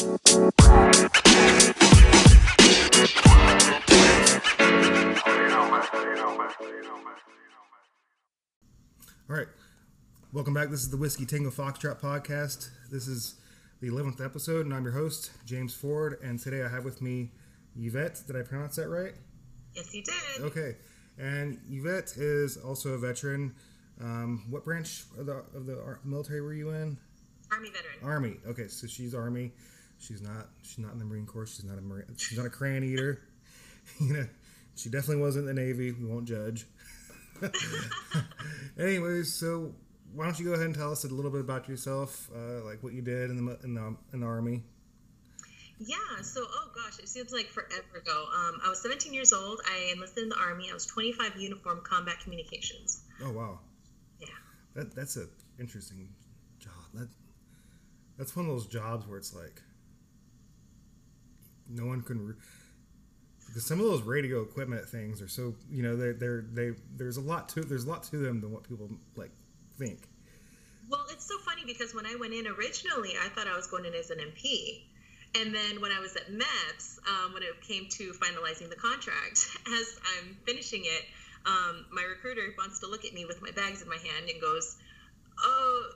[0.00, 0.06] All
[9.28, 9.46] right.
[10.32, 10.70] Welcome back.
[10.70, 12.70] This is the Whiskey Tango Foxtrot podcast.
[12.90, 13.34] This is
[13.82, 16.18] the 11th episode, and I'm your host, James Ford.
[16.22, 17.32] And today I have with me
[17.76, 18.22] Yvette.
[18.26, 19.12] Did I pronounce that right?
[19.74, 20.14] Yes, you did.
[20.40, 20.76] Okay.
[21.18, 23.54] And Yvette is also a veteran.
[24.00, 26.96] Um, what branch of the, of the military were you in?
[27.52, 27.98] Army veteran.
[28.02, 28.36] Army.
[28.46, 29.52] Okay, so she's Army.
[30.00, 30.48] She's not.
[30.62, 31.46] She's not in the Marine Corps.
[31.46, 32.04] She's not a Marine.
[32.16, 33.20] She's not a crayon eater.
[34.00, 34.26] you know,
[34.74, 35.92] she definitely wasn't in the Navy.
[35.92, 36.66] We won't judge.
[38.78, 39.74] Anyways, so
[40.14, 42.82] why don't you go ahead and tell us a little bit about yourself, uh, like
[42.82, 44.62] what you did in the in the, in the Army?
[45.78, 48.26] Yeah, so oh gosh, it seems like forever ago.
[48.34, 49.60] Um, I was 17 years old.
[49.66, 50.68] I enlisted in the Army.
[50.70, 53.02] I was 25 uniform combat communications.
[53.22, 53.58] Oh wow.
[54.18, 54.28] Yeah.
[54.74, 55.26] That that's a
[55.58, 56.08] interesting
[56.58, 56.72] job.
[56.94, 57.08] That
[58.18, 59.62] that's one of those jobs where it's like
[61.70, 62.28] no one can.
[62.28, 62.34] Re-
[63.46, 67.16] because some of those radio equipment things are so you know they're they're they there's
[67.16, 69.32] a lot to there's a lot to them than what people like
[69.76, 70.08] think.
[70.88, 73.84] Well, it's so funny because when I went in originally, I thought I was going
[73.84, 74.84] in as an MP.
[75.36, 79.46] And then when I was at MEPS, um, when it came to finalizing the contract,
[79.78, 81.04] as I'm finishing it,
[81.46, 84.40] um, my recruiter wants to look at me with my bags in my hand and
[84.40, 84.76] goes,
[85.38, 85.90] "Oh,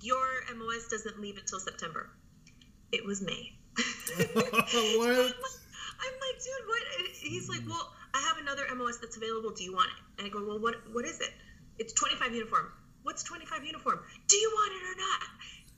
[0.00, 2.08] your MOS doesn't leave until September."
[2.90, 3.52] It was May.
[4.32, 5.34] what?
[6.02, 6.82] I'm like, dude, what?
[7.14, 9.50] He's like, well, I have another MOS that's available.
[9.50, 10.18] Do you want it?
[10.18, 10.76] And I go, well, what?
[10.92, 11.30] What is it?
[11.78, 12.72] It's 25 uniform.
[13.02, 14.00] What's 25 uniform?
[14.28, 15.20] Do you want it or not?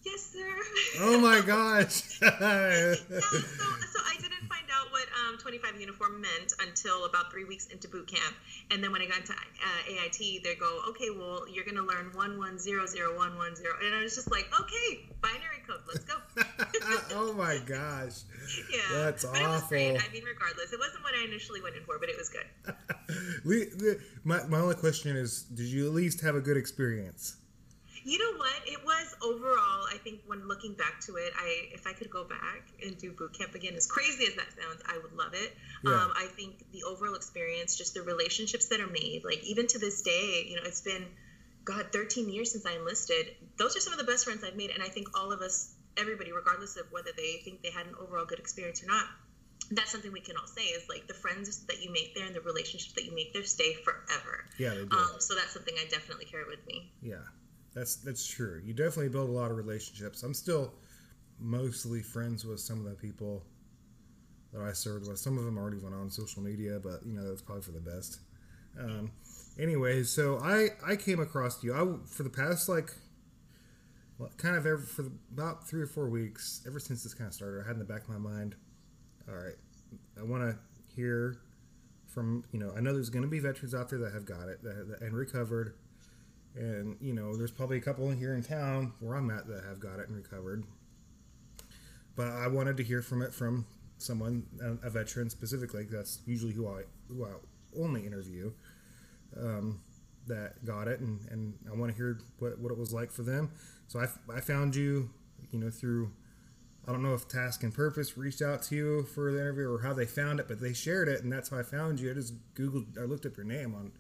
[0.05, 1.01] Yes, sir.
[1.01, 2.03] Oh my gosh.
[2.23, 7.45] yeah, so, so I didn't find out what um, 25 uniform meant until about three
[7.45, 8.35] weeks into boot camp.
[8.71, 11.83] And then when I got to uh, AIT, they go, okay, well, you're going to
[11.83, 13.65] learn 1100110.
[13.85, 16.17] And I was just like, okay, binary code, let's go.
[17.19, 18.23] oh my gosh.
[18.71, 18.81] Yeah.
[18.93, 19.77] That's but awful.
[19.77, 22.47] I mean, regardless, it wasn't what I initially went in for, but it was good.
[23.45, 27.37] We, the, my, my only question is did you at least have a good experience?
[28.05, 28.61] You know what?
[28.67, 29.87] It was overall.
[29.91, 33.13] I think when looking back to it, I if I could go back and do
[33.13, 35.53] boot camp again, as crazy as that sounds, I would love it.
[35.83, 35.93] Yeah.
[35.93, 39.79] Um, I think the overall experience, just the relationships that are made, like even to
[39.79, 41.09] this day, you know, it's been
[41.65, 43.31] God, 13 years since I enlisted.
[43.57, 45.75] Those are some of the best friends I've made, and I think all of us,
[45.97, 49.07] everybody, regardless of whether they think they had an overall good experience or not.
[49.71, 52.35] That's something we can all say is like the friends that you make there and
[52.35, 54.45] the relationships that you make there stay forever.
[54.59, 54.95] Yeah, they do.
[54.95, 56.93] Um, so that's something I definitely carry with me.
[57.01, 57.25] Yeah,
[57.75, 58.61] that's that's true.
[58.65, 60.23] You definitely build a lot of relationships.
[60.23, 60.73] I'm still
[61.41, 63.45] mostly friends with some of the people
[64.53, 65.19] that I served with.
[65.19, 67.81] Some of them already went on social media, but you know that's probably for the
[67.81, 68.21] best.
[68.79, 69.11] Um,
[70.05, 71.75] so I I came across you.
[71.75, 72.93] I for the past like
[74.19, 77.29] well, kind of ever for the, about three or four weeks ever since this kind
[77.29, 77.63] of started.
[77.65, 78.55] I had in the back of my mind,
[79.29, 79.57] all right,
[80.19, 80.57] I want to
[80.95, 81.41] hear
[82.07, 84.49] from you know I know there's going to be veterans out there that have got
[84.49, 85.75] it that, that, and recovered
[86.57, 89.81] and you know there's probably a couple here in town where i'm at that have
[89.81, 90.65] got it and recovered.
[92.17, 93.67] But i wanted to hear from it from
[93.99, 94.45] someone
[94.83, 97.31] a, veteran specifically that's usually who i who i
[97.79, 98.53] only interview
[99.41, 99.81] um,
[100.27, 101.01] that got it.
[101.01, 103.51] And, and i want to hear what, what it was like for them.
[103.89, 105.11] So I, I found you
[105.51, 106.11] you know through
[106.87, 109.83] i don't know if task and purpose reached out to you for the interview or
[109.83, 112.11] how they found it but they shared it and that's how i found you.
[112.11, 113.93] I just googled i looked up your name on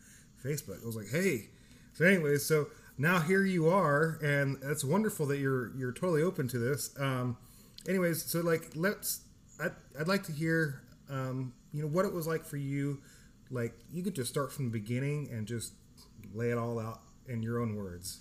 [0.44, 0.82] facebook.
[0.82, 1.48] I was like hey
[1.94, 2.66] so, anyways, so
[2.98, 6.94] now here you are, and that's wonderful that you're you're totally open to this.
[6.98, 7.36] Um,
[7.88, 9.20] anyways, so like let's,
[9.62, 13.00] I'd, I'd like to hear, um, you know, what it was like for you.
[13.50, 15.72] Like you could just start from the beginning and just
[16.32, 18.20] lay it all out in your own words.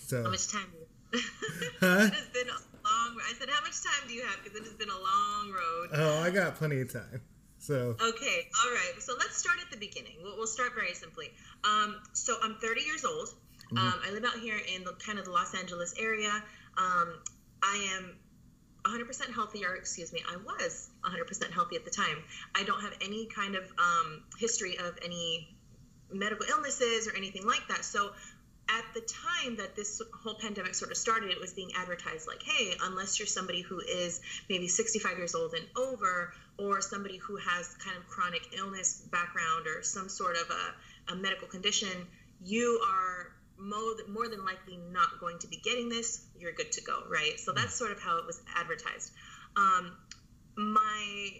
[0.00, 0.66] So how much time?
[1.80, 2.06] Huh?
[2.06, 3.16] it has been a long.
[3.28, 4.42] I said, how much time do you have?
[4.42, 5.88] Because it has been a long road.
[5.94, 7.20] oh, I got plenty of time.
[7.64, 8.92] So, Okay, all right.
[9.00, 10.16] So let's start at the beginning.
[10.22, 11.30] We'll, we'll start very simply.
[11.64, 13.28] Um, so I'm 30 years old.
[13.76, 16.30] Um, I live out here in the kind of the Los Angeles area.
[16.76, 17.14] Um,
[17.62, 18.16] I am
[18.84, 22.18] 100% healthy, or excuse me, I was 100% healthy at the time.
[22.54, 25.48] I don't have any kind of um, history of any
[26.12, 27.84] medical illnesses or anything like that.
[27.84, 28.10] So
[28.68, 32.42] at the time that this whole pandemic sort of started, it was being advertised like,
[32.42, 37.36] hey, unless you're somebody who is maybe 65 years old and over, or somebody who
[37.36, 42.06] has kind of chronic illness background or some sort of a, a medical condition,
[42.42, 46.26] you are more, more than likely not going to be getting this.
[46.38, 47.38] You're good to go, right?
[47.38, 49.12] So that's sort of how it was advertised.
[49.56, 49.96] Um,
[50.56, 51.30] my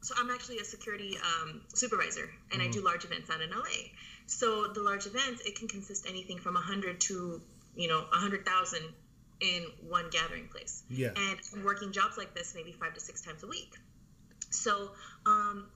[0.00, 3.90] so I'm actually a security um, supervisor, and I do large events out in LA.
[4.26, 7.42] So the large events, it can consist anything from 100 to
[7.74, 8.80] you know 100,000
[9.40, 10.82] in one gathering place.
[10.88, 11.10] Yeah.
[11.16, 13.74] And I'm working jobs like this maybe five to six times a week.
[14.50, 14.92] So
[15.26, 15.68] um,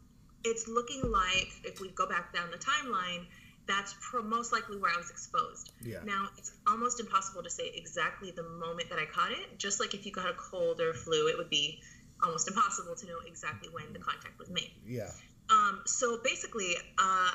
[0.45, 3.27] it's looking like if we go back down the timeline,
[3.67, 5.73] that's pro- most likely where I was exposed.
[5.83, 5.99] Yeah.
[6.05, 9.59] Now it's almost impossible to say exactly the moment that I caught it.
[9.59, 11.81] Just like if you got a cold or flu, it would be
[12.23, 14.73] almost impossible to know exactly when the contact was made.
[14.85, 15.11] Yeah.
[15.51, 17.31] Um, so basically, uh,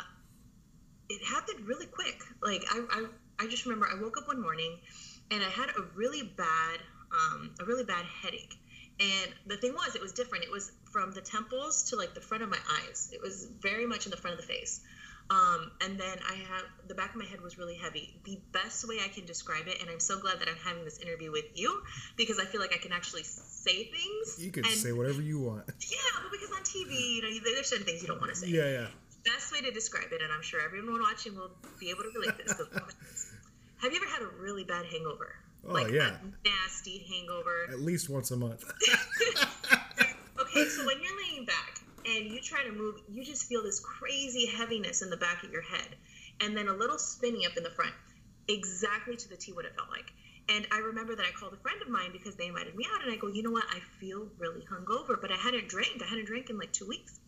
[1.10, 2.22] it happened really quick.
[2.42, 3.06] Like I, I,
[3.40, 4.78] I just remember I woke up one morning
[5.32, 6.80] and I had a really bad,
[7.12, 8.56] um, a really bad headache.
[9.00, 10.44] And the thing was, it was different.
[10.44, 13.10] It was from the temples to like the front of my eyes.
[13.14, 14.82] It was very much in the front of the face.
[15.30, 18.16] Um, and then I have the back of my head was really heavy.
[18.24, 21.00] The best way I can describe it, and I'm so glad that I'm having this
[21.00, 21.82] interview with you
[22.16, 24.38] because I feel like I can actually say things.
[24.40, 25.66] You can and, say whatever you want.
[25.92, 28.48] Yeah, well, because on TV, you know, there's certain things you don't want to say
[28.48, 28.88] Yeah, yeah.
[29.26, 32.38] best way to describe it, and I'm sure everyone watching will be able to relate
[32.38, 32.54] this.
[33.82, 35.36] have you ever had a really bad hangover?
[35.66, 36.16] Oh, like yeah.
[36.16, 37.68] a nasty hangover.
[37.70, 38.64] At least once a month.
[40.40, 43.80] okay, so when you're laying back and you try to move, you just feel this
[43.80, 45.96] crazy heaviness in the back of your head,
[46.42, 47.94] and then a little spinny up in the front.
[48.48, 50.12] Exactly to the T what it felt like.
[50.50, 53.04] And I remember that I called a friend of mine because they invited me out,
[53.04, 53.66] and I go, you know what?
[53.70, 56.02] I feel really hungover, but I hadn't drank.
[56.02, 57.20] I hadn't drank in like two weeks.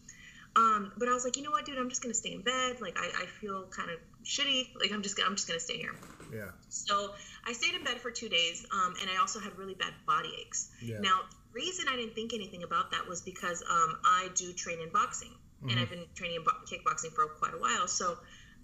[0.55, 1.77] Um, but I was like, you know what, dude?
[1.77, 2.81] I'm just gonna stay in bed.
[2.81, 4.69] Like I, I feel kind of shitty.
[4.79, 5.95] Like I'm just I'm just gonna stay here.
[6.31, 6.51] Yeah.
[6.69, 7.13] So
[7.45, 10.31] I stayed in bed for two days, um, and I also had really bad body
[10.39, 10.69] aches.
[10.81, 10.99] Yeah.
[10.99, 14.81] Now, the reason I didn't think anything about that was because um, I do train
[14.81, 15.81] in boxing, and Mhm.
[15.81, 17.87] I've been training in bo- kickboxing for quite a while.
[17.87, 18.17] So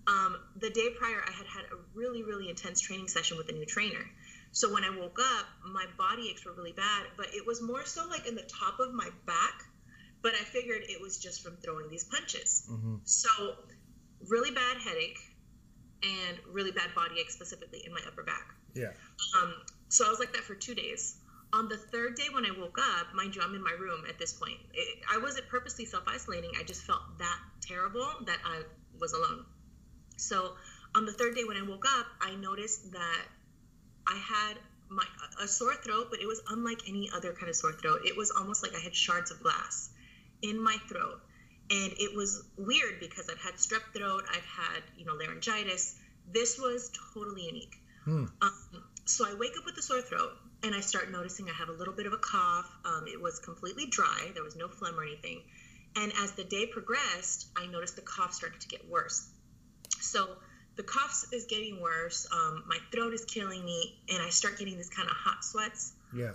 [0.08, 3.54] um, the day prior, I had had a really, really intense training session with a
[3.54, 4.06] new trainer.
[4.52, 7.86] So when I woke up, my body aches were really bad, but it was more
[7.86, 9.64] so like in the top of my back.
[10.22, 12.64] But I figured it was just from throwing these punches.
[12.68, 13.30] hmm So,
[14.28, 15.20] really bad headache
[16.06, 18.54] and really bad body ache, specifically in my upper back.
[18.74, 18.92] Yeah.
[19.42, 19.54] Um,
[19.90, 21.18] so I was like that for two days.
[21.54, 24.20] On the third day, when I woke up, mind you, I'm in my room at
[24.20, 24.58] this point.
[24.74, 26.52] It, I wasn't purposely self isolating.
[26.60, 28.64] I just felt that terrible that I
[29.00, 29.46] was alone.
[30.18, 30.54] So
[30.96, 33.26] on the third day, when I woke up, I noticed that
[34.08, 34.58] I had
[34.90, 35.06] my
[35.42, 38.02] a sore throat, but it was unlike any other kind of sore throat.
[38.06, 39.90] It was almost like I had shards of glass
[40.42, 41.22] in my throat,
[41.70, 45.96] and it was weird because I've had strep throat, I've had you know laryngitis.
[46.32, 47.76] This was totally unique.
[48.04, 48.26] Hmm.
[48.42, 50.32] Um, so I wake up with a sore throat,
[50.64, 52.70] and I start noticing I have a little bit of a cough.
[52.84, 54.32] Um, it was completely dry.
[54.34, 55.42] There was no phlegm or anything.
[55.96, 59.28] And as the day progressed, I noticed the cough started to get worse.
[60.02, 60.28] So
[60.76, 62.28] the cough is getting worse.
[62.32, 65.94] Um, my throat is killing me, and I start getting this kind of hot sweats.
[66.14, 66.32] Yeah.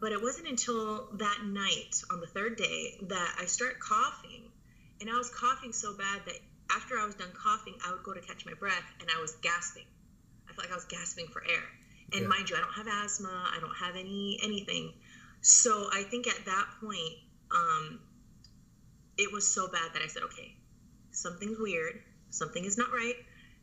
[0.00, 4.41] But it wasn't until that night on the third day that I start coughing.
[5.02, 6.38] And I was coughing so bad that
[6.70, 9.34] after I was done coughing, I would go to catch my breath and I was
[9.42, 9.82] gasping.
[10.48, 11.64] I felt like I was gasping for air.
[12.12, 12.28] And Yeah.
[12.28, 14.94] mind you, I don't have asthma, I don't have any anything.
[15.40, 17.18] So I think at that point,
[17.50, 18.00] um,
[19.18, 20.56] it was so bad that I said, okay,
[21.10, 22.00] something's weird,
[22.30, 23.16] something is not right.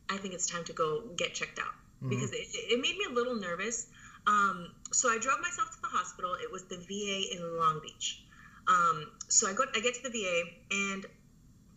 [0.10, 2.10] I think it's time to go get checked out Mhm.
[2.10, 3.88] because it, it made me a little nervous.
[4.28, 6.34] Um, so I drove myself to the hospital.
[6.34, 8.26] It was the VA in Long Beach.
[8.68, 11.06] Um, so I go, I get to the VA, and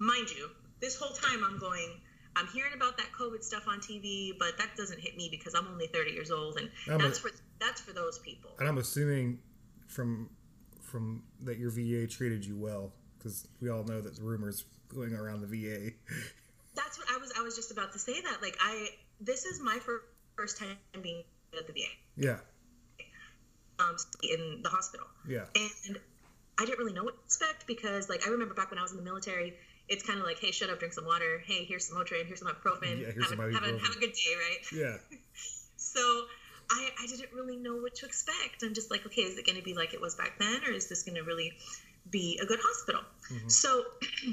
[0.02, 0.48] mind you,
[0.80, 2.00] this whole time I'm going,
[2.36, 5.66] I'm hearing about that COVID stuff on TV, but that doesn't hit me because I'm
[5.68, 8.50] only 30 years old, and I'm a- that's for that's for those people.
[8.58, 9.38] And I'm assuming
[9.86, 10.28] from
[10.80, 15.14] from that your VA treated you well because we all know that the rumors going
[15.14, 15.92] around the VA.
[16.74, 17.32] That's what I was.
[17.38, 18.38] I was just about to say that.
[18.42, 18.88] Like I,
[19.20, 20.02] this is my fir-
[20.36, 21.22] first time being
[21.56, 22.38] at the VA, Yeah.
[23.78, 25.06] um, in the hospital.
[25.28, 25.44] Yeah.
[25.54, 25.98] and
[26.58, 28.92] I didn't really know what to expect because, like, I remember back when I was
[28.92, 29.54] in the military,
[29.92, 31.42] it's kind of like, hey, shut up, drink some water.
[31.46, 32.98] Hey, here's some Motrin, here's some ibuprofen.
[32.98, 34.58] Yeah, here's have, some a, have, a, have a good day, right?
[34.72, 34.96] Yeah.
[35.76, 36.24] So
[36.70, 38.62] I, I didn't really know what to expect.
[38.62, 40.70] I'm just like, okay, is it going to be like it was back then, or
[40.72, 41.52] is this going to really
[42.10, 43.02] be a good hospital?
[43.30, 43.50] Mhm.
[43.50, 43.84] So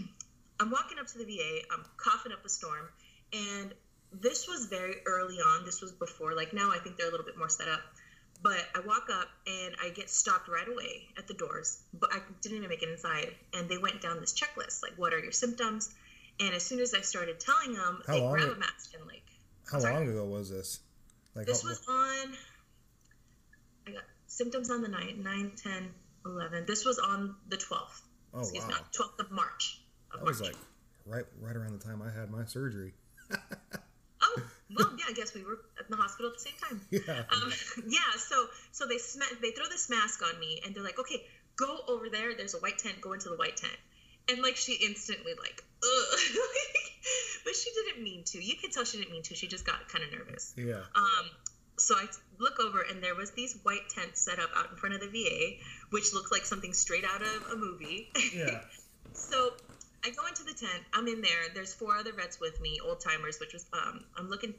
[0.61, 2.87] I'm walking up to the VA, I'm coughing up a storm,
[3.33, 3.73] and
[4.13, 5.65] this was very early on.
[5.65, 7.81] This was before, like now I think they're a little bit more set up.
[8.41, 12.19] But I walk up and I get stopped right away at the doors, but I
[12.41, 13.35] didn't even make it inside.
[13.53, 15.93] And they went down this checklist, like, what are your symptoms?
[16.39, 19.05] And as soon as I started telling them, How they long grab a mask and
[19.05, 19.23] like,
[19.69, 19.93] How Sorry?
[19.93, 20.79] long ago was this?
[21.35, 22.33] Like this how- was on,
[23.87, 25.89] I got symptoms on the 9, 9, 10,
[26.25, 26.65] 11.
[26.65, 28.01] This was on the 12th.
[28.33, 28.79] Oh excuse me, wow.
[28.97, 29.81] 12th of March.
[30.13, 30.53] Of That was March.
[30.53, 30.61] like
[31.05, 32.93] right right around the time I had my surgery.
[34.75, 36.81] Well, yeah, I guess we were at the hospital at the same time.
[36.91, 37.23] Yeah.
[37.31, 37.51] Um,
[37.87, 41.23] yeah, so so they sma- they throw this mask on me and they're like, okay,
[41.55, 42.35] go over there.
[42.35, 43.01] There's a white tent.
[43.01, 43.77] Go into the white tent.
[44.29, 46.19] And like she instantly like, ugh.
[47.45, 48.43] but she didn't mean to.
[48.43, 49.35] You could tell she didn't mean to.
[49.35, 50.53] She just got kind of nervous.
[50.55, 50.83] Yeah.
[50.95, 51.25] Um,
[51.77, 52.05] so I
[52.39, 55.07] look over and there was these white tents set up out in front of the
[55.07, 58.09] VA, which looked like something straight out of a movie.
[58.35, 58.61] Yeah.
[59.13, 59.53] so
[60.09, 60.83] I go into the tent.
[60.93, 61.53] I'm in there.
[61.53, 64.55] There's four other vets with me, old timers, which was um, I'm looking,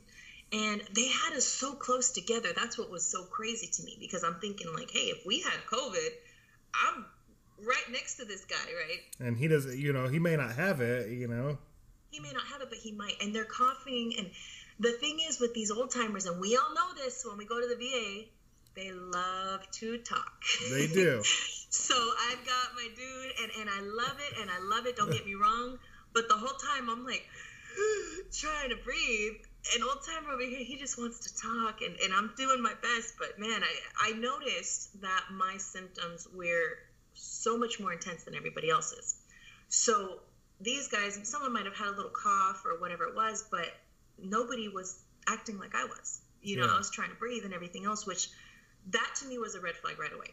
[0.52, 2.50] and they had us so close together.
[2.54, 5.58] That's what was so crazy to me because I'm thinking like, hey, if we had
[5.70, 6.08] COVID,
[6.74, 7.04] I'm
[7.66, 9.26] right next to this guy, right?
[9.26, 11.58] And he doesn't, you know, he may not have it, you know.
[12.10, 13.14] He may not have it, but he might.
[13.20, 14.14] And they're coughing.
[14.18, 14.30] And
[14.78, 17.60] the thing is with these old timers, and we all know this when we go
[17.60, 18.28] to the VA,
[18.76, 20.42] they love to talk.
[20.70, 21.24] They do.
[21.70, 24.96] so I've got my dude, and, and I love it, and I love it.
[24.96, 25.78] Don't get me wrong.
[26.12, 27.24] But the whole time I'm like
[28.32, 29.34] trying to breathe.
[29.74, 32.72] And old timer over here, he just wants to talk, and, and I'm doing my
[32.82, 33.14] best.
[33.18, 36.78] But man, I, I noticed that my symptoms were
[37.14, 39.16] so much more intense than everybody else's.
[39.68, 40.20] So
[40.60, 43.66] these guys, someone might have had a little cough or whatever it was, but
[44.18, 44.98] nobody was
[45.28, 46.20] acting like I was.
[46.42, 46.74] You know, Yeah.
[46.74, 48.28] I was trying to breathe and everything else, which
[48.88, 50.30] that to me was a red flag right away.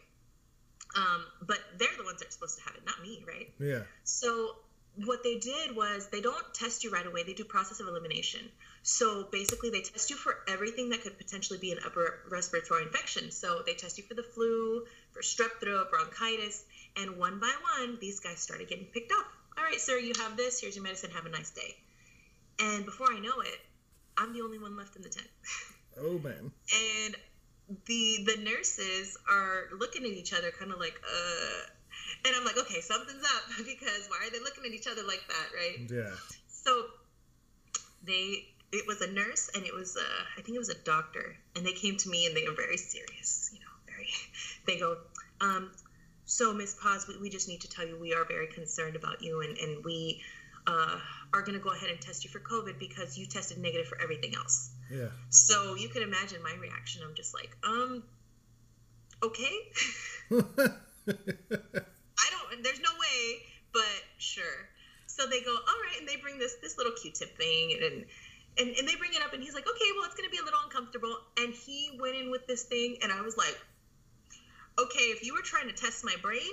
[0.96, 3.50] Um, but they're the ones that are supposed to have it, not me, right?
[3.60, 3.82] Yeah.
[4.04, 4.56] So
[5.04, 7.22] what they did was they don't test you right away.
[7.22, 8.40] They do process of elimination.
[8.82, 13.30] So basically, they test you for everything that could potentially be an upper respiratory infection.
[13.30, 16.64] So they test you for the flu, for strep throat, bronchitis,
[16.96, 19.26] and one by one, these guys started getting picked off.
[19.56, 20.60] All right, sir, you have this.
[20.60, 21.10] Here's your medicine.
[21.10, 21.76] Have a nice day.
[22.60, 23.58] And before I know it,
[24.16, 25.28] I'm the only one left in the tent.
[26.00, 26.50] Oh man.
[27.04, 27.16] and
[27.86, 31.66] the the nurses are looking at each other kind of like uh
[32.24, 35.22] and i'm like okay something's up because why are they looking at each other like
[35.28, 36.14] that right Yeah.
[36.48, 36.86] so
[38.02, 41.36] they it was a nurse and it was a i think it was a doctor
[41.56, 44.08] and they came to me and they were very serious you know very
[44.66, 44.96] they go
[45.40, 45.70] um
[46.24, 49.20] so miss paz we, we just need to tell you we are very concerned about
[49.22, 50.22] you and and we
[50.66, 50.98] uh,
[51.32, 54.00] are going to go ahead and test you for covid because you tested negative for
[54.00, 55.08] everything else Yeah.
[55.30, 57.02] so you can imagine my reaction.
[57.06, 58.02] I'm just like, um,
[59.22, 59.56] okay.
[60.32, 62.62] I don't.
[62.62, 63.42] There's no way,
[63.72, 63.84] but
[64.18, 64.68] sure.
[65.06, 68.04] So they go, all right, and they bring this this little Q-tip thing, and
[68.58, 70.44] and and they bring it up, and he's like, okay, well, it's gonna be a
[70.44, 71.16] little uncomfortable.
[71.38, 73.56] And he went in with this thing, and I was like,
[74.78, 76.52] okay, if you were trying to test my brain.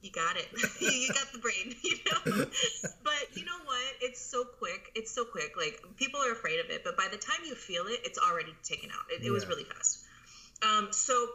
[0.00, 0.46] You got it.
[0.80, 2.46] you got the brain, you know.
[3.02, 3.94] but you know what?
[4.00, 4.92] It's so quick.
[4.94, 5.54] It's so quick.
[5.56, 8.54] Like people are afraid of it, but by the time you feel it, it's already
[8.62, 9.06] taken out.
[9.10, 10.04] It, it was really fast.
[10.62, 11.28] Um, so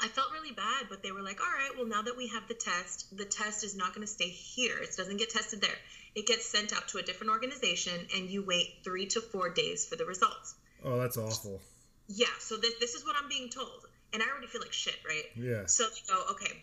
[0.00, 2.48] I felt really bad, but they were like, all right, well, now that we have
[2.48, 4.78] the test, the test is not going to stay here.
[4.78, 5.76] It doesn't get tested there.
[6.14, 9.86] It gets sent out to a different organization, and you wait three to four days
[9.86, 10.54] for the results.
[10.84, 11.60] oh, that's awful.
[12.08, 13.86] Yeah, so this, this is what I'm being told.
[14.12, 15.24] And I already feel like shit, right?
[15.34, 15.66] Yeah.
[15.66, 16.62] So they go, okay.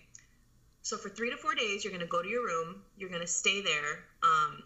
[0.82, 2.82] So for three to four days, you're going to go to your room.
[2.98, 4.00] You're going to stay there.
[4.24, 4.64] Um,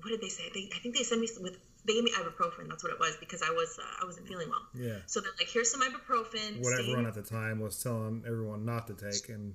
[0.00, 0.44] what did they say?
[0.54, 1.58] They, I think they sent me with.
[1.86, 2.68] They gave me ibuprofen.
[2.68, 4.66] That's what it was because I was uh, I wasn't feeling well.
[4.74, 4.98] Yeah.
[5.06, 6.60] So they're like, here's some ibuprofen.
[6.60, 9.54] What everyone at the time was telling everyone not to take, and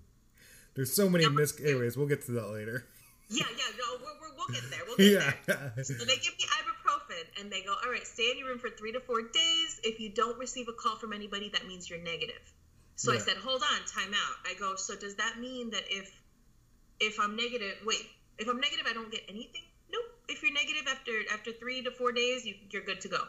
[0.75, 1.59] there's so many mis.
[1.59, 2.87] Anyways, we'll get to that later.
[3.29, 4.79] Yeah, yeah, no, we're, we're, we'll get there.
[4.85, 5.11] We'll get
[5.47, 5.71] yeah.
[5.75, 5.83] there.
[5.83, 8.69] So they give me ibuprofen and they go, all right, stay in your room for
[8.69, 9.79] three to four days.
[9.83, 12.41] If you don't receive a call from anybody, that means you're negative.
[12.95, 14.35] So I said, hold on, time out.
[14.45, 16.11] I go, so does that mean that if
[16.99, 18.05] if I'm negative, wait,
[18.37, 19.63] if I'm negative, I don't get anything?
[19.91, 20.05] Nope.
[20.29, 23.21] If you're negative after after three to four days, you, you're good to go.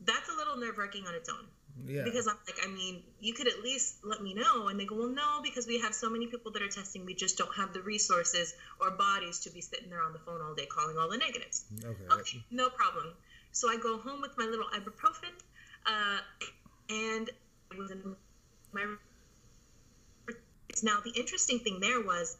[0.00, 1.46] That's a little nerve wracking on its own
[1.86, 2.02] yeah.
[2.04, 4.68] because I'm like, I mean, you could at least let me know.
[4.68, 7.14] And they go, well, no, because we have so many people that are testing, we
[7.14, 10.54] just don't have the resources or bodies to be sitting there on the phone all
[10.54, 11.64] day calling all the negatives.
[11.78, 12.20] okay.
[12.20, 13.12] Okay, no problem.
[13.52, 15.32] So I go home with my little ibuprofen,
[15.86, 16.18] uh,
[16.88, 18.16] and it was in
[18.72, 18.84] my.
[20.82, 22.36] Now the interesting thing there was,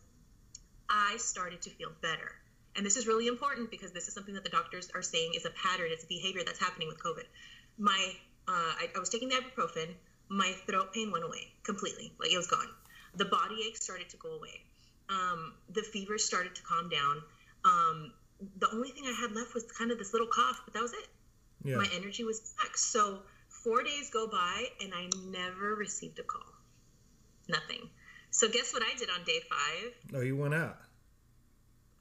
[0.88, 2.32] I started to feel better,
[2.76, 5.44] and this is really important because this is something that the doctors are saying is
[5.44, 7.24] a pattern, it's a behavior that's happening with COVID.
[7.78, 8.14] My,
[8.48, 9.88] uh, I, I was taking the ibuprofen,
[10.28, 12.68] my throat pain went away completely, like it was gone.
[13.16, 14.62] The body ache started to go away.
[15.08, 17.22] Um, the fever started to calm down.
[17.64, 18.12] Um,
[18.58, 20.92] the only thing I had left was kind of this little cough, but that was
[20.92, 21.08] it.
[21.64, 21.76] Yeah.
[21.76, 22.76] My energy was back.
[22.76, 23.18] So
[23.64, 26.42] four days go by and I never received a call.
[27.48, 27.88] Nothing.
[28.30, 29.92] So guess what I did on day five?
[30.14, 30.78] Oh, you went out.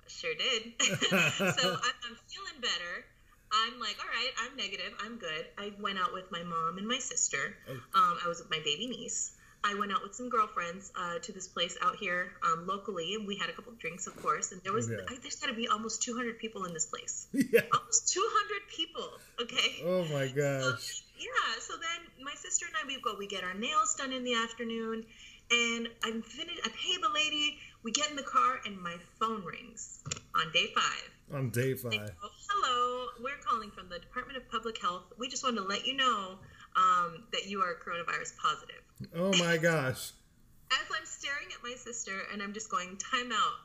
[0.07, 0.73] Sure did.
[0.81, 3.05] so I'm, I'm feeling better.
[3.51, 4.93] I'm like, all right, I'm negative.
[5.03, 5.45] I'm good.
[5.57, 7.55] I went out with my mom and my sister.
[7.67, 7.71] Oh.
[7.73, 9.31] Um, I was with my baby niece.
[9.63, 13.27] I went out with some girlfriends uh, to this place out here um, locally, and
[13.27, 14.51] we had a couple of drinks, of course.
[14.51, 14.97] And there was, Yeah.
[15.09, 17.27] I, there's got to be almost 200 people in this place.
[17.33, 17.61] yeah.
[17.73, 19.09] Almost 200 people.
[19.41, 19.83] Okay.
[19.85, 21.03] Oh my So, gosh.
[21.19, 21.59] Yeah.
[21.59, 23.15] So then my sister and I we go.
[23.17, 25.05] We get our nails done in the afternoon,
[25.51, 26.61] and I'm finished.
[26.63, 27.57] I pay the lady.
[27.83, 30.03] We get in the car, and my phone rings
[30.35, 31.09] on day five.
[31.33, 31.91] On day five.
[31.91, 35.03] go, Hello, we're calling from the Department of Public Health.
[35.17, 36.39] We just wanted to let you know
[36.75, 38.83] um, that you are coronavirus positive.
[39.15, 40.11] Oh my gosh.
[40.71, 43.57] As I'm staring at my sister and I'm just going, time out.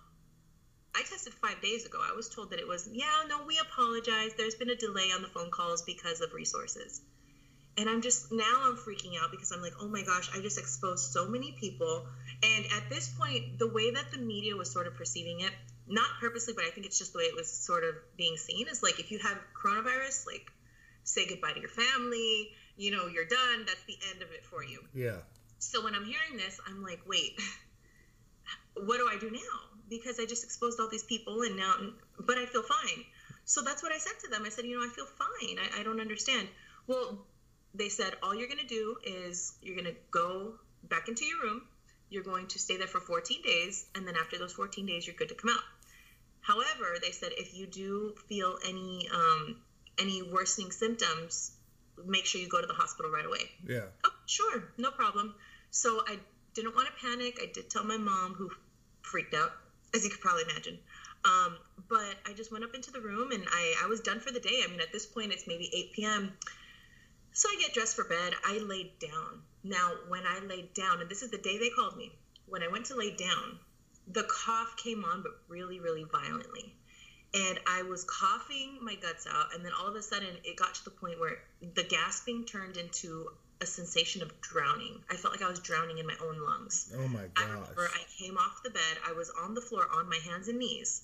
[0.97, 1.99] I tested five days ago.
[2.01, 4.31] I was told that it was, yeah, no, we apologize.
[4.39, 7.03] There's been a delay on the phone calls because of resources.
[7.77, 10.59] And I'm just, now I'm freaking out because I'm like, oh my gosh, I just
[10.59, 12.07] exposed so many people.
[12.43, 15.51] And at this point, the way that the media was sort of perceiving it,
[15.89, 18.69] not purposely, but I think it's just the way it was sort of being seen
[18.69, 20.51] is like, if you have coronavirus, like,
[21.03, 23.65] say goodbye to your family, you know, you're done.
[23.67, 24.81] That's the end of it for you.
[24.95, 25.19] Yeah.
[25.59, 27.41] So when I'm hearing this, I'm like, wait,
[28.75, 29.79] what do I do now?
[29.89, 31.75] Because I just exposed all these people and now,
[32.21, 33.05] but I feel fine.
[33.45, 34.43] So that's what I said to them.
[34.45, 35.59] I said, you know, I feel fine.
[35.59, 36.49] I, I don't understand.
[36.87, 37.27] Well,
[37.75, 40.55] they said, all you're going to do is you're going to go
[40.85, 41.63] back into your room.
[42.09, 43.87] You're going to stay there for 14 days.
[43.95, 45.63] And then after those 14 days, you're good to come out.
[46.41, 49.57] However, they said if you do feel any um,
[49.99, 51.53] any worsening symptoms,
[52.05, 53.51] make sure you go to the hospital right away.
[53.67, 53.87] Yeah.
[54.05, 55.35] Oh, sure, no problem.
[55.71, 56.19] So I
[56.53, 57.39] didn't want to panic.
[57.43, 58.51] I did tell my mom, who
[59.03, 59.53] freaked out,
[59.95, 60.79] as you could probably imagine.
[61.25, 61.57] Um,
[61.89, 64.41] but I just went up into the room and I, I was done for the
[64.41, 64.63] day.
[64.63, 66.33] I mean, at this point, it's maybe 8 p.m.
[67.35, 68.33] So I get dressed for bed.
[68.45, 69.43] I laid down.
[69.65, 72.13] Now, when I laid down, and this is the day they called me,
[72.47, 73.59] when I went to lay down,
[74.07, 76.77] the cough came on, but really, really violently.
[77.35, 80.75] And I was coughing my guts out, and then all of a sudden, it got
[80.77, 81.39] to the point where
[81.75, 85.03] the gasping turned into a sensation of drowning.
[85.11, 86.95] I felt like I was drowning in my own lungs.
[86.97, 87.45] Oh my gosh.
[87.45, 87.89] I remember.
[87.93, 88.99] I came off the bed.
[89.05, 91.03] I was on the floor on my hands and knees,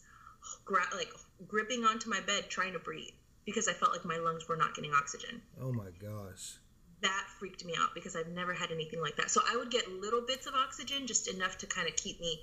[0.64, 1.10] gra- like
[1.48, 3.14] gripping onto my bed, trying to breathe
[3.50, 5.42] because I felt like my lungs were not getting oxygen.
[5.60, 6.54] Oh my gosh.
[7.02, 9.30] That freaked me out because I've never had anything like that.
[9.30, 12.40] So I would get little bits of oxygen, just enough to kind of keep me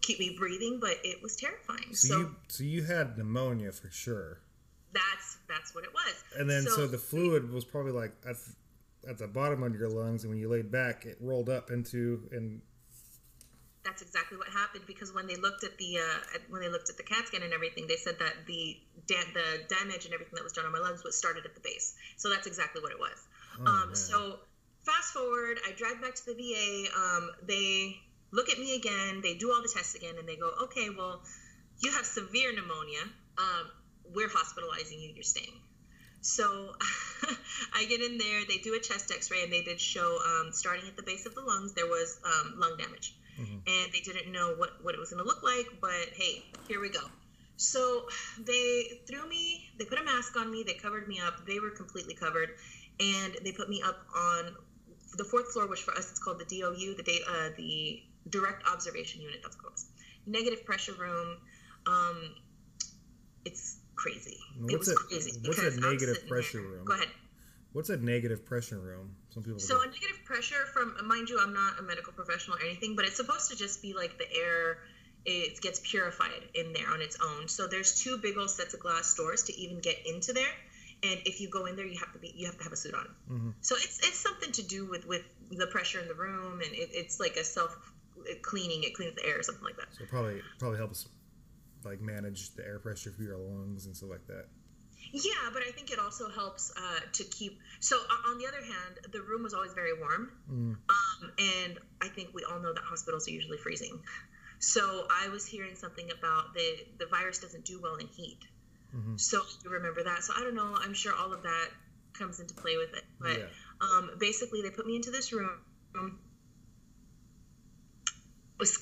[0.00, 1.94] keep me breathing, but it was terrifying.
[1.94, 4.40] So, So, you so you had pneumonia for sure.
[4.92, 6.14] that's that's what it was.
[6.38, 8.36] And then so, the fluid was probably like at,
[9.08, 12.28] at the bottom of your lungs and when you laid back it rolled up into
[12.32, 12.60] and
[13.84, 16.96] that's exactly what happened because when they looked at the uh, when they looked at
[16.96, 20.44] the CAT scan and everything, they said that the da- the damage and everything that
[20.44, 21.94] was done on my lungs was started at the base.
[22.16, 23.26] So that's exactly what it was.
[23.60, 24.38] Oh, um, so
[24.84, 26.88] fast forward, I drive back to the VA.
[26.96, 27.96] Um, they
[28.30, 29.20] look at me again.
[29.22, 31.22] They do all the tests again, and they go, "Okay, well,
[31.82, 33.02] you have severe pneumonia.
[33.38, 33.70] Um,
[34.14, 35.12] we're hospitalizing you.
[35.14, 35.60] You're staying."
[36.22, 36.72] So
[37.74, 38.42] I get in there.
[38.48, 41.34] They do a chest X-ray, and they did show, um, starting at the base of
[41.34, 45.10] the lungs, there was um, lung damage, and they didn't know what what it was
[45.10, 45.66] going to look like.
[45.80, 47.00] But hey, here we go.
[47.56, 48.06] So
[48.44, 49.70] they threw me.
[49.78, 50.64] They put a mask on me.
[50.66, 51.46] They covered me up.
[51.46, 52.50] They were completely covered,
[53.00, 54.56] and they put me up on
[55.16, 59.20] the fourth floor, which for us it's called the DOU, the uh, the direct observation
[59.20, 59.40] unit.
[59.42, 59.84] That's what it.
[60.26, 61.36] Negative pressure room.
[61.86, 62.34] Um,
[63.44, 64.36] it's crazy.
[64.56, 65.40] it What's was a- crazy.
[65.44, 66.84] what's a negative pressure there- room?
[66.84, 67.08] Go ahead.
[67.72, 69.16] What's a negative pressure room?
[69.30, 72.62] Some people So a negative pressure from, mind you, I'm not a medical professional or
[72.62, 74.78] anything, but it's supposed to just be like the air.
[75.24, 77.48] It gets purified in there on its own.
[77.48, 80.52] So there's two big old sets of glass doors to even get into there.
[81.04, 82.76] And if you go in there, you have to be you have to have a
[82.76, 83.08] suit on.
[83.28, 83.54] Mhm.
[83.60, 86.90] So it's it's something to do with with the pressure in the room, and it,
[86.92, 87.76] it's like a self
[88.42, 88.84] cleaning.
[88.84, 89.88] It cleans the air or something like that.
[89.98, 91.08] so probably probably helps
[91.84, 94.46] like manage the air pressure for your lungs and stuff like that.
[95.12, 97.60] Yeah, but I think it also helps uh, to keep.
[97.80, 97.96] So
[98.26, 100.76] on the other hand, the room was always very warm, Mm.
[100.88, 104.02] um, and I think we all know that hospitals are usually freezing.
[104.58, 108.38] So I was hearing something about the the virus doesn't do well in heat.
[108.94, 109.20] Mhm.
[109.20, 110.24] So you remember that.
[110.24, 110.74] So I don't know.
[110.76, 111.68] I'm sure all of that
[112.14, 113.04] comes into play with it.
[113.20, 113.48] But Yeah.
[113.80, 115.58] um, basically, they put me into this room.
[118.58, 118.78] Was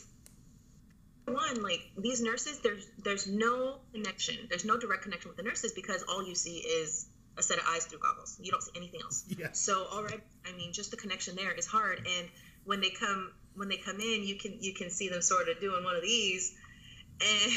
[1.33, 2.61] one like these nurses?
[2.61, 4.37] There's there's no connection.
[4.49, 7.07] There's no direct connection with the nurses because all you see is
[7.39, 8.39] a set of eyes through goggles.
[8.41, 9.25] You don't see anything else.
[9.29, 9.49] Yeah.
[9.53, 11.99] So already, I mean, just the connection there is hard.
[11.99, 12.29] And
[12.65, 15.61] when they come when they come in, you can you can see them sort of
[15.61, 16.55] doing one of these,
[17.21, 17.53] and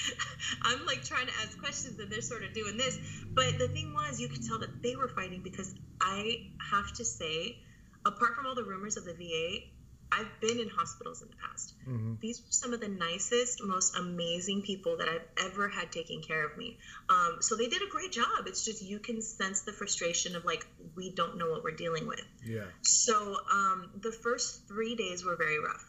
[0.62, 2.98] I'm like trying to ask questions, and they're sort of doing this.
[3.34, 7.04] But the thing was, you could tell that they were fighting because I have to
[7.04, 7.58] say,
[8.04, 9.66] apart from all the rumors of the VA,
[10.10, 11.74] I've been in hospitals in the past.
[11.84, 16.22] hmm These were some of the nicest, most amazing people that I've ever had taking
[16.22, 16.78] care of me.
[17.08, 18.46] Um, so they did a great job.
[18.46, 20.66] It's just you can sense the frustration of like,
[20.96, 22.24] we don't know what we're dealing with.
[22.44, 22.64] Yeah.
[22.82, 25.84] So um, the first three days were very rough.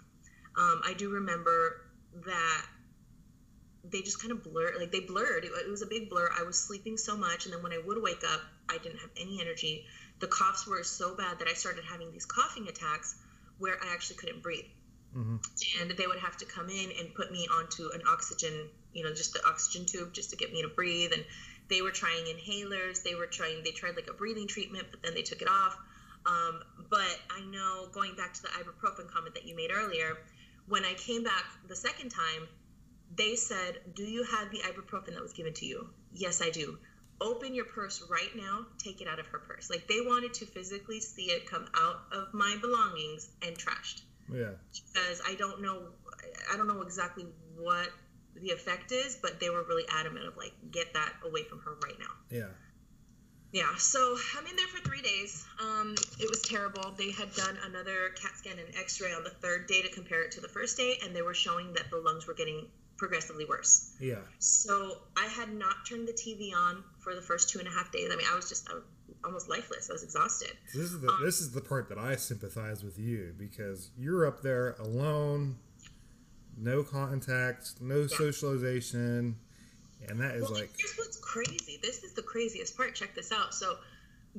[0.58, 1.82] Um, I do remember
[2.26, 2.66] that
[3.92, 5.46] they just kind of blurred, like they blurred.
[5.46, 6.30] It, it was a big blur.
[6.38, 9.10] I was sleeping so much, and then when I would wake up, I didn't have
[9.18, 9.86] any energy.
[10.20, 13.16] The coughs were so bad that I started having these coughing attacks
[13.60, 14.66] where I actually couldn't breathe.
[15.14, 15.38] Hmm
[15.80, 19.14] and they would have to come in and put me onto an oxygen you know
[19.14, 21.12] just the oxygen tube just to get me to breathe.
[21.14, 21.24] And
[21.70, 23.04] they were trying inhalers.
[23.04, 25.78] They were trying they tried like a breathing treatment but then they took it off.
[26.26, 30.18] Um, but I know going back to the ibuprofen comment that you made earlier,
[30.68, 32.48] when I came back the second time,
[33.16, 35.90] they said, Do you have the ibuprofen that was given to you?
[36.14, 36.78] Yes, I do.
[37.22, 39.70] Open your purse right now, take it out of her purse.
[39.70, 44.02] Like they wanted to physically see it come out of my belongings and trashed.
[44.32, 44.52] Yeah.
[44.94, 45.90] Because I don't know
[46.52, 47.90] I don't know exactly what
[48.36, 51.76] the effect is, but they were really adamant of like, get that away from her
[51.84, 52.12] right now.
[52.30, 52.50] Yeah.
[53.52, 55.44] Yeah, so I'm in there for three days.
[55.60, 56.94] Um, it was terrible.
[56.96, 60.22] They had done another CAT scan and x ray on the third day to compare
[60.22, 62.68] it to the first day, and they were showing that the lungs were getting
[63.00, 63.96] progressively worse.
[64.00, 64.16] Yeah.
[64.38, 67.92] So I had not turned the TV on for the first two and a half
[67.92, 68.10] days.
[68.12, 68.84] I mean, I was just I was
[69.24, 69.90] almost lifeless.
[69.90, 70.52] I was exhausted.
[70.74, 74.28] This is the um, this is the part that I sympathize with you because you're
[74.28, 75.56] up there alone,
[76.58, 78.08] no contact, no yeah.
[78.08, 79.38] socialization
[80.08, 80.72] and that is well, like.
[80.78, 81.80] Here's what's crazy.
[81.82, 82.96] This is the craziest part.
[82.96, 83.54] Check this out.
[83.54, 83.78] So,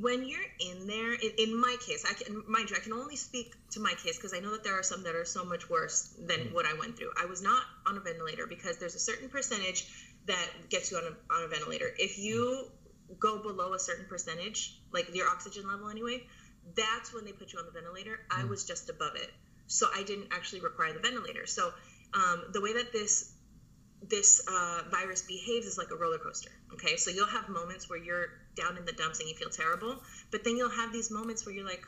[0.01, 3.17] when you're in there, in, in my case, I can mind you, I can only
[3.17, 5.69] speak to my case because I know that there are some that are so much
[5.69, 6.53] worse than mm.
[6.55, 7.11] what I went through.
[7.21, 9.87] I was not on a ventilator because there's a certain percentage
[10.27, 11.91] that gets you on a, on a ventilator.
[11.99, 12.67] If you
[13.11, 13.19] mm.
[13.19, 16.23] go below a certain percentage, like your oxygen level anyway,
[16.77, 18.21] that's when they put you on the ventilator.
[18.31, 18.43] Mm.
[18.43, 19.31] I was just above it,
[19.67, 21.47] so I didn't actually require the ventilator.
[21.47, 21.73] So
[22.15, 23.33] um, the way that this
[24.03, 26.51] this uh, virus behaves is like a roller coaster.
[26.73, 29.97] Okay, so you'll have moments where you're down in the dumps and you feel terrible,
[30.31, 31.85] but then you'll have these moments where you're like,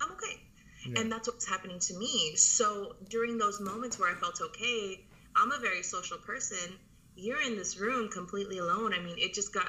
[0.00, 0.40] I'm okay.
[0.88, 1.00] Yeah.
[1.00, 2.36] And that's what's happening to me.
[2.36, 6.78] So during those moments where I felt okay, I'm a very social person.
[7.16, 8.94] You're in this room completely alone.
[8.94, 9.66] I mean, it just got,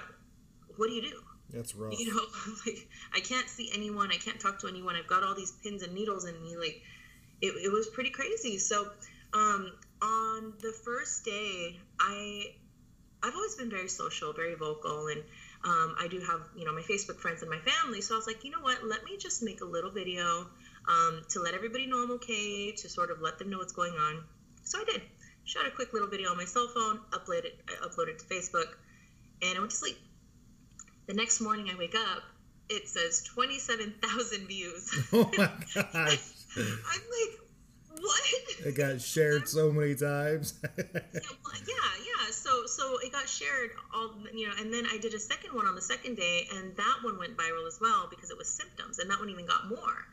[0.75, 1.21] what do you do?
[1.49, 1.97] That's rough.
[1.97, 2.21] You know,
[2.65, 4.11] like I can't see anyone.
[4.11, 4.95] I can't talk to anyone.
[4.95, 6.57] I've got all these pins and needles in me.
[6.57, 6.81] Like,
[7.41, 8.57] it, it was pretty crazy.
[8.57, 8.89] So,
[9.33, 12.53] um, on the first day, I
[13.23, 15.23] I've always been very social, very vocal, and
[15.63, 18.01] um, I do have you know my Facebook friends and my family.
[18.01, 18.83] So I was like, you know what?
[18.83, 20.47] Let me just make a little video
[20.87, 23.93] um, to let everybody know I'm okay, to sort of let them know what's going
[23.93, 24.23] on.
[24.63, 25.01] So I did.
[25.45, 28.67] Shot a quick little video on my cell phone, uploaded I uploaded to Facebook,
[29.41, 29.97] and I went to sleep.
[31.07, 32.23] The next morning, I wake up.
[32.69, 34.91] It says 27,000 views.
[35.13, 36.19] Oh my gosh.
[36.57, 37.39] I'm like,
[37.99, 38.21] what?
[38.65, 40.53] It got shared so many times.
[40.77, 42.31] yeah, yeah.
[42.31, 45.65] So so it got shared all you know, and then I did a second one
[45.65, 48.99] on the second day, and that one went viral as well because it was symptoms,
[48.99, 50.05] and that one even got more.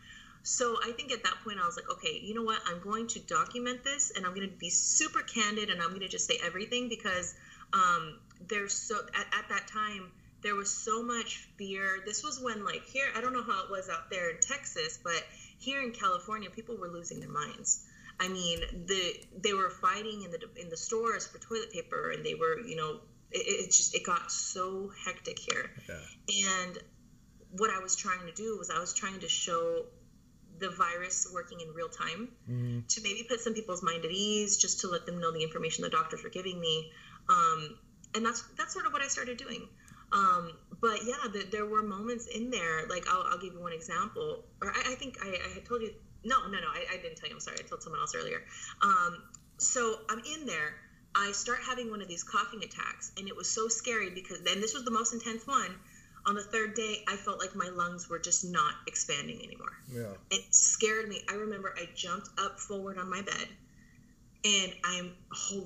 [0.42, 2.60] So I think at that point I was like, okay, you know what?
[2.66, 6.02] I'm going to document this, and I'm going to be super candid, and I'm going
[6.02, 7.34] to just say everything because
[7.72, 8.18] um,
[8.48, 10.12] there's so at, at that time
[10.44, 12.02] there was so much fear.
[12.06, 15.00] This was when like here, I don't know how it was out there in Texas,
[15.02, 15.20] but
[15.58, 17.84] here in California, people were losing their minds.
[18.20, 22.24] I mean, the they were fighting in the in the stores for toilet paper, and
[22.24, 23.00] they were, you know,
[23.32, 25.70] it, it just it got so hectic here.
[25.88, 26.60] Yeah.
[26.62, 26.78] And
[27.56, 29.86] what I was trying to do was I was trying to show
[30.58, 32.80] the virus working in real time mm-hmm.
[32.86, 35.82] to maybe put some people's mind at ease, just to let them know the information
[35.82, 36.92] the doctors were giving me.
[37.28, 37.78] Um,
[38.14, 39.68] and that's that's sort of what I started doing.
[40.14, 42.86] Um, but yeah, the, there were moments in there.
[42.86, 45.82] Like I'll, I'll, give you one example, or I, I think I, I, had told
[45.82, 45.92] you.
[46.24, 47.34] No, no, no, I, I, didn't tell you.
[47.34, 47.58] I'm sorry.
[47.60, 48.42] I told someone else earlier.
[48.80, 49.22] Um,
[49.58, 50.76] so I'm in there.
[51.16, 54.60] I start having one of these coughing attacks, and it was so scary because then
[54.60, 55.74] this was the most intense one.
[56.26, 59.76] On the third day, I felt like my lungs were just not expanding anymore.
[59.92, 60.14] Yeah.
[60.30, 61.22] It scared me.
[61.28, 63.48] I remember I jumped up forward on my bed,
[64.44, 65.12] and I'm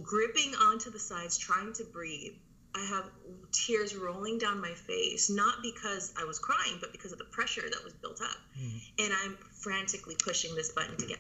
[0.02, 2.34] gripping onto the sides, trying to breathe
[2.74, 3.04] I have
[3.52, 7.62] tears rolling down my face, not because I was crying, but because of the pressure
[7.62, 8.37] that was built up.
[8.59, 8.81] Mm.
[8.98, 11.18] And I'm frantically pushing this button to get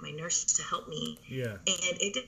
[0.00, 1.18] my nurse to help me.
[1.28, 1.56] Yeah.
[1.66, 2.24] And it did.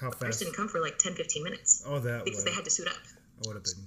[0.00, 0.22] How fast?
[0.22, 1.82] Nurse didn't come for like 10, 15 minutes.
[1.86, 2.94] Oh, that because they had to suit up.
[2.94, 3.84] I would have been.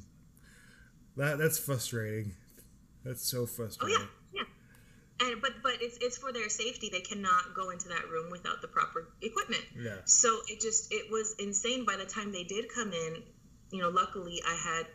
[1.17, 2.33] That that's frustrating.
[3.03, 3.97] That's so frustrating.
[3.97, 4.41] Oh yeah,
[5.21, 5.27] yeah.
[5.27, 6.89] And but but it's it's for their safety.
[6.91, 9.63] They cannot go into that room without the proper equipment.
[9.77, 9.97] Yeah.
[10.05, 11.85] So it just it was insane.
[11.85, 13.23] By the time they did come in,
[13.71, 14.85] you know, luckily I had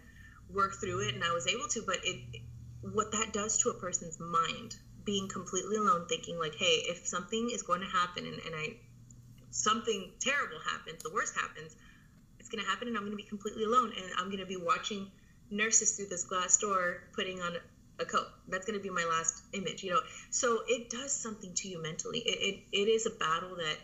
[0.50, 2.40] worked through it and I was able to, but it,
[2.80, 7.50] what that does to a person's mind, being completely alone, thinking like, hey, if something
[7.52, 8.76] is going to happen and, and I,
[9.50, 11.76] something terrible happens, the worst happens,
[12.38, 14.46] it's going to happen and I'm going to be completely alone and I'm going to
[14.46, 15.10] be watching
[15.50, 17.56] nurses through this glass door putting on
[17.98, 18.26] a coat.
[18.48, 20.00] That's going to be my last image, you know.
[20.30, 22.18] So it does something to you mentally.
[22.18, 22.38] It,
[22.72, 23.76] it, it is a battle that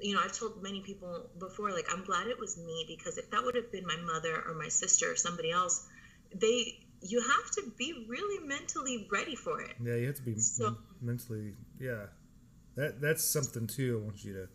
[0.00, 3.30] you know, I've told many people before, like, I'm glad it was me because if
[3.30, 5.86] that would have been my mother or my sister or somebody else,
[6.34, 9.74] they, you have to be really mentally ready for it.
[9.82, 12.06] Yeah, you have to be so, mentally, yeah.
[12.76, 14.00] That that's something too.
[14.02, 14.48] I want you to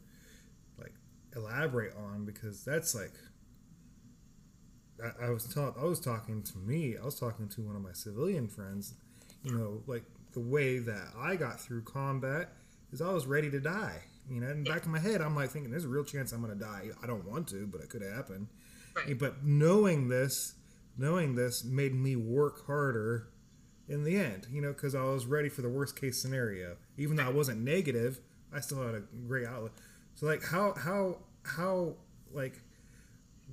[0.77, 0.93] like
[1.35, 3.13] elaborate on because that's like
[5.03, 5.75] I, I was taught.
[5.79, 6.97] I was talking to me.
[7.01, 8.93] I was talking to one of my civilian friends.
[9.43, 12.49] You know, like the way that I got through combat
[12.91, 14.03] is I was ready to die.
[14.31, 16.31] You know, in the back of my head, I'm like thinking, there's a real chance
[16.31, 16.89] I'm going to die.
[17.03, 18.47] I don't want to, but it could happen.
[18.95, 19.19] Right.
[19.19, 20.55] But knowing this,
[20.97, 23.27] knowing this made me work harder
[23.89, 26.77] in the end, you know, because I was ready for the worst case scenario.
[26.97, 28.21] Even though I wasn't negative,
[28.53, 29.73] I still had a great outlook.
[30.15, 31.95] So, like, how, how, how,
[32.31, 32.61] like,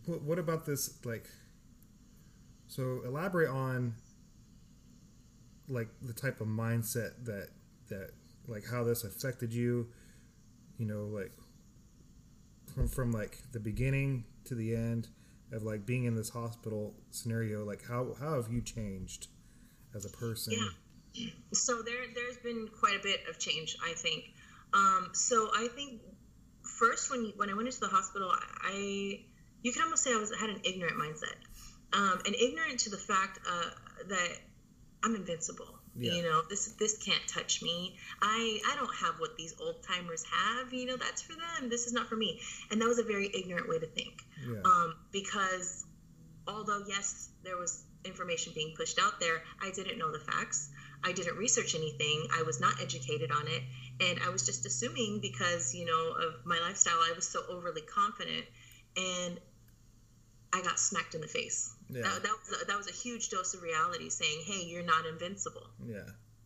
[0.07, 1.27] what, what about this, like,
[2.69, 3.95] so elaborate on,
[5.69, 7.49] like, the type of mindset that,
[7.89, 8.11] that,
[8.47, 9.89] like, how this affected you,
[10.79, 11.33] you know, like,
[12.75, 15.09] from, from like the beginning to the end
[15.53, 19.29] of like being in this hospital scenario like how how have you changed
[19.95, 20.69] as a person Yeah.
[21.53, 24.25] So there, there's been quite a bit of change, I think.
[24.73, 26.01] Um, so I think
[26.63, 29.25] first when when I went into the hospital, I
[29.63, 31.39] you could almost say I was had an ignorant mindset,
[31.93, 33.71] um, and ignorant to the fact uh,
[34.09, 34.29] that
[35.03, 35.78] I'm invincible.
[35.99, 36.13] Yeah.
[36.13, 37.97] You know, this this can't touch me.
[38.23, 40.73] I I don't have what these old timers have.
[40.73, 41.69] You know, that's for them.
[41.69, 42.41] This is not for me.
[42.71, 44.23] And that was a very ignorant way to think.
[44.47, 45.85] yeah Um, because
[46.47, 50.71] although yes, there was information being pushed out there, I didn't know the facts.
[51.03, 52.29] I didn't research anything.
[52.37, 53.63] I was not educated on it,
[54.01, 57.83] and I was just assuming because you know of my lifestyle, I was so overly
[57.83, 58.47] confident,
[58.97, 59.39] and
[60.53, 61.75] I got smacked in the face.
[61.91, 62.03] Yeah.
[62.03, 65.07] That, that was a, that was a huge dose of reality, saying, "Hey, you're not
[65.07, 65.67] invincible.
[65.87, 66.01] yeah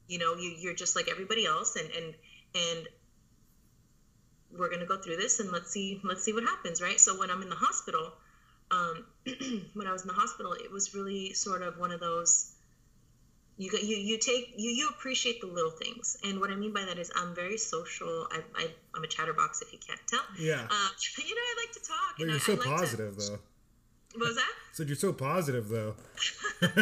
[0.09, 2.14] You know, you, you're just like everybody else, and and
[2.55, 2.88] and
[4.57, 7.31] we're gonna go through this, and let's see let's see what happens, right?" So when
[7.31, 8.12] I'm in the hospital,
[8.70, 9.05] um,
[9.74, 12.52] when I was in the hospital, it was really sort of one of those.
[13.59, 16.72] You, got- you you take you you appreciate the little things, and what I mean
[16.72, 18.26] by that is I'm very social.
[18.31, 20.22] I, I I'm a chatterbox if you can't tell.
[20.38, 22.14] yeah Uh, you know, I like to talk.
[22.18, 23.38] but you're I, so I like to- positive though
[24.14, 24.53] what was that?
[24.72, 25.94] so you're so positive though
[26.62, 26.75] well,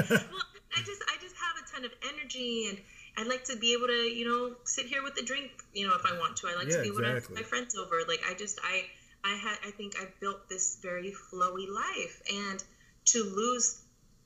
[0.77, 2.79] I just I just have a ton of energy and
[3.16, 5.95] I'd like to be able to, you know, sit here with a drink, you know,
[5.95, 6.49] if I want to.
[6.49, 7.97] I like Yeah, to be able to have my friends over.
[8.09, 8.85] Like I just I
[9.25, 12.62] I had I think I've built this very flowy life and
[13.07, 13.83] to lose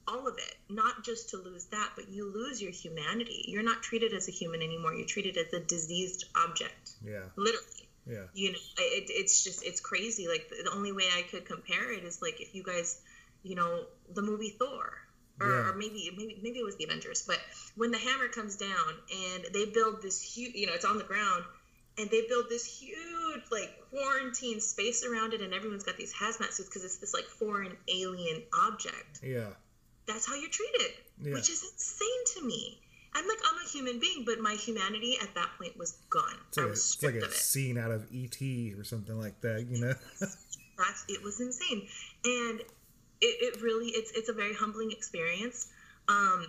[0.06, 3.46] all of it, not just to lose that, but you lose your humanity.
[3.48, 4.94] You're not treated as a human anymore.
[4.94, 8.24] You're treated as a diseased object, yeah literally yeah.
[8.34, 10.28] You know it, it's just it's crazy.
[10.28, 12.98] Like the, only way i could compare it is like if you guys
[13.42, 14.92] you know the movie thor
[15.40, 15.68] or, Yeah.
[15.70, 17.38] or maybe maybe maybe it was the avengers but
[17.76, 21.04] when the hammer comes down and they build this huge you know it's on the
[21.04, 21.44] ground
[21.98, 26.52] and they build this huge like quarantine space around it and everyone's got these hazmat
[26.52, 29.20] suits because it's this like foreign alien object.
[29.22, 29.50] Yeah.
[30.06, 31.34] That's how you're treated Yeah.
[31.34, 32.80] which is insane to me
[33.14, 36.36] i'm like i'm a human being but my humanity at that point was gone.
[36.48, 37.32] It's i like, a, was it's like a of it.
[37.32, 38.42] scene out of et
[38.78, 39.94] or something like that you know?
[40.20, 41.86] That's it was insane.
[42.24, 42.66] And it,
[43.20, 45.68] it really it's it's a very humbling experience
[46.08, 46.46] um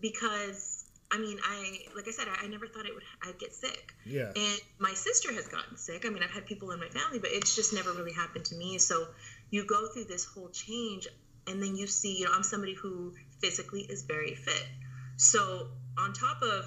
[0.00, 3.54] because i mean i like i said i, I never thought it would i'd get
[3.54, 3.94] sick.
[4.04, 4.32] Yeah.
[4.34, 6.04] And my sister has gotten sick.
[6.04, 8.56] I mean i've had people in my family but it's just never really happened to
[8.56, 8.78] me.
[8.78, 9.06] So
[9.50, 11.06] you go through this whole change
[11.46, 14.66] and then you see you know i'm somebody who physically is very fit
[15.18, 16.64] so on top of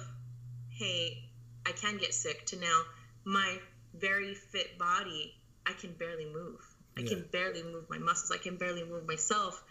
[0.70, 1.24] hey
[1.66, 2.82] i can get sick to now
[3.24, 3.58] my
[3.94, 5.34] very fit body
[5.66, 6.60] i can barely move.
[6.96, 7.08] I Yeah.
[7.08, 8.30] can barely move my muscles.
[8.30, 9.62] I can barely move myself.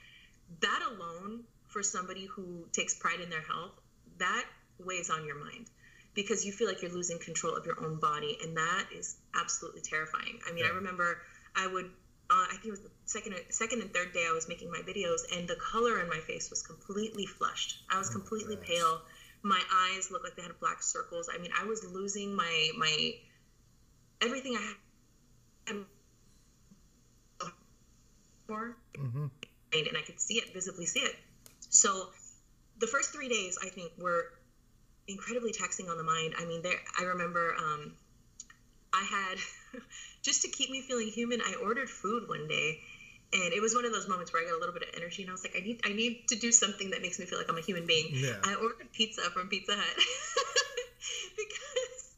[0.62, 3.74] That alone for somebody who takes pride in their health
[4.18, 4.46] that
[4.80, 5.70] weighs on your mind.
[6.14, 9.82] Because you feel like you're losing control of your own body and that is absolutely
[9.82, 10.40] terrifying.
[10.48, 11.22] I mean i remember
[11.56, 11.90] i would
[12.32, 14.80] uh, i think it was the second second and third day i was making my
[14.80, 18.68] videos and the color in my face was completely flushed i was Oh, completely gosh.
[18.68, 19.02] pale
[19.44, 23.14] my eyes looked like they had black circles i mean i was losing my my
[24.22, 24.76] everything i had
[28.48, 29.28] for hmm
[29.74, 31.16] and I could see it, visibly see it.
[31.70, 32.10] So
[32.80, 34.26] the first three days, I think, were
[35.08, 36.36] incredibly taxing on the mind.
[36.38, 36.80] I mean, there.
[37.00, 37.94] I remember um,
[38.94, 39.38] I had
[40.22, 41.42] just to keep me feeling human.
[41.42, 42.80] I ordered food one day,
[43.34, 45.22] and it was one of those moments where I got a little bit of energy,
[45.22, 47.38] and I was like, I need, I need to do something that makes me feel
[47.38, 48.10] like I'm a human being.
[48.14, 49.96] yeah I ordered pizza from Pizza Hut
[51.38, 52.16] because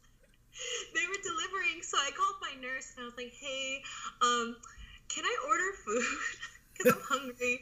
[0.94, 1.82] they were delivering.
[1.82, 3.82] So I called my nurse and I was like, "Hey,
[4.20, 4.56] um,
[5.08, 6.02] can I order food?
[6.76, 7.60] Because I'm hungry."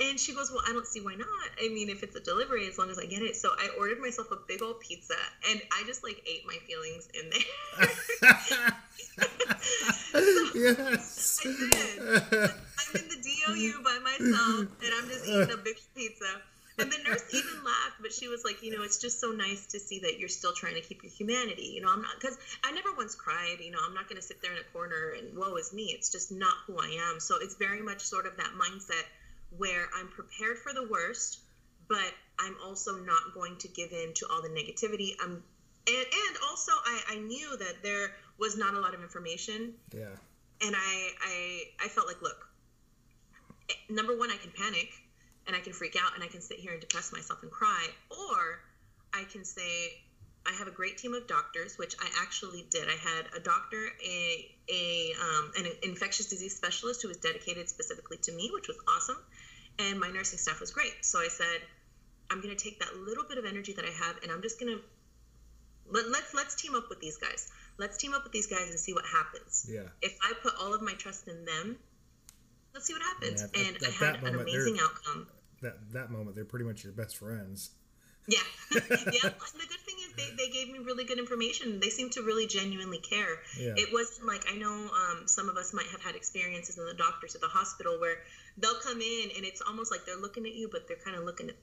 [0.00, 1.28] And she goes, "Well, I don't see why not.
[1.62, 4.00] I mean, if it's a delivery, as long as I get it." So I ordered
[4.00, 5.16] myself a big old pizza,
[5.50, 7.88] and I just like ate my feelings in there.
[10.54, 12.00] yes I did.
[12.00, 16.40] I'm in the DOU by myself, and I'm just eating a big pizza.
[16.78, 19.66] And the nurse even laughed, but she was like, you know, it's just so nice
[19.66, 21.72] to see that you're still trying to keep your humanity.
[21.74, 23.58] You know, I'm not because I never once cried.
[23.60, 25.92] You know, I'm not going to sit there in a corner and woe is me.
[25.94, 27.20] It's just not who I am.
[27.20, 29.04] So it's very much sort of that mindset
[29.56, 31.40] where I'm prepared for the worst,
[31.88, 35.12] but I'm also not going to give in to all the negativity.
[35.22, 35.42] I'm
[35.86, 40.14] and, and also I, I knew that there was not a lot of information Yeah.
[40.60, 42.46] and I, I I felt like look
[43.88, 44.92] number one I can panic
[45.46, 47.86] and I can freak out and I can sit here and depress myself and cry
[48.10, 48.60] or
[49.12, 50.00] I can say
[50.46, 53.88] I have a great team of doctors which I actually did I had a doctor
[54.04, 58.76] a a um, an infectious disease specialist who was dedicated specifically to me which was
[58.88, 59.18] awesome
[59.78, 61.60] and my nursing staff was great so I said
[62.30, 64.58] I'm going to take that little bit of energy that I have and I'm just
[64.60, 64.82] going to
[65.90, 68.78] let, let's let's team up with these guys let's team up with these guys and
[68.78, 69.82] see what happens Yeah.
[70.02, 71.76] if I put all of my trust in them,
[72.74, 73.40] let's see what happens.
[73.42, 75.26] Yeah, at- and at I had an moment, amazing outcome.
[75.62, 77.70] That that moment, they're pretty much your best friends.
[78.30, 78.38] Yeah.
[78.70, 79.26] yeah.
[79.26, 81.80] And the good thing is they, they gave me really good information.
[81.80, 83.40] They seemed to really genuinely care.
[83.58, 83.74] Yeah.
[83.76, 86.94] It wasn't like I know um, some of us might have had experiences in the
[86.94, 88.18] doctors at the hospital where
[88.56, 91.24] they'll come in and it's almost like they're looking at you, but they're kind of
[91.24, 91.56] looking at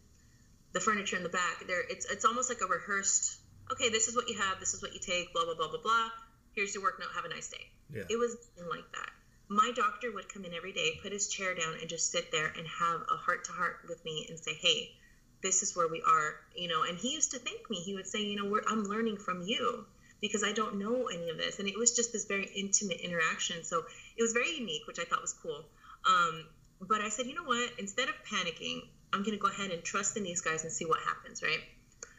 [0.73, 1.63] the furniture in the back.
[1.65, 3.39] They're it's it's almost like a rehearsed.
[3.71, 4.60] Okay, this is what you have.
[4.60, 5.34] This is what you take.
[5.34, 6.10] Blah blah blah blah blah.
[6.53, 7.10] Here's your work note.
[7.15, 7.63] Have a nice day.
[7.93, 8.03] Yeah.
[8.10, 9.10] It was nothing like that.
[9.49, 12.47] My doctor would come in every day, put his chair down, and just sit there
[12.47, 14.97] and have a heart to heart with me and say, "Hey,
[15.41, 16.84] this is where we are," you know.
[16.84, 17.78] And he used to thank me.
[17.78, 19.86] He would say, "You know, I'm learning from you
[20.21, 23.63] because I don't know any of this." And it was just this very intimate interaction.
[23.63, 25.65] So it was very unique, which I thought was cool.
[26.06, 26.45] Um,
[26.82, 27.71] but I said, you know what?
[27.80, 28.82] Instead of panicking,
[29.13, 31.62] I'm going to go ahead and trust in these guys and see what happens, right?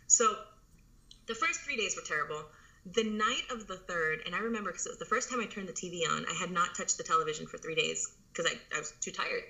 [0.06, 0.36] So
[1.26, 2.42] the first three days were terrible.
[2.86, 5.46] The night of the third, and I remember because it was the first time I
[5.46, 8.74] turned the TV on, I had not touched the television for three days because I,
[8.74, 9.42] I was too tired.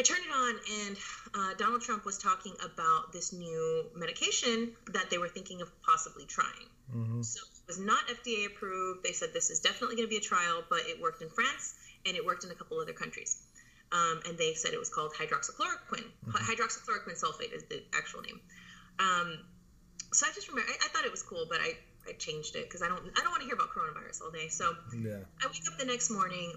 [0.00, 0.96] I turned it on, and
[1.34, 6.24] uh, Donald Trump was talking about this new medication that they were thinking of possibly
[6.24, 6.68] trying.
[6.90, 9.02] hmm So it was not FDA approved.
[9.02, 11.74] They said this is definitely going to be a trial, but it worked in France
[12.06, 13.36] and it worked in a couple other countries.
[13.92, 16.08] Um, and they said it was called hydroxychloroquine.
[16.32, 18.40] Hy- Hydroxychloroquine sulfate is the actual name.
[18.98, 19.28] Um,
[20.14, 21.76] so I just remember, I, I thought it was cool, but I,
[22.08, 24.48] I changed it because I don't I don't want to hear about coronavirus all day.
[24.48, 25.18] So Yeah.
[25.42, 26.54] I wake up the next morning,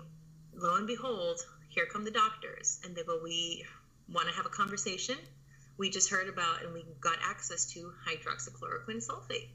[0.54, 3.66] lo and behold, here come the doctors, and they go, "We
[4.08, 5.18] want to have a conversation.
[5.78, 9.50] We just heard about and we got access to hydroxychloroquine sulfate,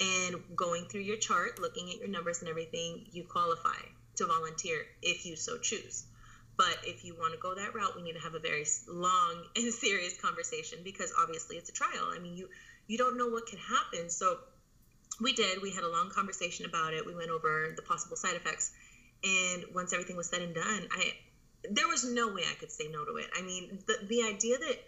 [0.00, 3.80] and going through your chart, looking at your numbers and everything, you qualify
[4.16, 6.04] to volunteer if you so choose."
[6.56, 9.44] But if you want to go that route, we need to have a very long
[9.56, 12.10] and serious conversation because obviously it's a trial.
[12.12, 12.48] I mean, you
[12.86, 14.10] you don't know what can happen.
[14.10, 14.38] So
[15.20, 15.60] we did.
[15.60, 17.04] We had a long conversation about it.
[17.04, 18.72] We went over the possible side effects,
[19.24, 21.12] and once everything was said and done, I
[21.70, 23.26] there was no way I could say no to it.
[23.36, 24.78] I mean, the the idea that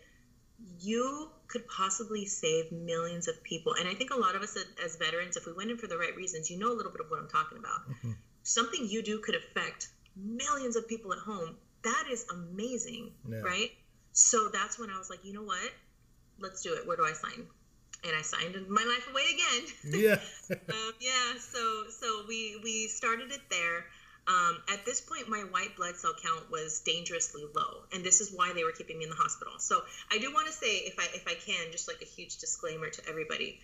[0.81, 4.97] you could possibly save millions of people, and I think a lot of us as-
[4.97, 7.11] veterans, if we went in for the right reasons, you know a little bit of
[7.11, 7.89] what I'm talking about.
[7.89, 8.17] Mhm.
[8.43, 11.57] Something you do could affect millions of people at home.
[11.83, 13.39] That is amazing, Yeah.
[13.41, 13.73] right?
[14.13, 15.73] So that's when I was like, you know what?
[16.39, 16.87] Let's do it.
[16.87, 17.49] Where do I sign?
[18.05, 19.67] And I signed my life away again
[20.01, 20.21] Yeah.
[20.51, 23.87] um, yeah, so so we we started it there.
[24.29, 28.31] Um, at this point, my white blood cell count was dangerously low, and this is
[28.31, 29.55] why they were keeping me in the hospital.
[29.59, 29.81] So
[30.13, 32.91] I do want to say, if I if I can, just like a huge disclaimer
[32.91, 33.61] to everybody,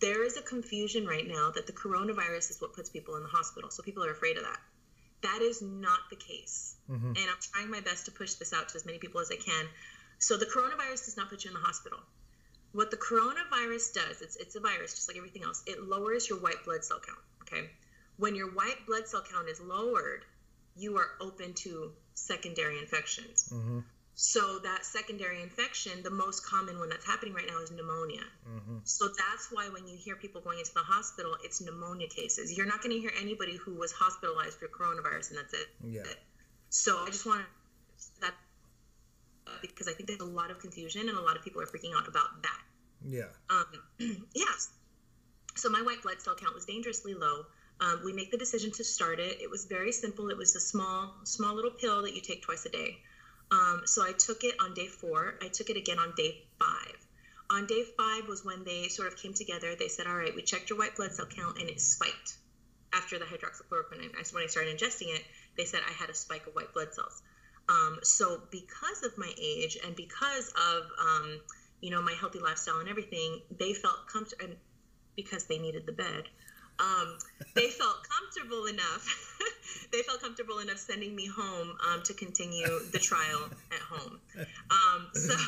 [0.00, 3.28] there is a confusion right now that the coronavirus is what puts people in the
[3.28, 3.70] hospital.
[3.70, 4.58] So people are afraid of that.
[5.22, 8.68] That is not the case hmm and I'm trying my best to push this out
[8.70, 9.66] to as many people as I can.
[10.18, 12.00] So the coronavirus does not put you in the hospital.
[12.72, 15.62] What the coronavirus does, it's it's a virus just like everything else.
[15.66, 17.70] It lowers your white blood cell count, okay?
[18.20, 20.24] When your white blood cell count is lowered,
[20.76, 23.48] you are open to secondary infections.
[23.50, 23.80] hmm
[24.14, 28.26] So that secondary infection, the most common one that's happening right now is pneumonia.
[28.46, 32.52] hmm So that's why when you hear people going into the hospital, it's pneumonia cases.
[32.56, 35.68] You're not going to hear anybody who was hospitalized for coronavirus and that's it.
[35.82, 36.02] Yeah.
[36.68, 38.34] So I just want to that
[39.46, 41.66] uh, because I think there's a lot of confusion and a lot of people are
[41.66, 42.62] freaking out about that.
[43.02, 43.32] Yeah.
[43.48, 43.66] Um,
[44.34, 44.68] yes.
[45.56, 47.46] So my white blood cell count was dangerously low.
[47.80, 49.40] Um, we make the decision to start it.
[49.40, 50.28] It was very simple.
[50.28, 52.98] It was a small, small little pill that you take twice a day.
[53.50, 55.34] Um, so I took it on day four.
[55.42, 56.96] I took it again on day five.
[57.50, 59.74] On day five was when they sort of came together.
[59.74, 62.36] They said, "All right, we checked your white blood cell count, and it spiked
[62.92, 65.22] after the hydroxychloroquine." When I started ingesting it,
[65.56, 67.22] they said I had a spike of white blood cells.
[67.68, 71.40] Um, so because of my age and because of um,
[71.80, 74.54] you know my healthy lifestyle and everything, they felt comfortable,
[75.16, 76.28] because they needed the bed,
[76.80, 77.18] um,
[77.54, 79.06] they felt comfortable enough.
[79.92, 84.18] they felt comfortable enough sending me home um, to continue the trial at home.
[84.70, 85.34] Um, so.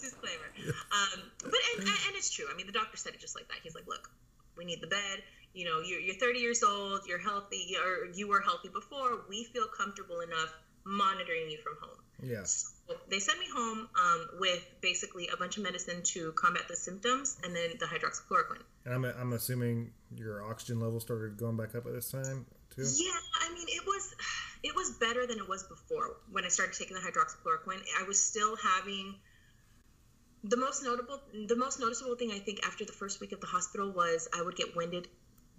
[0.00, 3.46] disclaimer um, but and, and it's true i mean the doctor said it just like
[3.48, 4.10] that he's like look
[4.56, 8.28] we need the bed you know you're, you're 30 years old you're healthy or you
[8.28, 10.52] were healthy before we feel comfortable enough
[10.90, 12.44] monitoring you from home Yeah.
[12.44, 16.76] So they sent me home um, with basically a bunch of medicine to combat the
[16.76, 18.64] symptoms, and then the hydroxychloroquine.
[18.84, 22.82] And I'm, I'm assuming your oxygen level started going back up at this time too.
[22.82, 23.10] Yeah,
[23.40, 24.14] I mean it was
[24.62, 27.82] it was better than it was before when I started taking the hydroxychloroquine.
[28.00, 29.14] I was still having
[30.44, 33.46] the most notable the most noticeable thing I think after the first week of the
[33.46, 35.08] hospital was I would get winded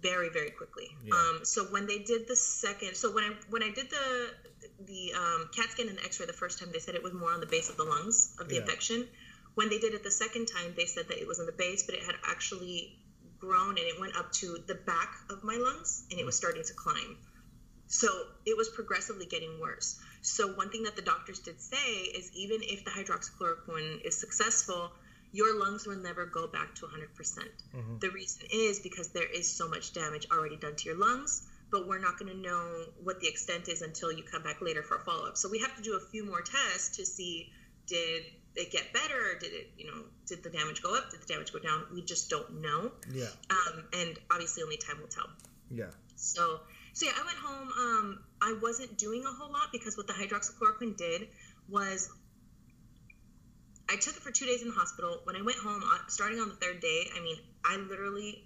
[0.00, 0.88] very very quickly.
[1.04, 1.14] Yeah.
[1.14, 4.30] Um, so when they did the second, so when I when I did the
[4.78, 7.30] the um, CAT scan and the X-ray the first time, they said it was more
[7.32, 8.60] on the base of the lungs of the Yeah.
[8.62, 9.08] infection.
[9.54, 11.82] When they did it the second time, they said that it was on the base,
[11.82, 12.98] but it had actually
[13.38, 16.62] grown and it went up to the back of my lungs and it was starting
[16.64, 17.18] to climb.
[17.88, 19.98] So it was progressively getting worse.
[20.22, 24.92] So one thing that the doctors did say is even if the hydroxychloroquine is successful,
[25.32, 27.14] your lungs will never go back to 100%.
[27.14, 28.00] percent Mhm.
[28.00, 31.42] The reason is because there is so much damage already done to your lungs,
[31.72, 34.82] but we're not going to know what the extent is until you come back later
[34.82, 35.36] for a follow up.
[35.38, 37.50] So we have to do a few more tests to see
[37.86, 38.22] did
[38.54, 39.38] it get better?
[39.40, 41.10] Did it, you know, did the damage go up?
[41.10, 41.84] Did the damage go down?
[41.92, 42.92] We just don't know.
[43.10, 43.26] Yeah.
[43.50, 45.26] Um, and obviously only time will tell.
[45.70, 45.86] Yeah.
[46.14, 46.60] So,
[46.92, 47.68] so yeah, I went home.
[47.68, 51.28] Um, I wasn't doing a whole lot because what the hydroxychloroquine did
[51.68, 52.10] was
[53.88, 55.20] I took it for two days in the hospital.
[55.24, 58.44] When I went home, uh, starting on the third day, I mean, I literally,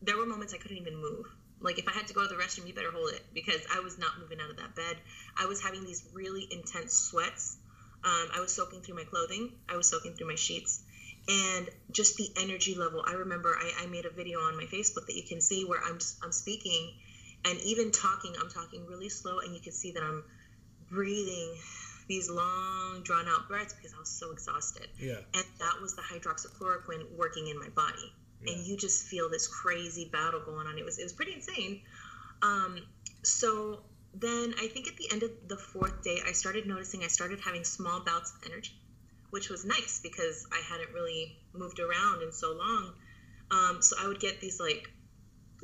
[0.00, 1.26] there were moments I couldn't even move.
[1.62, 3.80] Like if I had to go to the restroom, you better hold it because I
[3.80, 4.96] was not moving out of that bed.
[5.38, 7.56] I was having these really intense sweats.
[8.04, 9.52] Um, I was soaking through my clothing.
[9.68, 10.82] I was soaking through my sheets.
[11.28, 13.04] And just the energy level.
[13.06, 15.80] I remember I, I made a video on my Facebook that you can see where
[15.80, 16.94] I'm I'm speaking,
[17.44, 20.24] and even talking, I'm talking really slow, and you can see that I'm
[20.90, 21.54] breathing
[22.08, 24.88] these long, drawn out breaths because I was so exhausted.
[24.98, 25.18] Yeah.
[25.34, 28.12] And that was the hydroxychloroquine working in my body.
[28.44, 28.52] Yeah.
[28.52, 30.78] And you just feel this crazy battle going on.
[30.78, 31.82] It was it was pretty insane.
[32.42, 32.78] Um,
[33.22, 33.80] so
[34.14, 37.40] then I think at the end of the fourth day, I started noticing I started
[37.40, 38.72] having small bouts of energy,
[39.30, 42.92] which was nice because I hadn't really moved around in so long.
[43.50, 44.88] Um, so I would get these like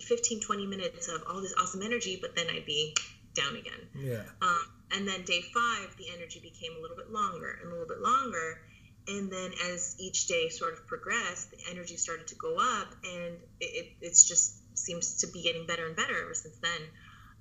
[0.00, 2.94] 15, 20 minutes of all this awesome energy, but then I'd be
[3.34, 3.88] down again.
[3.94, 4.22] Yeah.
[4.42, 7.88] Um, and then day five, the energy became a little bit longer and a little
[7.88, 8.60] bit longer.
[9.08, 13.38] And then as each day sort of progressed, the energy started to go up, and
[13.58, 16.80] it, it just seems to be getting better and better ever since then.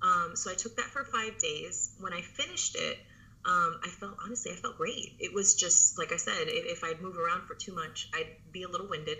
[0.02, 1.94] Um, so I took that for five days.
[2.00, 2.98] When I finished it,
[3.46, 5.16] um, I felt honestly, I felt great.
[5.20, 8.36] It was just like I said, if, if I'd move around for too much, I'd
[8.52, 9.18] be a little winded.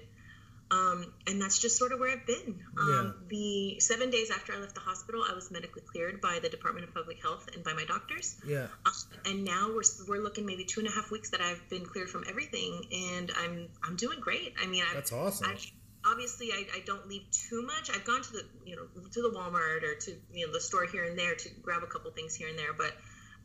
[0.70, 2.60] Um, and that's just sort of where I've been.
[2.78, 6.50] Um, The seven days after I left the hospital, I was medically cleared by the
[6.50, 8.36] Department of Public Health and by my doctors.
[8.46, 8.68] Yeah.
[8.86, 8.94] Um,
[9.26, 12.10] and now we're, we're looking maybe two and a half weeks that I've been cleared
[12.10, 14.56] from everything, and I'm I'm doing great.
[14.62, 15.48] I mean, I've, That's awesome.
[15.48, 15.58] I,
[16.06, 17.90] obviously I, I don't leave too much.
[17.90, 20.86] I've gone to the you know to the Walmart or to you know the store
[20.86, 22.94] here and there to grab a couple things here and there, but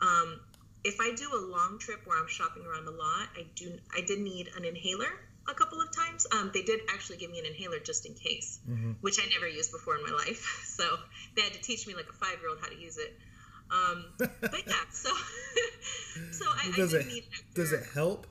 [0.00, 0.40] um,
[0.84, 4.00] if I do a long trip where I'm shopping around the lot, I do I
[4.00, 5.12] did need an inhaler
[5.48, 6.26] a couple of times.
[6.32, 8.96] Um, they did actually give me an inhaler just in case, Mhm.
[9.00, 10.42] which I never used before in my life.
[10.82, 10.98] So
[11.36, 13.16] they had to teach me like a five year old how to use it.
[13.70, 15.10] Um, but yeah, so
[16.32, 17.24] so I, does I it
[17.54, 18.26] does it help?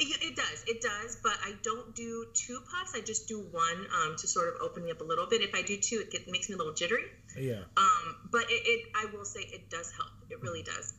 [0.00, 2.92] it, it does, it does, but I don't do two puffs.
[2.94, 5.42] I just do one um, to sort of open me up a little bit.
[5.42, 7.04] If I do two, it, get, makes me a little jittery.
[7.36, 7.62] Yeah.
[7.76, 10.10] Um, but it, it, I will say, it does help.
[10.30, 10.92] It really does.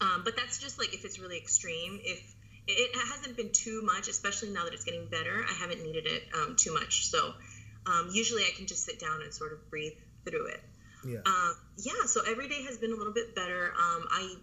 [0.00, 2.00] Um, but that's just like if it's really extreme.
[2.02, 2.22] If
[2.68, 6.22] it, hasn't been too much, especially now that it's getting better, I haven't needed it
[6.34, 7.06] um, too much.
[7.06, 7.34] So
[7.86, 9.94] um, usually I can just sit down and sort of breathe
[10.24, 10.60] through it.
[11.04, 11.18] Yeah.
[11.26, 13.72] Um, yeah, so every day has been a little bit better.
[13.76, 14.34] Um, I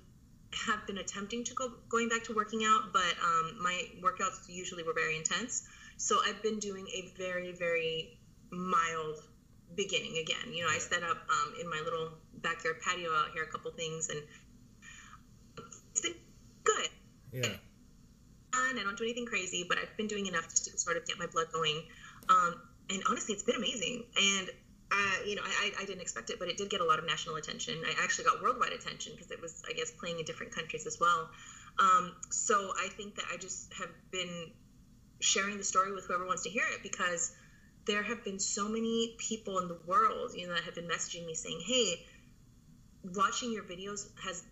[0.68, 4.84] have been attempting to go going back to working out, but um, my workouts usually
[4.84, 5.68] were very intense.
[5.98, 8.18] So I've been doing a very very
[8.52, 9.24] mild
[9.76, 10.54] beginning again.
[10.54, 12.10] You know, I set up um, in my little
[12.42, 14.20] backyard patio out here a couple things, and
[15.92, 16.16] it's been
[16.64, 16.90] good.
[17.32, 17.50] Yeah.
[18.54, 18.80] Fun.
[18.80, 21.18] I don't do anything crazy, but I've been doing enough just to sort of get
[21.20, 21.84] my blood going.
[22.30, 24.04] Um, and honestly, it's been amazing.
[24.18, 24.50] And
[24.92, 27.06] uh, you know, I, I didn't expect it, but it did get a lot of
[27.06, 27.76] national attention.
[27.86, 31.00] I actually got worldwide attention because it was, I guess, playing in different countries as
[31.00, 31.30] well.
[31.78, 34.52] Um, so I think that I just have been
[35.20, 37.32] sharing the story with whoever wants to hear it because
[37.86, 41.26] there have been so many people in the world, you know, that have been messaging
[41.26, 42.06] me saying, "Hey,
[43.04, 44.44] watching your videos has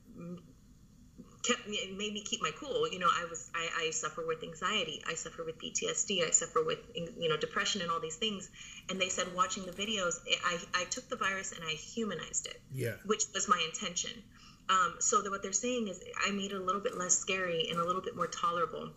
[1.48, 4.26] kept me it made me keep my cool you know i was I, I suffer
[4.26, 8.18] with anxiety i suffer with ptsd i suffer with you know depression and all these
[8.18, 8.50] things
[8.89, 12.60] and they said watching the videos i, I took the virus and i humanized it
[12.74, 12.95] Yeah.
[13.06, 14.12] which was my intention
[14.70, 17.68] um, so that what they're saying is i made it a little bit less scary
[17.70, 18.89] and a little bit more tolerable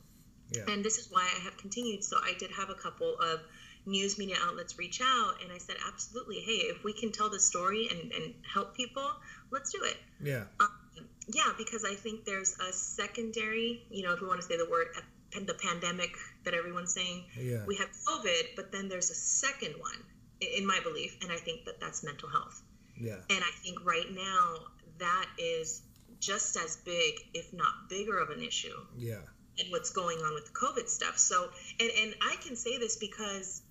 [0.53, 0.65] Yeah.
[0.69, 2.03] and this is why I have continued.
[2.03, 3.41] So I did have a couple of
[3.87, 7.39] news media outlets reach out, and I said, absolutely, hey, if we can tell the
[7.39, 9.09] story and, and help people,
[9.53, 9.97] let's do it.
[10.21, 10.45] Yeah.
[10.59, 10.69] Um,
[11.35, 14.69] yeah, because I think there's a secondary, you know, if we want to say the
[14.71, 14.89] word
[15.33, 16.11] the pandemic
[16.45, 17.65] that everyone's saying, yeah.
[17.67, 19.95] we have COVID, but then there's a second one,
[20.41, 22.63] in my belief, and I think that that's mental health.
[22.99, 23.17] Yeah.
[23.29, 24.57] And I think right now
[24.99, 25.83] that is
[26.19, 28.77] just as big, if not bigger, of an issue.
[28.97, 29.21] Yeah.
[29.59, 31.19] And what's going on with the COVID stuff.
[31.19, 33.63] So, and and I can say this because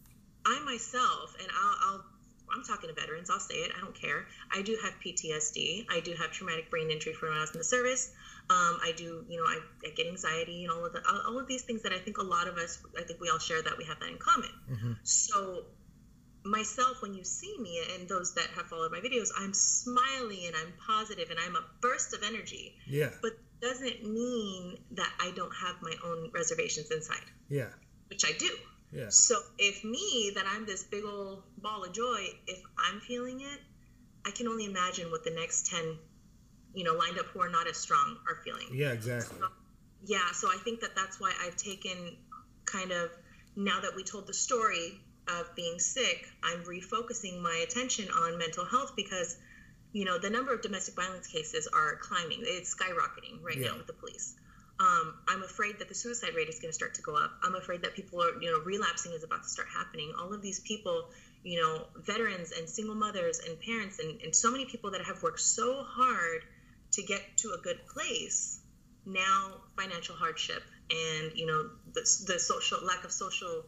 [0.45, 2.05] I myself, and I'll, I'll
[2.53, 3.29] I'm talking to veterans.
[3.29, 3.71] I'll say it.
[3.77, 4.27] I don't care.
[4.51, 5.85] I do have PTSD.
[5.89, 8.11] I do have traumatic brain injury from when I was in the service.
[8.49, 11.47] Um, I do, you know, I, I, get anxiety and all of the, all of
[11.47, 13.77] these things that I think a lot of us, I think we all share that
[13.77, 14.49] we have that in common.
[14.71, 14.93] Mm-hmm.
[15.03, 15.65] So
[16.43, 20.55] myself, when you see me and those that have followed my videos, I'm smiling and
[20.55, 22.73] I'm positive and I'm a burst of energy.
[22.87, 23.09] Yeah.
[23.21, 27.25] But doesn't mean that I don't have my own reservations inside.
[27.49, 27.69] Yeah.
[28.07, 28.49] Which I do.
[28.91, 29.09] Yeah.
[29.09, 33.59] So if me, that I'm this big old ball of joy, if I'm feeling it,
[34.25, 35.97] I can only imagine what the next 10,
[36.73, 38.67] you know, lined up who are not as strong are feeling.
[38.71, 39.37] Yeah, exactly.
[39.39, 39.47] So,
[40.05, 42.17] yeah, so I think that that's why I've taken
[42.65, 43.09] kind of,
[43.55, 48.65] now that we told the story of being sick, I'm refocusing my attention on mental
[48.65, 49.37] health because,
[49.91, 52.39] you know, the number of domestic violence cases are climbing.
[52.41, 53.69] It's skyrocketing right Yeah.
[53.69, 54.35] now with the police.
[54.79, 57.31] Um, I'm afraid that the suicide rate is going to start to go up.
[57.43, 60.13] I'm afraid that people are, you know, relapsing is about to start happening.
[60.17, 61.09] All of these people,
[61.43, 65.21] you know, veterans and single mothers and parents and, and so many people that have
[65.21, 66.45] worked so hard
[66.93, 68.61] to get to a good place,
[69.05, 73.65] now financial hardship and, you know, the, the social lack of social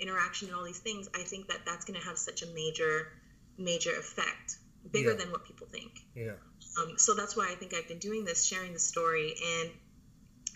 [0.00, 3.12] interaction and all these things, I think that that's going to have such a major,
[3.58, 4.56] major effect,
[4.90, 5.16] bigger Yeah.
[5.16, 5.92] than what people think.
[6.14, 6.32] Yeah.
[6.78, 9.70] Um, so that's why I think I've been doing this, sharing the story, and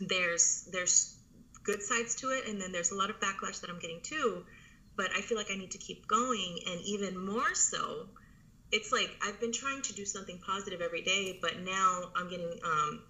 [0.01, 1.17] there's there's
[1.65, 4.45] good sides to it, and then there's a lot of backlash that I'm getting too.
[4.97, 8.09] But I feel like I need to keep going, and even more so,
[8.73, 12.53] it's like I've been trying to do something positive every day, but now I'm getting
[12.65, 13.03] um,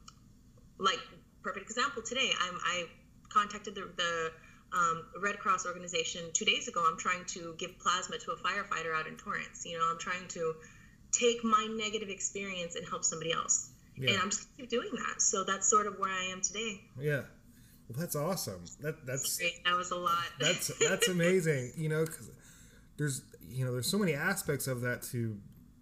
[0.79, 0.99] like
[1.43, 2.31] perfect example today.
[2.41, 2.85] I'm I
[3.31, 4.33] contacted the, the
[4.73, 6.85] um, Red Cross organization two days ago.
[6.87, 9.65] I'm trying to give plasma to a firefighter out in Torrance.
[9.65, 10.55] You know, I'm trying to
[11.13, 13.71] take my negative experience and help somebody else.
[14.01, 14.11] Yeah.
[14.13, 15.21] And I'm just keep doing that.
[15.21, 16.81] So that's sort of where I am today.
[16.99, 17.23] Yeah.
[17.89, 18.65] Well, that's awesome.
[18.81, 19.65] That that's Great.
[19.65, 20.25] That was a lot.
[20.41, 21.73] that's that's amazing.
[21.77, 22.31] You know, because
[22.97, 25.39] there's you know there's so many aspects of that to,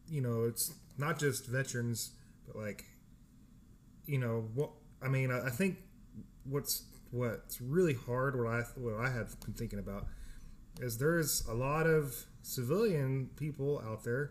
[0.08, 2.12] you know, it's not just veterans,
[2.46, 2.84] but like,
[4.06, 4.70] you know, what
[5.02, 5.30] I mean.
[5.30, 5.78] I, I think
[6.44, 8.38] what's what's really hard.
[8.38, 10.06] What I what I have been thinking about
[10.80, 14.30] is there's a lot of civilian people out there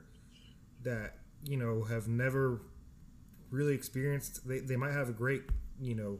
[0.83, 2.61] that you know have never
[3.51, 4.47] really experienced.
[4.47, 5.43] They they might have a great
[5.79, 6.19] you know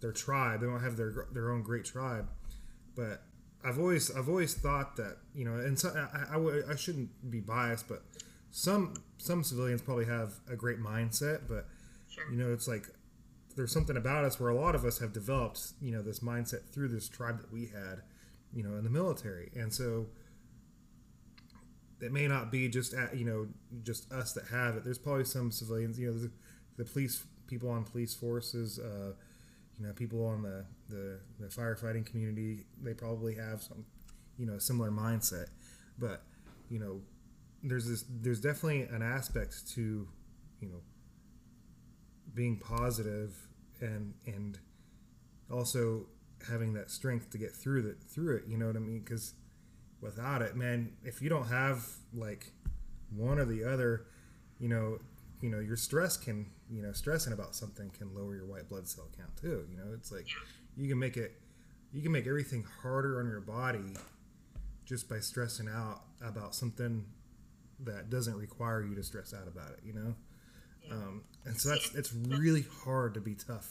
[0.00, 0.60] their tribe.
[0.60, 2.28] They don't have their their own great tribe,
[2.94, 3.22] but
[3.64, 7.88] I've always I've always thought that you know, and so, I, I, shouldn't be biased,
[7.88, 8.02] but
[8.50, 11.66] some some civilians probably have a great mindset, but
[12.08, 12.24] Sure.
[12.30, 12.88] you know, it's like
[13.56, 16.68] there's something about us where a lot of us have developed you know this mindset
[16.70, 18.02] through this tribe that we had,
[18.52, 20.06] you know, in the military, and so
[22.00, 23.46] it may not be just at you know
[23.84, 24.84] just us that have it.
[24.84, 26.28] There's probably some civilians, you know,
[26.84, 29.12] the, police people on police forces, uh,
[29.78, 32.66] you know, people on the, the the firefighting community.
[32.82, 33.84] They probably have some,
[34.38, 35.46] you know, similar mindset,
[35.98, 36.22] but
[36.70, 37.00] you know,
[37.62, 40.08] there's this there's definitely an aspect to,
[40.60, 40.80] you know,
[42.34, 43.36] being positive
[43.80, 44.58] and and
[45.50, 46.06] also
[46.48, 48.44] having that strength to get through it through it.
[48.46, 49.00] You know what I mean?
[49.00, 49.34] Because
[50.00, 52.52] without it, man, if you don't have like
[53.14, 54.06] one or the other,
[54.58, 54.98] you know,
[55.40, 58.88] you know, your stress can, you know, stressing about something can lower your white blood
[58.88, 59.66] cell count too.
[59.70, 60.26] You know, it's like
[60.76, 61.32] you can make it,
[61.92, 63.94] you can make everything harder on your body
[64.86, 67.04] just by stressing out about something
[67.84, 69.80] that doesn't require you to stress out about it.
[69.84, 70.14] You know,
[70.86, 70.94] Yeah.
[70.94, 73.68] um, and so that's it's really hard to be tough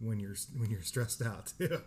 [0.00, 1.80] when you're when you're stressed out too.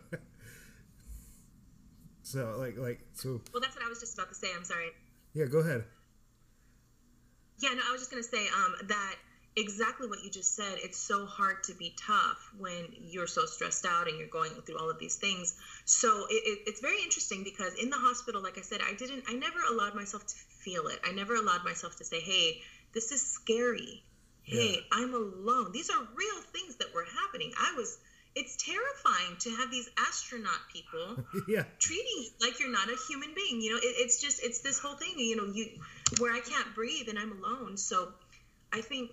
[2.23, 4.47] so like like so well, that's what I was just about to say.
[4.55, 4.89] I'm sorry.
[5.33, 5.83] yeah, go ahead.
[7.59, 9.15] Yeah, no, I was just gonna say um, that
[9.55, 10.77] exactly what you just said.
[10.77, 14.77] It's so hard to be tough when you're so stressed out and you're going through
[14.77, 15.55] all of these things.
[15.85, 19.23] So it, it, it's very interesting because in the hospital, like I said, I didn't,
[19.27, 20.99] I never allowed myself to feel it.
[21.03, 22.61] I never allowed myself to say, "Hey,
[22.93, 24.03] this is scary.
[24.43, 24.81] Hey, Yeah.
[24.91, 27.51] I'm alone." These are real things that were happening.
[27.57, 27.97] I was.
[28.33, 33.33] It's terrifying to have these astronaut people yeah, treating you like you're not a human
[33.35, 33.61] being.
[33.61, 35.15] You know, it, it's just it's this whole thing.
[35.17, 35.67] You know, you
[36.19, 37.75] where I can't breathe and I'm alone.
[37.75, 38.13] So
[38.71, 39.11] I think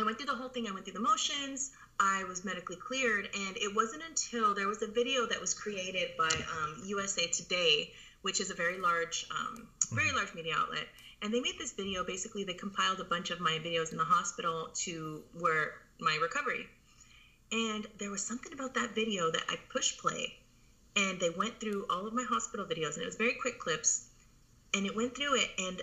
[0.00, 0.66] I went through the whole thing.
[0.66, 1.72] I went through the motions.
[1.98, 6.12] I was medically cleared, and it wasn't until there was a video that was created
[6.16, 7.92] by um, USA Today,
[8.22, 10.86] which is a very large, um, very large media outlet,
[11.20, 12.02] and they made this video.
[12.02, 16.66] Basically, they compiled a bunch of my videos in the hospital to where my recovery.
[17.52, 20.34] And there was something about that video that I pushed play,
[20.96, 24.08] and they went through all of my hospital videos, and it was very quick clips,
[24.72, 25.82] and it went through it, and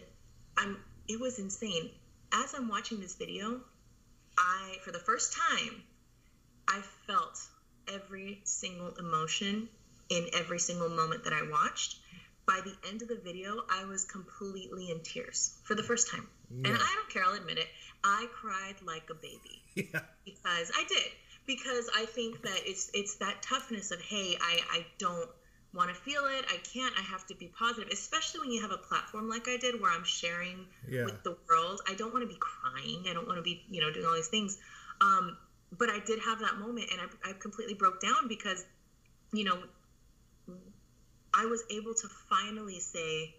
[0.57, 1.91] I'm it was insane.
[2.34, 3.61] As I'm watching this video,
[4.38, 5.83] I for the first time,
[6.67, 7.39] I felt
[7.88, 9.69] every single emotion
[10.09, 11.97] in every single moment that I watched.
[12.45, 16.25] By the end of the video, I was completely in tears for the first time.
[16.49, 16.69] Yeah.
[16.69, 17.67] And I don't care, I'll admit it.
[18.03, 20.01] I cried like a baby Yeah.
[20.23, 21.11] because I did.
[21.45, 25.29] Because I think that it's it's that toughness of hey, I, I don't
[25.78, 26.43] want to feel it.
[26.51, 26.93] I can't.
[26.97, 29.91] I have to be positive, especially when you have a platform like I did where
[29.91, 31.05] I'm sharing Yeah.
[31.05, 31.80] with the world.
[31.88, 33.05] I don't want to be crying.
[33.07, 34.57] I don't want to be, you know, doing all these things.
[34.99, 35.38] Um,
[35.78, 38.65] but I did have that moment and I, I completely broke down because,
[39.32, 39.59] you know,
[41.34, 43.36] I was able to finally say,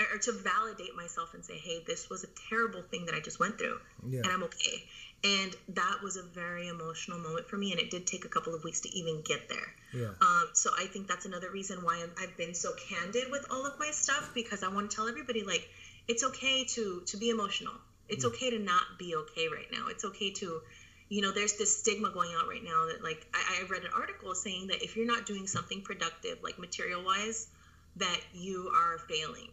[0.00, 3.40] or, to validate myself and say, hey, this was a terrible thing that I just
[3.40, 4.20] went through Yeah.
[4.24, 4.84] and I'm okay.
[5.24, 8.54] And that was a very emotional moment for me, and it did take a couple
[8.54, 9.74] of weeks to even get there.
[9.94, 10.08] Yeah.
[10.20, 13.64] Um, so I think that's another reason why I'm, I've been so candid with all
[13.64, 15.68] of my stuff because I want to tell everybody like
[16.08, 17.74] it's okay to to be emotional.
[18.08, 19.86] It's okay to not be okay right now.
[19.88, 20.60] It's okay to,
[21.08, 23.90] you know, there's this stigma going out right now that like I, I read an
[23.94, 27.48] article saying that if you're not doing something productive, like material wise,
[27.96, 29.48] that you are failing.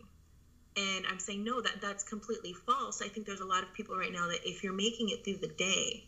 [0.80, 3.01] And I'm saying no, that that's completely false.
[3.01, 5.38] I think there's a lot of people right now that if you're making it through
[5.38, 6.05] the day,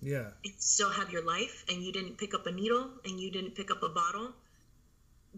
[0.00, 0.30] Yeah.
[0.58, 3.70] still have your life and you didn't pick up a needle and you didn't pick
[3.70, 4.28] up a bottle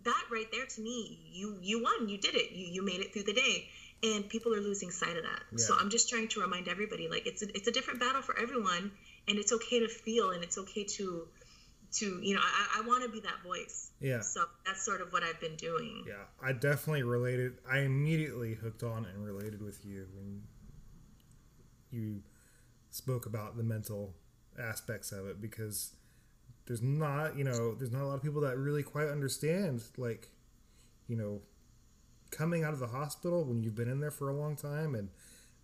[0.04, 3.12] that right there to me you you won you did it you, you made it
[3.12, 3.66] through the day
[4.02, 7.26] and people are losing sight of that so i'm just trying to remind everybody like
[7.26, 8.92] it's a, it's a different battle for everyone
[9.26, 11.26] and it's okay to feel and it's okay to
[11.92, 14.20] to you know i, I want to be that voice Yeah.
[14.20, 17.58] so that's sort of what i've been doing Yeah, I definitely related.
[17.70, 20.42] I immediately hooked on and related with you when
[21.90, 22.22] you
[22.90, 24.14] spoke about the mental
[24.60, 25.92] aspects of it because
[26.66, 30.28] there's not, you know, there's not a lot of people that really quite understand, like,
[31.06, 31.40] you know,
[32.30, 35.08] coming out of the hospital when you've been in there for a long time and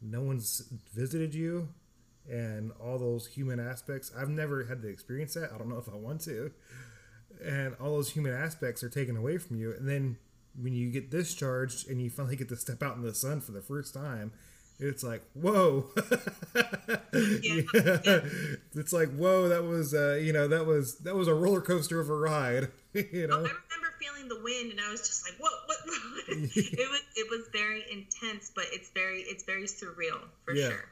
[0.00, 0.62] no one's
[0.94, 1.68] visited you
[2.30, 4.10] and all those human aspects.
[4.16, 5.52] I've never had to experience that.
[5.54, 6.50] I don't know if I want to
[7.44, 10.16] and all those human aspects are taken away from you and then
[10.62, 13.50] when you get discharged and you finally get to step out in the sun for
[13.50, 14.30] the first time
[14.78, 15.84] it's like whoa
[16.54, 17.60] Yeah.
[17.74, 18.20] Yeah.
[18.74, 22.00] it's like whoa that was uh, you know that was that was a roller coaster
[22.00, 25.24] of a ride you Oh, know I remember feeling the wind, and I was just
[25.28, 25.52] like, "What?
[25.66, 25.78] What?"
[26.28, 30.68] it was it was very intense, but it's very it's very surreal for Yeah.
[30.70, 30.84] sure.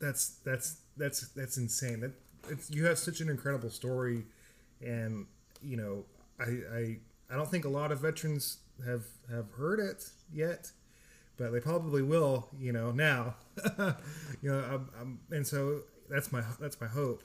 [0.00, 2.00] That's that's that's that's insane.
[2.00, 2.12] That
[2.48, 4.24] it's, you have such an incredible story
[4.84, 5.26] and
[5.62, 6.04] you know
[6.38, 6.96] I, I
[7.30, 10.70] i don't think a lot of veterans have have heard it yet
[11.36, 13.34] but they probably will you know now.
[14.42, 15.80] You know I'm, I'm, and so
[16.10, 17.22] that's my that's my hope.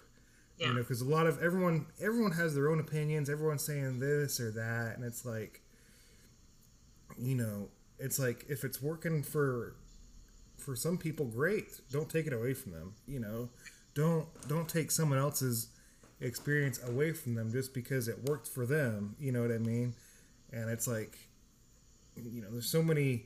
[0.58, 0.68] Yeah.
[0.68, 3.30] you know because a lot of everyone everyone has their own opinions.
[3.30, 5.62] Everyone's saying this or that and it's like
[7.18, 9.76] you know it's like if it's working for
[10.60, 11.80] for some people great.
[11.91, 13.49] Don't take it away from them you know?
[13.95, 15.70] Don't don't take someone else's
[16.22, 19.93] experience away from them just because it worked for them you know what i mean?
[20.51, 21.18] And it's like
[22.16, 23.26] you know there's so many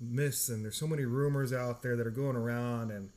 [0.00, 3.10] myths and there's so many rumors out there that are going around and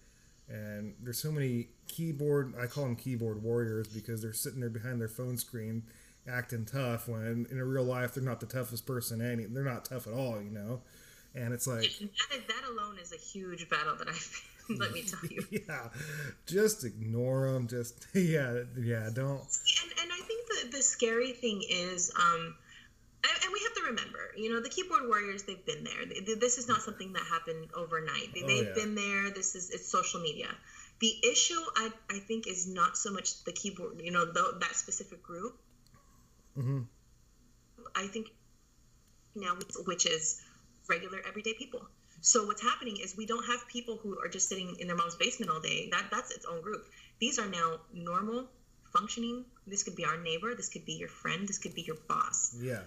[0.48, 5.02] and there's so many keyboard i call them keyboard warriors because they're sitting there behind
[5.02, 5.84] their phone screen
[6.28, 10.06] acting tough when in real life they're not the toughest person any they're not tough
[10.08, 10.82] at all you know
[11.36, 14.52] and it's like that, that alone is a huge battle that I've.
[14.80, 15.46] let me tell you.
[15.68, 15.90] yeah
[16.48, 21.62] just ignore them just yeah yeah don't And, and I think the, the scary thing
[21.70, 22.56] is, um,
[23.24, 26.06] and, and we have to remember, you know, the keyboard warriors, they've been there.
[26.06, 28.34] Th- th- This is not something that happened overnight.
[28.34, 28.74] They, Oh, they've yeah.
[28.74, 29.30] been there.
[29.30, 30.48] This is, it's social media.
[31.00, 34.76] The issue, I, I think, is not so much the keyboard, you know, tho- that
[34.76, 35.60] specific group.
[36.58, 36.82] Mm-hmm.
[37.96, 38.28] I think
[39.36, 40.42] now, which is
[40.90, 41.86] regular everyday people.
[42.22, 45.16] So what's happening is we don't have people who are just sitting in their mom's
[45.16, 45.90] basement all day.
[45.92, 46.86] That that's its own group.
[47.20, 48.50] These are now normal,
[48.92, 49.46] functioning.
[49.68, 50.56] This could be our neighbor.
[50.56, 51.48] This could be your friend.
[51.48, 52.82] This could be your boss yeah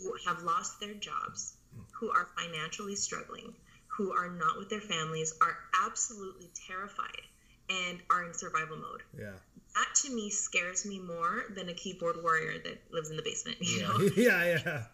[0.00, 1.54] who have lost their jobs,
[1.92, 3.54] who are financially struggling,
[3.86, 7.22] who are not with their families, are absolutely terrified,
[7.70, 9.02] and are in survival mode.
[9.18, 9.32] yeah
[9.74, 13.58] That to me scares me more than a keyboard warrior that lives in the basement.
[13.60, 14.10] You yeah know?
[14.16, 14.84] yeah yeah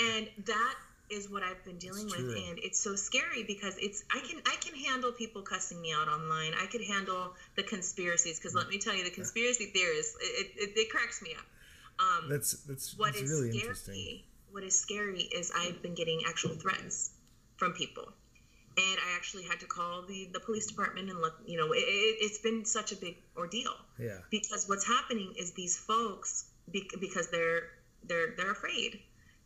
[0.00, 0.74] and that
[1.10, 4.56] is what I've been dealing with, and it's so scary because it's I can I
[4.60, 6.52] can handle people cussing me out online.
[6.54, 10.70] I could handle the conspiracies because let me tell you, the conspiracy theorists it, it,
[10.76, 11.44] it cracks me up.
[12.00, 13.60] Um, that's that's, what that's is really scary?
[13.60, 17.10] interesting What is scary is I've been getting actual threats
[17.56, 18.04] from people,
[18.76, 21.34] and I actually had to call the the police department and look.
[21.46, 23.74] You know, it, it, has been such a big ordeal.
[23.98, 24.18] Yeah.
[24.30, 27.70] Because what's happening is these folks, because they're
[28.04, 29.00] they're they're afraid.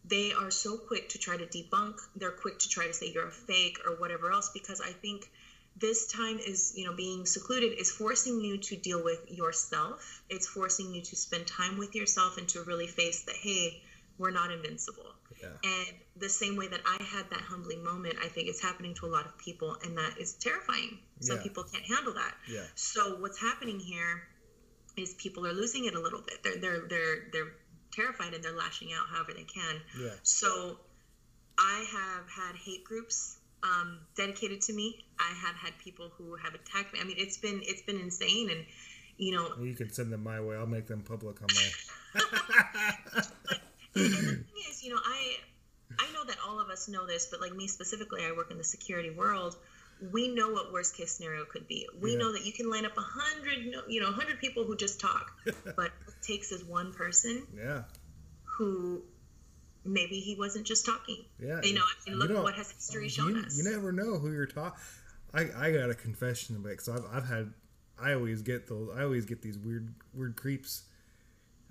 [0.04, 1.96] They are so quick to try to debunk.
[2.16, 4.50] They're quick to try to say you're a fake or whatever else.
[4.52, 5.30] Because I think
[5.76, 10.22] this time is you know being secluded is forcing you to deal with yourself.
[10.28, 13.82] It's forcing you to spend time with yourself and to really face that hey,
[14.18, 15.48] we're not invincible yeah.
[15.64, 19.06] And the same way that I had that humbling moment, I think it's happening to
[19.06, 20.98] a lot of people, and that is terrifying.
[21.20, 21.42] Some yeah.
[21.42, 22.34] people can't handle that.
[22.48, 22.64] Yeah.
[22.74, 24.22] So what's happening here
[24.96, 26.42] is people are losing it a little bit.
[26.42, 27.52] They're they're they're they're
[27.92, 29.80] terrified and they're lashing out however they can.
[30.00, 30.10] Yeah.
[30.22, 30.78] So
[31.58, 35.04] I have had hate groups um, dedicated to me.
[35.18, 37.00] I have had people who have attacked me.
[37.00, 38.64] I mean, it's been it's been insane, and
[39.18, 39.50] you know.
[39.60, 40.56] You can send them my way.
[40.56, 41.70] I'll make them public on my.
[43.14, 43.60] but,
[43.94, 45.36] and the thing is, you know, I
[45.98, 48.58] I know that all of us know this, but like me specifically, I work in
[48.58, 49.56] the security world.
[50.10, 51.86] We know what worst case scenario could be.
[52.00, 52.18] We Yeah.
[52.18, 54.98] know that you can line up a hundred, you know, a hundred people who just
[55.00, 55.30] talk,
[55.76, 57.84] but it takes is one person yeah.
[58.44, 59.02] who
[59.84, 61.24] maybe he wasn't just talking.
[61.38, 61.60] Yeah.
[61.62, 63.56] You know, I mean, look what has history shown you, us.
[63.56, 64.78] You never know who you're talking.
[65.34, 66.80] I, I got a confession to make.
[66.80, 67.52] So I've, I've had,
[68.00, 68.90] I always get those.
[68.96, 70.82] I always get these weird weird creeps.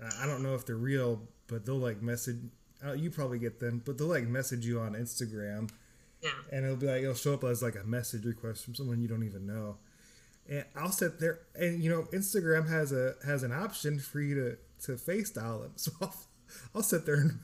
[0.00, 2.38] I I don't know if they're real, but they'll like message.
[2.84, 5.70] Uh, you probably get them, but they'll like message you on Instagram,
[6.22, 6.30] yeah.
[6.52, 9.08] and it'll be like it'll show up as like a message request from someone you
[9.08, 9.76] don't even know.
[10.48, 14.34] And I'll sit there, and you know, Instagram has a has an option for you
[14.34, 14.56] to
[14.86, 15.72] to face dial them.
[15.76, 16.14] So I'll,
[16.74, 17.38] I'll sit there and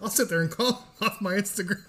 [0.00, 1.82] I'll sit there and call off my Instagram.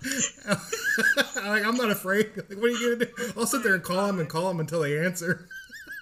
[0.46, 2.30] like I'm not afraid.
[2.36, 3.32] Like, what are you gonna do?
[3.36, 5.48] I'll sit there and call them and call them until they answer.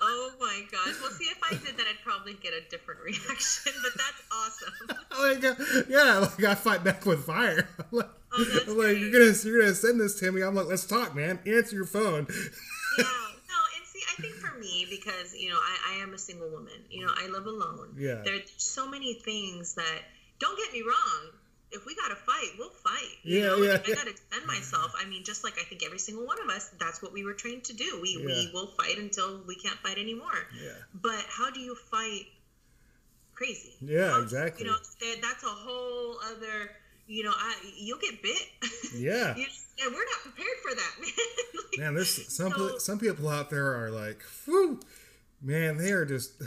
[0.02, 0.94] Oh my gosh.
[1.00, 4.96] Well, see, if I did that, I'd probably get a different reaction, but that's awesome.
[5.18, 7.68] like, uh, yeah, like I fight back with fire.
[7.90, 10.42] Like, Oh, I'm like you're gonna you're gonna send this to me.
[10.42, 11.38] I'm like, let's talk, man.
[11.46, 12.26] Answer your phone.
[12.98, 16.18] yeah, no, and see, I think for me, because you know, I, I am a
[16.18, 16.72] single woman.
[16.90, 17.94] You know, I live alone.
[17.98, 18.22] Yeah.
[18.24, 20.00] There's so many things that.
[20.38, 21.32] Don't get me wrong.
[21.72, 23.08] If we gotta fight, we'll fight.
[23.22, 23.56] You Yeah, know?
[23.56, 23.94] yeah, If yeah.
[23.94, 24.92] I gotta defend myself.
[25.02, 27.32] I mean, just like I think every single one of us, that's what we were
[27.32, 27.98] trained to do.
[28.02, 28.26] We Yeah.
[28.26, 30.46] we will fight until we can't fight anymore.
[30.62, 30.72] Yeah.
[30.94, 32.26] But how do you fight
[33.34, 33.74] crazy?
[33.80, 34.64] Yeah, How- exactly.
[34.64, 34.76] You know,
[35.22, 36.70] that's a whole other.
[37.06, 38.36] You know, I you'll get bit.
[38.96, 39.36] Yeah.
[39.36, 39.46] you,
[39.84, 41.10] and we're not prepared for that, man.
[41.54, 44.80] Like, Man, there's some So- some people out there are like, whew,
[45.42, 46.32] man, they are just.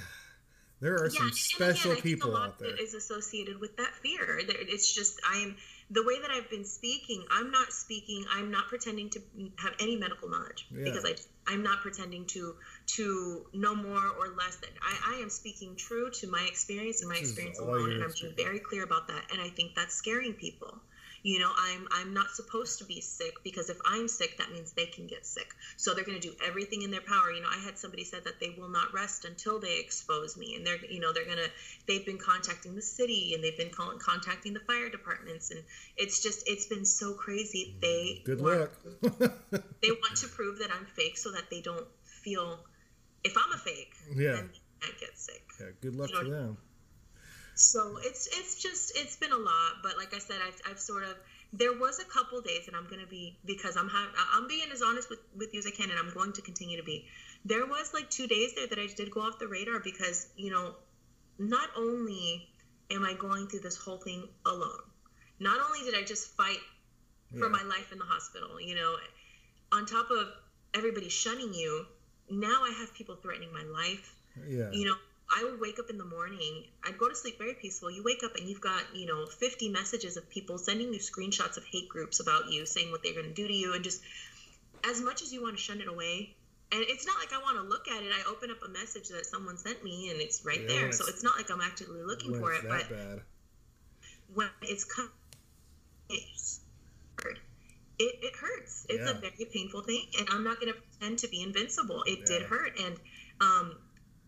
[0.82, 2.70] There are some special again, people out there.
[2.70, 4.40] it is associated with that fear.
[4.48, 5.58] It's just I'm
[5.92, 7.24] the way that I've been speaking.
[7.32, 8.24] I'm not speaking.
[8.32, 9.22] I'm not pretending to
[9.58, 10.84] have any medical knowledge Yeah.
[10.84, 11.16] because I
[11.52, 12.56] I'm not pretending to
[12.98, 14.58] to know more or less.
[14.58, 18.04] That I, I am speaking true to my experience and my This experience alone, and
[18.04, 19.24] I'm being very clear about that.
[19.32, 20.80] And I think that's scaring people.
[21.24, 24.72] You know, I'm I'm not supposed to be sick because if I'm sick, that means
[24.72, 25.48] they can get sick.
[25.78, 27.32] So they're going to do everything in their power.
[27.32, 30.56] You know, I had somebody said that they will not rest until they expose me,
[30.56, 31.48] and they're you know they're gonna
[31.88, 35.64] they've been contacting the city and they've been calling, contacting the fire departments, and
[35.98, 37.76] it's just it's been so crazy.
[37.78, 38.70] Mm, they Good want,
[39.12, 39.32] luck.
[39.82, 42.60] They want to prove that I'm fake so that they don't feel
[43.24, 44.34] if I'm a fake, Yeah.
[44.34, 45.42] then they can't get sick.
[45.60, 46.58] yeah, good luck You know, to them.
[47.60, 51.04] So it's it's just it's been a lot, but like I said, I've, I've sort
[51.04, 51.18] of
[51.52, 54.82] there was a couple days, and I'm gonna be because I'm ha- I'm being as
[54.82, 57.06] honest with with you as I can, and I'm going to continue to be.
[57.44, 60.52] There was like two days there that I did go off the radar because you
[60.52, 60.76] know,
[61.38, 62.48] not only
[62.92, 64.80] am I going through this whole thing alone,
[65.40, 66.60] not only did I just fight
[67.38, 67.50] for Yeah.
[67.50, 68.96] my life in the hospital, you know,
[69.74, 70.30] on top of
[70.74, 71.86] everybody shunning you,
[72.30, 74.16] now I have people threatening my life
[74.48, 74.72] Yeah.
[74.72, 74.96] you know
[75.32, 78.24] i would wake up in the morning i'd go to sleep very peaceful you wake
[78.24, 81.88] up and you've got you know 50 messages of people sending you screenshots of hate
[81.90, 84.02] groups about you saying what they're going to do to you and just
[84.84, 86.34] as much as you want to shun it away
[86.72, 89.10] and it's not like i want to look at it i open up a message
[89.10, 91.50] that someone sent me and it's right Yeah, there when so it's- it's not like
[91.52, 93.22] i'm actively looking for it's it that but bad.
[94.34, 95.10] when it's come
[96.10, 96.62] it's
[97.22, 97.40] hard.
[98.00, 99.12] it, it hurts it's Yeah.
[99.18, 102.42] a very painful thing and i'm not going to pretend to be invincible it did
[102.44, 102.98] hurt and
[103.42, 103.78] um,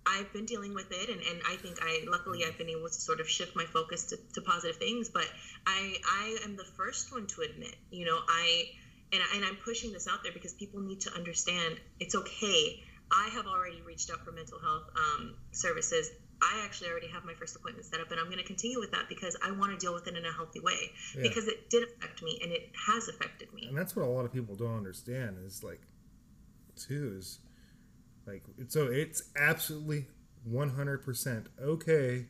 [0.05, 2.93] i've been dealing with it and, and i think i luckily i've been able to
[2.93, 5.27] sort of shift my focus to, to positive things but
[5.67, 8.63] i i am the first one to admit you know i
[9.13, 12.83] and, I- and i'm pushing this out there because people need to understand it's okay
[13.11, 16.09] i have already reached out for mental health um, services
[16.43, 18.89] I actually already have my first appointment set up, and I'm going to continue with
[18.93, 21.21] that because I want to deal with it in a healthy way Yeah.
[21.21, 23.67] because it did affect me and it has affected me.
[23.67, 25.81] And that's what a lot of people don't understand is like,
[26.75, 27.37] too, is
[28.27, 30.07] like, so it's absolutely
[30.49, 32.25] 100% okay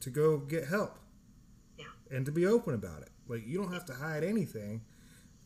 [0.00, 0.98] to go get help.
[1.78, 1.86] Yeah.
[2.10, 3.10] And to be open about it.
[3.28, 4.82] Like, you don't have to hide anything.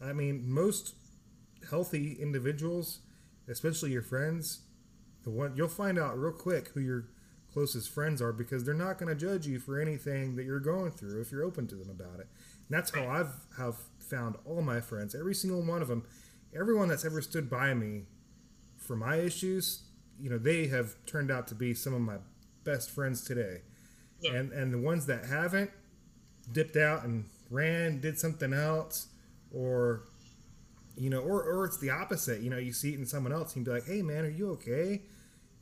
[0.01, 0.95] I mean, most,
[1.71, 3.01] healthy individuals,
[3.49, 4.61] especially your friends,
[5.25, 7.09] the one you'll find out real quick who your
[7.53, 10.91] closest friends are because they're not going to judge you for anything that you're going
[10.91, 12.27] through if you're open to them about it.
[12.69, 16.05] And that's how I've have found all my friends, every single one of them,
[16.59, 18.07] everyone that's ever stood by me
[18.83, 19.83] for my issues,
[20.21, 22.17] you know, they have turned out to be some of my
[22.65, 23.63] best friends today.
[24.21, 24.35] Yeah.
[24.35, 25.71] And and the ones that haven't
[26.53, 29.09] dipped out and ran, did something else,
[29.53, 30.05] or
[30.97, 32.41] you know, or or it's the opposite.
[32.43, 34.51] You know, you see it in someone else, and be like, "Hey, man, are you
[34.53, 35.03] okay?"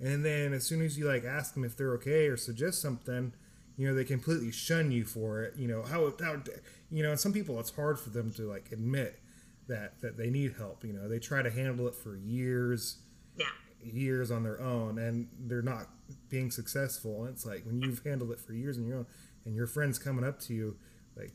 [0.01, 3.33] And then as soon as you like ask them if they're okay or suggest something,
[3.77, 5.55] you know, they completely shun you for it.
[5.57, 6.43] You know how how
[6.91, 9.21] you know, and some people it's hard for them to like admit
[9.69, 10.85] that that they need help.
[10.85, 12.97] You know, they try to handle it for years
[13.41, 13.47] Yeah.
[13.83, 15.87] years on their own and they're not
[16.29, 19.07] being successful and it's like when you've handled it for years on your own
[19.45, 20.77] and your friends coming up to you
[21.17, 21.33] like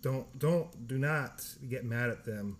[0.00, 2.58] don't don't do not get mad at them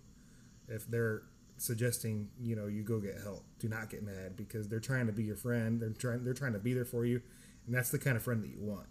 [0.67, 1.23] if they're
[1.57, 5.13] suggesting you know you go get help do not get mad because they're trying to
[5.13, 7.19] be your friend they're trying they're trying to be there for you
[7.65, 8.85] and that's the kind of friend that you want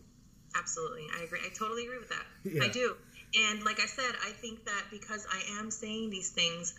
[0.59, 1.07] Absolutely.
[1.19, 1.41] I agree.
[1.45, 2.25] I totally agree with that.
[2.45, 2.65] Yeah.
[2.65, 2.97] I do.
[3.35, 6.75] And like I said, I think that because I am saying these things,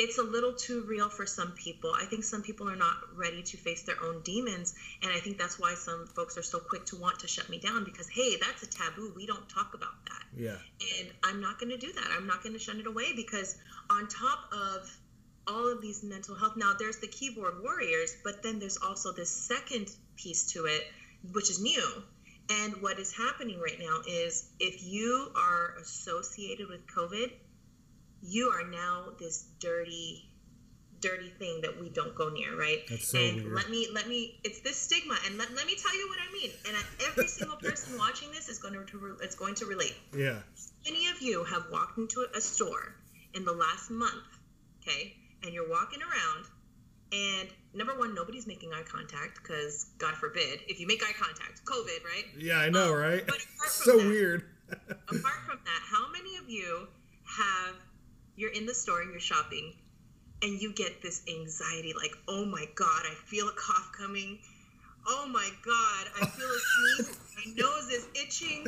[0.00, 1.92] it's a little too real for some people.
[1.94, 4.74] I think some people are not ready to face their own demons.
[5.02, 7.58] And I think that's why some folks are so quick to want to shut me
[7.58, 9.12] down because, hey, that's a taboo.
[9.14, 10.24] We don't talk about that.
[10.34, 10.56] yeah
[10.98, 12.08] And I'm not going to do that.
[12.16, 13.58] I'm not going to shun it away because,
[13.90, 14.90] on top of
[15.46, 19.28] all of these mental health, now there's the keyboard warriors, but then there's also this
[19.28, 20.82] second piece to it,
[21.32, 22.02] which is new.
[22.48, 27.32] And what is happening right now is if you are associated with COVID,
[28.22, 30.26] you are now this dirty
[31.00, 32.80] dirty thing that we don't go near right?
[32.88, 33.54] That's so and weird.
[33.54, 36.32] let me let me it's this stigma and let, let me tell you what i
[36.32, 36.50] mean.
[36.68, 36.76] And
[37.08, 39.96] every single person watching this is going to is going to relate.
[40.16, 40.38] Yeah.
[40.84, 42.94] Many of you have walked into a store
[43.34, 44.24] in the last month,
[44.82, 46.46] okay, and you're walking around,
[47.12, 51.64] and number one, nobody's making eye contact because, God forbid, if you make eye contact,
[51.64, 52.24] COVID, right?
[52.38, 53.22] yeah i know um, right?
[53.26, 54.44] But apart from so that- weird.
[54.70, 56.86] Apart from that, how many of you
[57.24, 57.74] have,
[58.40, 59.74] you're in the store and you're shopping,
[60.42, 64.38] and you get this anxiety like, oh my God, I feel a cough coming.
[65.06, 66.60] Oh my God, I feel a
[67.04, 67.18] sneeze.
[67.36, 68.66] My nose is itching.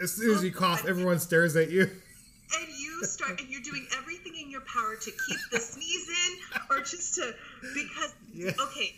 [0.00, 3.60] as soon as you oh, cough everyone stares at you and you start and you're
[3.60, 7.32] doing everything in your power to keep the sneeze in or just to
[7.74, 8.50] because Yeah.
[8.60, 8.94] okay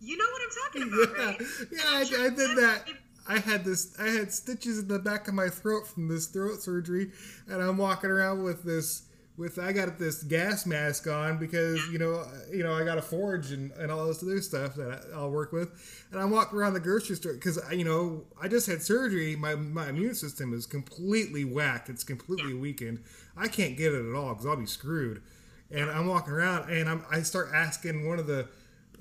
[0.00, 2.84] you know what i'm talking about yeah, right yeah, I, I did that.
[3.28, 3.94] I had this.
[4.00, 7.12] I had stitches in the back of my throat from this throat surgery,
[7.46, 9.02] and I'm walking around with this.
[9.38, 13.02] With I got this gas mask on because you know you know I got a
[13.02, 15.70] forge and, and all this other stuff that I, I'll work with,
[16.10, 19.34] and I'm walking around the grocery store because you know I just had surgery.
[19.34, 21.88] My my immune system is completely whacked.
[21.88, 23.02] It's completely weakened.
[23.34, 25.22] I can't get it at all because I'll be screwed.
[25.70, 28.48] And I'm walking around and I'm I start asking one of the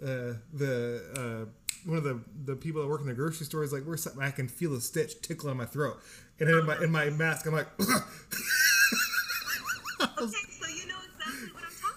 [0.01, 1.49] uh, the uh,
[1.85, 4.23] one of the the people that work in the grocery store is like, "Where's something
[4.23, 5.99] I can feel a stitch tickling on my throat?"
[6.39, 7.67] And in my in my mask, I'm like,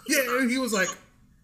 [0.08, 0.88] "Yeah." he was like,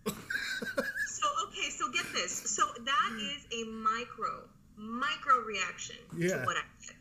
[0.05, 4.43] so okay so get this so that is a micro
[4.77, 6.39] micro reaction Yeah.
[6.41, 6.97] to what i did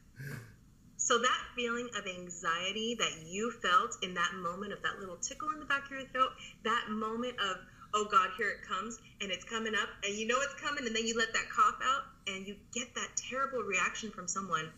[0.97, 5.49] so that feeling of anxiety that you felt in that moment of that little tickle
[5.53, 6.31] in the back of your throat
[6.63, 7.57] that moment of
[7.93, 10.95] oh god here it comes and it's coming up and you know it's coming and
[10.95, 14.69] then you let that cough out and you get that terrible reaction from someone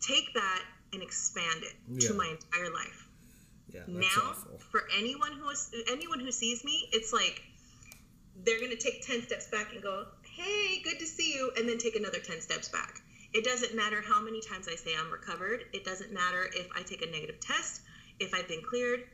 [0.00, 0.62] take that
[0.92, 2.08] and expand it Yeah.
[2.08, 3.08] to my entire life
[3.72, 7.42] "Yeah, now awful." for anyone who is anyone who sees me it's like
[8.44, 11.68] they're going to take 10 steps back and go hey good to see you and
[11.68, 13.00] then take another 10 steps back.
[13.34, 15.64] It doesn't matter how many times i say i'm recovered.
[15.72, 17.82] It doesn't matter if i take a negative test
[18.20, 19.04] if i've been cleared.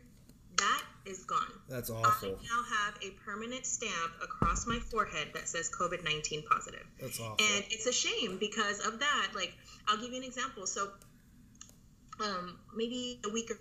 [0.56, 1.52] That is gone.
[1.68, 2.30] That's awful.
[2.30, 6.84] i now have a permanent stamp across my forehead that says covid-19 positive.
[7.00, 7.36] That's awful.
[7.38, 9.28] and it's a shame because of that.
[9.34, 9.54] Like
[9.86, 10.66] i'll give you an example.
[10.66, 10.90] So
[12.20, 13.52] um, maybe a week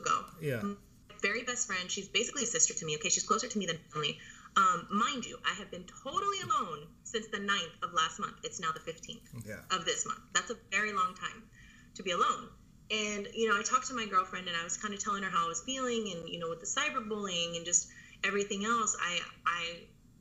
[0.00, 0.62] ago Yeah.
[0.62, 0.74] my
[1.22, 3.08] very best friend she's basically a sister to me okay?
[3.08, 4.18] She's closer to me than family.
[4.56, 8.36] Um, mind you i have been totally alone since the 9th of last month.
[8.42, 9.60] It's now the 15th Yeah.
[9.70, 10.20] of this month.
[10.34, 11.42] That's a very long time
[11.96, 12.48] to be alone.
[12.90, 15.30] And you know i talked to my girlfriend and i was kind of telling her
[15.30, 17.88] how i was feeling and you know with the cyberbullying and just
[18.22, 19.62] everything else i i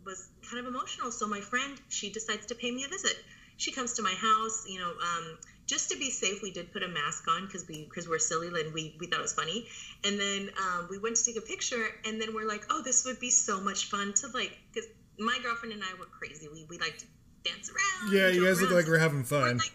[0.06, 1.12] was kind of emotional.
[1.12, 3.16] So my friend she decides to pay me a visit.
[3.58, 5.38] She comes to my house you know um,
[5.68, 8.48] just to be safe we did put a mask on because we because we're silly
[8.48, 9.68] and we, we thought it was funny
[10.04, 13.06] and then um, we went to take a picture and then we're like oh this
[13.06, 16.66] would be so much fun to like because my girlfriend and i were crazy we,
[16.70, 17.06] we like to
[17.44, 19.58] dance around Yeah, you guys look like we're having We're fun.
[19.58, 19.74] like,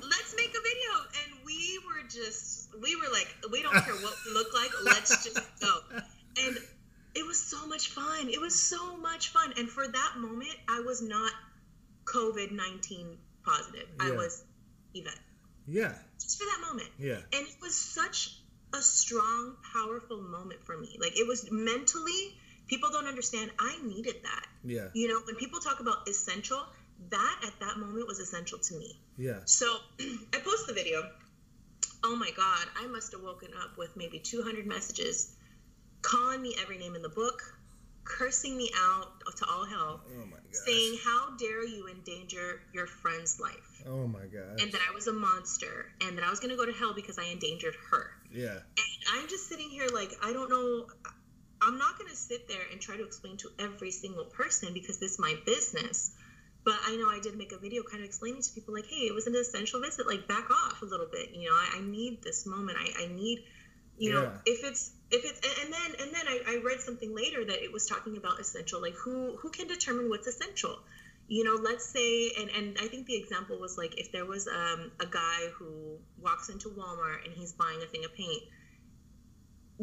[0.00, 0.92] let's make a video
[1.24, 5.24] and we were just we were like we don't care what we look like let's
[5.24, 5.78] just go
[6.44, 6.56] and
[7.14, 8.28] it was so much fun.
[8.28, 9.52] It was so much fun.
[9.58, 11.30] And for that moment, I was not
[12.04, 13.88] COVID 19 positive.
[14.00, 14.44] I was
[14.94, 15.18] Yvette.
[15.66, 15.94] Yeah.
[16.20, 16.88] Just for that moment.
[16.98, 17.20] Yeah.
[17.32, 18.36] And it was such
[18.74, 20.96] a strong, powerful moment for me.
[21.00, 22.34] Like it was mentally,
[22.66, 23.50] people don't understand.
[23.58, 24.46] I needed that.
[24.64, 24.88] Yeah.
[24.94, 26.62] You know, when people talk about essential,
[27.10, 28.98] that at that moment was essential to me.
[29.16, 29.40] Yeah.
[29.44, 31.02] So I post the video.
[32.04, 35.36] Oh my God, I must have woken up with maybe 200 messages
[36.00, 37.42] calling me every name in the book,
[38.04, 43.40] cursing me out to all hell, Oh my saying, How dare you endanger your friend's
[43.40, 43.82] life?
[43.86, 44.60] Oh my god!
[44.60, 46.94] And that I was a monster and that I was going to go to hell
[46.94, 48.10] because I endangered her.
[48.30, 48.52] Yeah.
[48.52, 50.86] And I'm just sitting here like, I don't know.
[51.60, 54.98] I'm not going to sit there and try to explain to every single person because
[54.98, 56.12] this is my business.
[56.64, 59.06] But I know I did make a video kind of explaining to people like, hey,
[59.06, 60.06] it was an essential visit.
[60.06, 61.30] Like, back off a little bit.
[61.34, 62.78] You know, I, I need this moment.
[62.80, 63.44] I, I need,
[63.96, 64.38] you know, Yeah.
[64.46, 67.70] if it's if it's and- then and then I, I read something later that it
[67.72, 68.80] was talking about essential.
[68.80, 70.78] Like, who who can determine what's essential?
[71.28, 74.48] You know, let's say, and and I think the example was like if there was
[74.48, 78.42] um, a guy who walks into Walmart and he's buying a thing of paint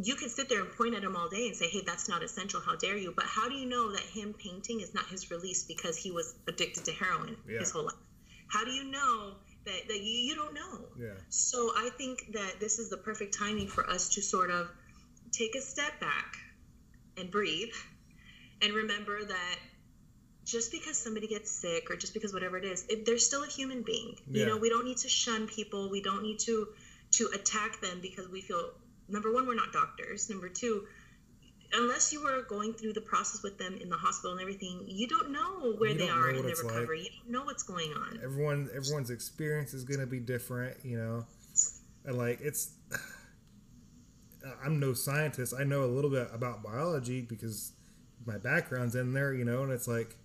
[0.02, 2.24] you could sit there and point at him all day and say, hey, that's not
[2.24, 2.62] essential.
[2.62, 3.12] How dare you?
[3.12, 6.36] But how do you know that him painting is not his release because he was
[6.48, 7.60] addicted to heroin Yeah.
[7.60, 7.96] his whole life?
[8.48, 9.36] How do you know
[9.66, 10.86] that, that you, you don't know?
[10.98, 11.14] Yeah.
[11.30, 14.70] So I think that this is the perfect timing for us to sort of
[15.32, 16.38] take a step back
[17.18, 17.74] and breathe
[18.62, 19.60] and remember that
[20.46, 23.48] just because somebody gets sick or just because whatever it is, if they're still a
[23.48, 24.16] human being.
[24.30, 24.42] Yeah.
[24.42, 25.90] You know, we don't need to shun people.
[25.90, 26.68] We don't need to
[27.12, 28.72] to attack them because we feel
[29.08, 30.30] number one, we're not doctors.
[30.30, 30.86] Number two,
[31.74, 35.08] unless you were going through the process with them in the hospital and everything, you
[35.08, 36.74] don't know where You they are in their it's like.
[36.74, 37.02] recovery.
[37.04, 38.20] You don't know what's going on.
[38.24, 41.26] Everyone everyone's experience is gonna be different, you know.
[42.06, 42.72] And like it's
[44.64, 45.54] I'm no scientist.
[45.58, 47.74] I know a little bit about biology because
[48.26, 50.16] my background's in there, you know, and it's like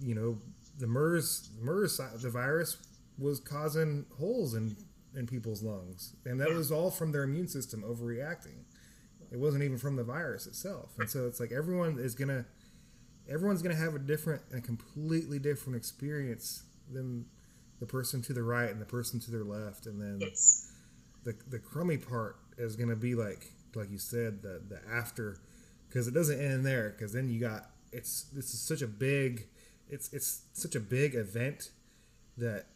[0.00, 0.38] you know,
[0.78, 2.76] the MERS MERS the virus
[3.18, 4.76] was causing holes in
[5.14, 6.14] in people's lungs.
[6.24, 6.56] And that Yeah.
[6.56, 8.61] was all from their immune system overreacting.
[9.32, 10.90] It wasn't even from the virus itself.
[10.98, 12.44] And so it's like everyone is going to
[13.28, 17.24] everyone's to have a different a completely different experience than
[17.80, 20.70] the person to the right and the person to their left and then Yes.
[21.24, 25.38] the the crummy part is going to be like like you said the the after
[25.88, 29.46] because it doesn't end there because then you got it's this is such a big
[29.88, 31.70] it's it's such a big event
[32.36, 32.66] that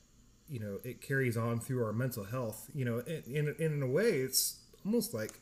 [0.48, 3.86] you know it carries on through our mental health you know in in, in a
[3.86, 5.40] way it's almost like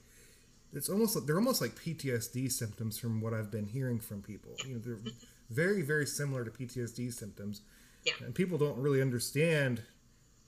[0.75, 4.53] it's almost like they're almost like PTSD symptoms from what I've been hearing from people.
[4.67, 5.09] You know they're mm-hmm.
[5.51, 7.63] very very similar to PTSD symptoms.
[8.05, 8.13] Yeah.
[8.27, 9.83] and people don't really understand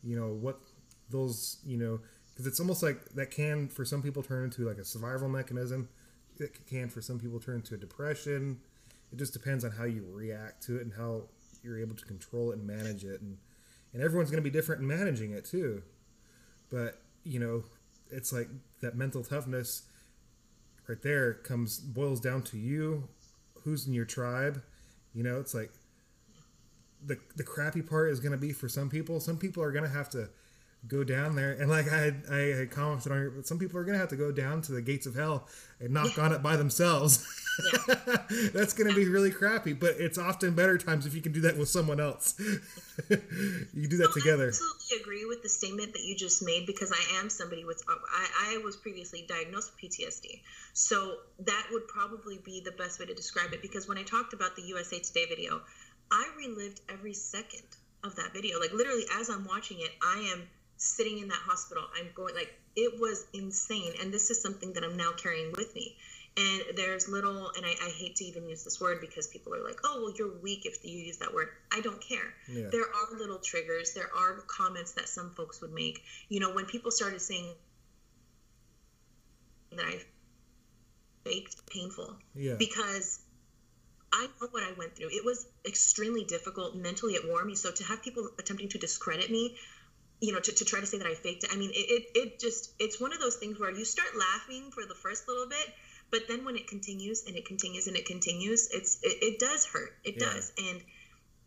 [0.03, 0.59] you know what
[1.09, 2.01] those you know
[2.31, 5.89] because it's almost like that can for some people turn into like a survival mechanism.
[6.39, 8.61] It can for some people turn into a depression.
[9.11, 11.22] It just depends on how you react to it and how
[11.62, 13.20] you're able to control it and manage it.
[13.20, 13.39] And
[13.95, 15.83] and everyone's going to be different in managing it too.
[16.70, 17.64] But you know
[18.11, 18.49] it's like
[18.83, 19.83] that mental toughness
[20.89, 23.09] right there comes boils down to you
[23.64, 24.62] who's in your tribe
[25.14, 25.70] you know it's like
[27.07, 29.20] the the crappy part is going to be for some people.
[29.20, 30.28] Some people are going to have to
[30.89, 33.85] go down there, and like I had, I had commented on, your- some people are
[33.85, 35.49] to have to go down to the gates of hell
[35.81, 37.24] and knock on it by themselves.
[38.53, 41.41] That's going to be really crappy, but it's often better times if you can do
[41.43, 42.35] that with someone else.
[43.09, 44.45] you do that So together.
[44.45, 47.83] I absolutely agree with the statement that you just made because I am somebody with
[47.89, 50.41] uh, I, I was previously diagnosed with PTSD.
[50.72, 54.35] So that would probably be the best way to describe it because when I talked
[54.35, 55.62] about the USA Today video,
[56.12, 57.62] I relived every second
[58.05, 58.61] of that video.
[58.61, 60.47] Like literally as I'm watching it, I am
[60.77, 61.85] sitting in that hospital.
[61.99, 65.74] I'm going like it was insane and this is something that I'm now carrying with
[65.74, 65.97] me.
[66.39, 69.64] And there's little, and I, I hate to even use this word because people are
[69.64, 71.49] like, oh, well, you're weak if you use that word.
[71.72, 72.68] I don't care Yeah.
[72.70, 76.64] there are little triggers there are comments that some folks would make you know when
[76.66, 77.55] people started saying
[79.77, 79.99] that i
[81.24, 82.55] faked painful Yeah.
[82.59, 83.18] because
[84.12, 87.70] i know what i went through it was extremely difficult mentally it wore me so
[87.72, 89.55] to have people attempting to discredit me
[90.20, 91.50] you know to, to try to say that i faked it.
[91.52, 94.70] I mean it, it, it just it's one of those things where you start laughing
[94.72, 95.66] for the first little bit
[96.10, 99.66] but then when it continues and it continues and it continues it's it, it does
[99.66, 99.92] hurt.
[100.04, 100.32] It Yeah.
[100.32, 100.52] does.
[100.56, 100.80] And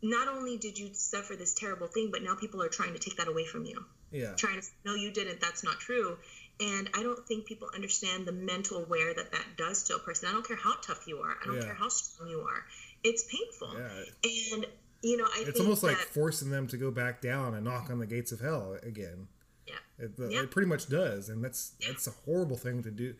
[0.01, 3.15] not only did you suffer this terrible thing but now people are trying to take
[3.17, 3.83] that away from you.
[4.11, 4.33] Yeah.
[4.35, 5.39] trying to say, no you didn't.
[5.41, 6.17] That's not true.
[6.59, 10.27] And i don't think people understand the mental wear that that does to a person.
[10.29, 11.35] I don't care how tough you are.
[11.41, 11.63] I don't Yeah.
[11.65, 12.65] care how strong you are.
[13.03, 13.73] It's painful.
[13.79, 14.53] Yeah.
[14.53, 14.65] and
[15.01, 17.99] you know i It's almost like forcing them to go back down and knock on
[17.99, 19.27] the gates of hell again.
[19.67, 20.43] yeah It, Yeah.
[20.43, 21.89] it pretty much does, and that's Yeah.
[21.89, 23.15] that's a horrible thing to do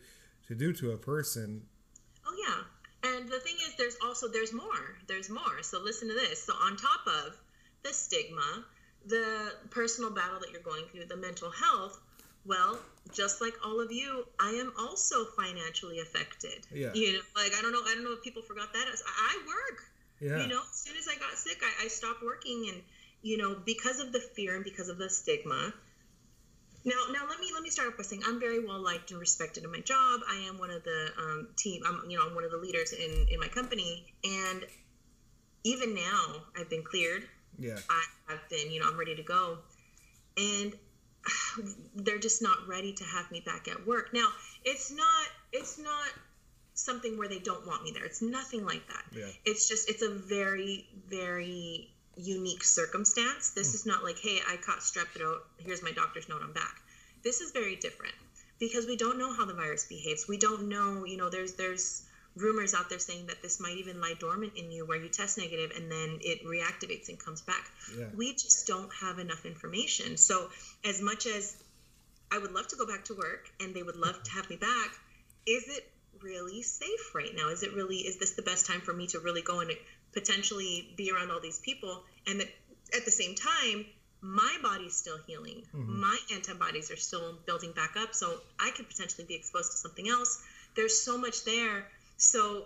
[0.48, 1.66] to do to a person.
[2.26, 2.62] Oh yeah.
[3.10, 4.98] And the thing is there's also there's more.
[5.06, 5.62] There's more.
[5.62, 6.42] So listen to this.
[6.42, 7.36] So on top of
[7.82, 8.64] the stigma,
[9.06, 11.98] the personal battle that you're going through, the mental health,
[12.44, 12.78] well,
[13.12, 16.66] just like all of you, I am also financially affected.
[16.72, 16.92] Yeah.
[16.94, 18.86] You know, like I don't know, I don't know if people forgot that.
[19.06, 19.84] I work.
[20.20, 20.42] Yeah.
[20.42, 22.82] You know, as soon as I got sick, I, I stopped working, and
[23.22, 25.72] you know, because of the fear and because of the stigma.
[26.82, 29.20] Now, now let me let me start off by saying I'm very well liked and
[29.20, 30.20] respected in my job.
[30.28, 31.82] I am one of the um, team.
[31.86, 34.64] I'm you know I'm one of the leaders in in my company, and
[35.64, 37.24] even now I've been cleared.
[37.58, 37.78] Yeah.
[37.90, 39.58] I, I've been you know I'm ready to go,
[40.38, 40.72] and
[41.94, 44.12] they're just not ready to have me back at work.
[44.12, 44.28] Now,
[44.64, 46.08] it's not it's not
[46.84, 48.04] something where they don't want me there.
[48.04, 49.04] It's nothing like that.
[49.12, 49.26] Yeah.
[49.44, 53.50] It's just it's a very very unique circumstance.
[53.50, 53.76] This hmm.
[53.76, 55.38] is not like, hey, I caught strep throat.
[55.40, 56.42] Oh, here's my doctor's note.
[56.42, 56.80] I'm back.
[57.22, 58.14] This is very different
[58.58, 60.26] because we don't know how the virus behaves.
[60.28, 61.04] We don't know.
[61.04, 62.02] You know, there's there's
[62.36, 65.36] rumors out there saying that this might even lie dormant in you where you test
[65.36, 67.64] negative and then it reactivates and comes back.
[67.96, 68.06] Yeah.
[68.16, 70.16] We just don't have enough information.
[70.16, 70.48] So,
[70.84, 71.56] as much as
[72.30, 74.56] I would love to go back to work and they would love to have me
[74.56, 74.90] back,
[75.46, 75.90] is it
[76.22, 77.48] really safe right now?
[77.48, 79.70] Is it really, is this the best time for me to really go and
[80.12, 82.02] potentially be around all these people?
[82.26, 82.48] And that
[82.94, 83.86] at the same time,
[84.20, 85.62] my body's still healing.
[85.74, 86.00] Mm-hmm.
[86.00, 88.14] My antibodies are still building back up.
[88.14, 90.42] So I could potentially be exposed to something else.
[90.76, 91.86] There's so much there.
[92.16, 92.64] So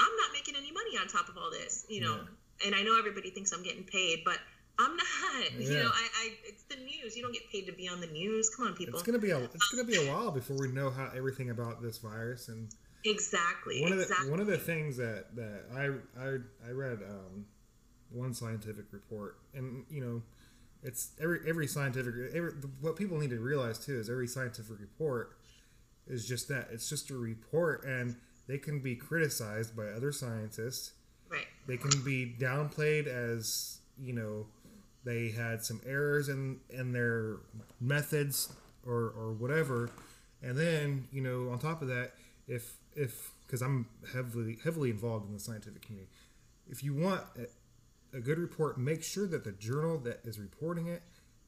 [0.00, 2.20] I'm not making any money on top of all this, you know.
[2.64, 4.38] And I know everybody thinks I'm getting paid, but
[4.78, 5.06] I'm not.
[5.58, 7.16] You know, I, I it's the news.
[7.16, 8.50] You don't get paid to be on the news.
[8.54, 8.94] Come on, people.
[8.94, 11.82] It's gonna be a it's gonna be a while before we know how everything about
[11.82, 12.68] this virus and
[13.04, 13.82] exactly.
[13.82, 14.30] one of the exactly.
[14.30, 17.46] one of the things that that I I I read um,
[18.10, 20.22] one scientific report and you know
[20.82, 25.36] it's every every scientific every, what people need to realize too is every scientific report
[26.06, 28.16] is just that it's just a report and
[28.46, 30.92] they can be criticized by other scientists
[31.28, 31.46] right.
[31.66, 34.46] they can be downplayed as you know
[35.08, 37.36] they had some errors in in their
[37.80, 38.52] methods
[38.86, 39.90] or or whatever.
[40.42, 42.12] And then you know on top of that
[42.46, 46.10] if if because i'm heavily heavily involved in the scientific community
[46.68, 50.86] if you want a, a good report make sure that the journal that is reporting
[50.86, 51.02] it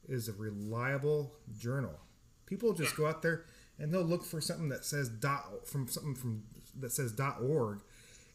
[0.08, 1.94] is a reliable journal.
[2.46, 3.44] People just go out there
[3.78, 6.42] and they'll look for something that says dot from something from
[6.78, 7.80] that says dot org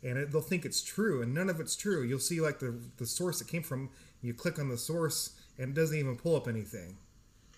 [0.04, 2.04] and it, they'll think it's true and none of it's true.
[2.04, 3.90] You'll see like the the source it came from
[4.26, 6.98] you click on the source and it doesn't even pull up anything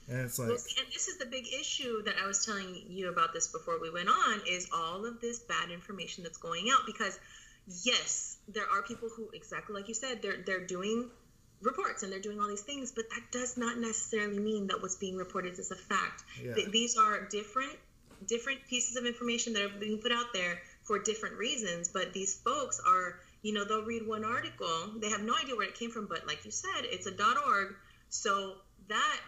[0.09, 3.09] and it's like Well, and this is the big issue that I was telling you
[3.09, 6.85] about this before we went on is all of this bad information that's going out
[6.85, 7.19] because
[7.83, 11.09] yes, there are people who exactly like you said they're they're doing
[11.61, 14.95] reports and they're doing all these things, but that does not necessarily mean that what's
[14.95, 16.23] being reported is a fact.
[16.41, 16.53] Yeah.
[16.53, 17.75] Th- These are different
[18.25, 22.39] different pieces of information that are being put out there for different reasons, but these
[22.39, 25.89] folks are, you know, they'll read one article, they have no idea where it came
[25.89, 27.75] from, but like you said, it's a dot .org,
[28.09, 28.55] so
[28.89, 29.19] that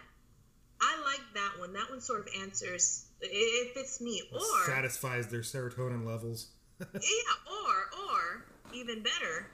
[0.78, 1.72] I like that one.
[1.72, 4.22] That one sort of answers it, it fits me.
[4.30, 6.48] Or satisfies their serotonin levels
[6.80, 8.44] yeah, or or
[8.74, 9.46] even better,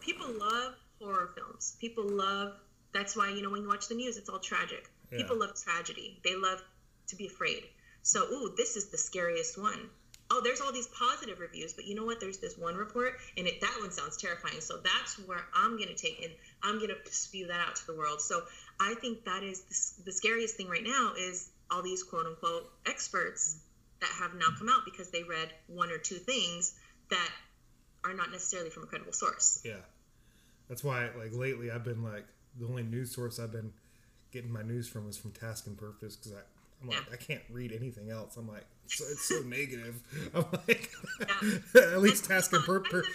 [0.00, 1.76] people love horror films.
[1.78, 2.54] People love
[2.94, 4.88] that's why you know when you watch the news, it's all tragic.
[5.12, 5.18] Yeah.
[5.18, 6.18] People love tragedy.
[6.24, 6.62] They love
[7.08, 7.64] to be afraid.
[8.00, 9.90] So, ooh, this is the scariest one.
[10.30, 12.18] Oh, there's all these positive reviews, but you know what?
[12.20, 14.60] There's this one report, and it, that one sounds terrifying.
[14.60, 16.36] So that's where I'm gonna take it.
[16.62, 18.20] I'm gonna spew that out to the world.
[18.20, 18.42] So
[18.80, 22.70] I think that is the, the scariest thing right now is all these quote unquote
[22.86, 23.58] experts
[24.00, 26.74] that have now come out because they read one or two things
[27.10, 27.30] that
[28.04, 29.60] are not necessarily from a credible source.
[29.64, 29.74] yeah
[30.68, 32.26] that's why like lately i've been like
[32.58, 33.72] the only news source i've been
[34.32, 36.38] getting my news from is from task and purpose because
[36.82, 37.12] i'm like Yeah.
[37.12, 40.00] i can't read anything else i'm like it's, it's so negative
[40.34, 40.90] i'm like
[41.20, 41.82] Yeah.
[41.94, 43.06] at least task and purpose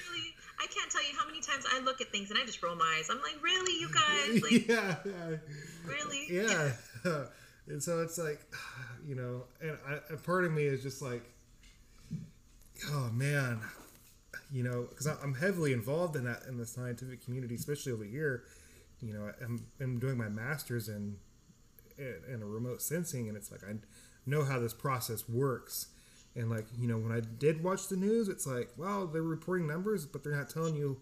[0.64, 2.76] I can't tell you how many times I look at things and I just roll
[2.76, 3.10] my eyes.
[3.10, 4.42] I'm like, really, you guys?
[4.52, 5.38] Like, yeah, yeah.
[5.88, 6.28] really?
[6.30, 7.26] yeah
[7.68, 8.40] and so it's like
[9.08, 11.24] you know and I, a part of me is just like
[12.92, 13.60] oh man
[14.52, 18.44] you know because i'm heavily involved in that in the scientific community especially over here
[19.02, 21.18] you know i'm, I'm doing my master's in
[22.34, 23.74] in a remote sensing and it's like i
[24.26, 25.88] know how this process works.
[26.36, 29.68] And like you know when i did watch the news it's like well they're reporting
[29.68, 30.98] numbers but they're not telling you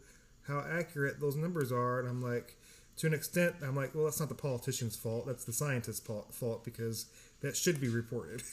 [0.47, 1.99] how accurate those numbers are.
[1.99, 2.55] And i'm like
[2.97, 5.27] to an extent i'm like well that's not the politician's fault.
[5.27, 7.05] That's the scientist's fault, because
[7.41, 8.41] that should be reported.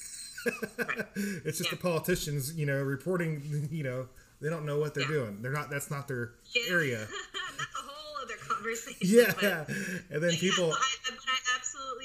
[1.44, 4.08] It's just the politicians you know reporting you know
[4.40, 5.08] they don't know what they're Yeah.
[5.24, 5.42] doing.
[5.42, 6.62] They're not that's not their Yeah.
[6.70, 6.98] area.
[7.58, 8.98] That's a whole other conversation.
[9.02, 9.32] yeah.
[9.66, 9.70] but-
[10.10, 11.38] and then people Yeah, I, but I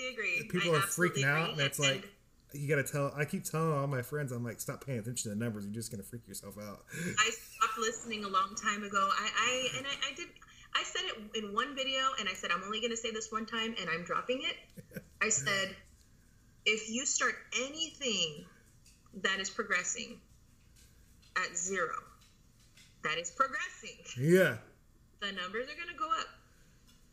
[0.07, 0.49] absolutely agree.
[0.49, 1.63] people I are freaking out agree.
[1.63, 2.09] and it's like
[2.53, 3.13] you got to tell.
[3.15, 5.65] I keep telling all my friends, I'm like, stop paying attention to the numbers.
[5.65, 6.83] You're just gonna freak yourself out.
[7.19, 9.09] I stopped listening a long time ago.
[9.13, 10.27] I, I and I, I did.
[10.73, 13.45] I said it in one video, and I said I'm only gonna say this one
[13.45, 15.01] time, and I'm dropping it.
[15.21, 15.75] I said,
[16.65, 18.45] if you start anything
[19.21, 20.19] that is progressing
[21.37, 21.93] at zero,
[23.03, 23.97] that is progressing.
[24.17, 24.57] Yeah.
[25.21, 26.27] The numbers are gonna go up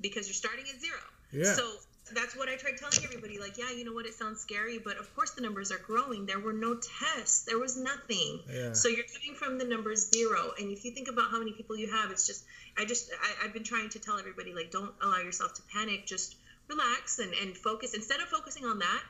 [0.00, 0.98] because you're starting at zero.
[1.30, 1.54] Yeah.
[1.54, 1.74] So
[2.14, 3.38] that's what I tried telling everybody.
[3.38, 4.06] Like, yeah, you know what?
[4.06, 6.26] It sounds scary, but of course the numbers are growing.
[6.26, 7.44] There were no tests.
[7.44, 8.40] There was nothing.
[8.52, 8.72] Yeah.
[8.72, 11.76] So you're coming from the number zero, and if you think about how many people
[11.76, 12.44] you have, it's just.
[12.76, 13.10] I just.
[13.22, 16.06] I, I've been trying to tell everybody like, don't allow yourself to panic.
[16.06, 16.36] Just
[16.68, 17.94] relax and and focus.
[17.94, 19.02] Instead of focusing on that,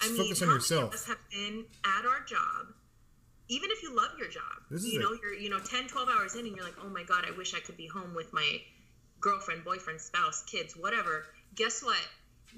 [0.00, 0.80] I Just mean, focus on how yourself.
[0.80, 2.74] many of us have been at our job?
[3.48, 5.88] Even if you love your job, This is you a- know, you're you know 10,
[5.88, 8.14] 12 hours in, and you're like, oh my god, I wish I could be home
[8.14, 8.60] with my
[9.20, 11.26] girlfriend, boyfriend, spouse, kids, whatever.
[11.56, 11.98] Guess what?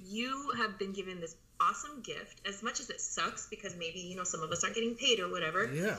[0.05, 2.41] You have been given this awesome gift.
[2.47, 5.21] As much as it sucks because maybe you know some of us aren't getting paid
[5.21, 5.71] or whatever.
[5.73, 5.97] Yeah.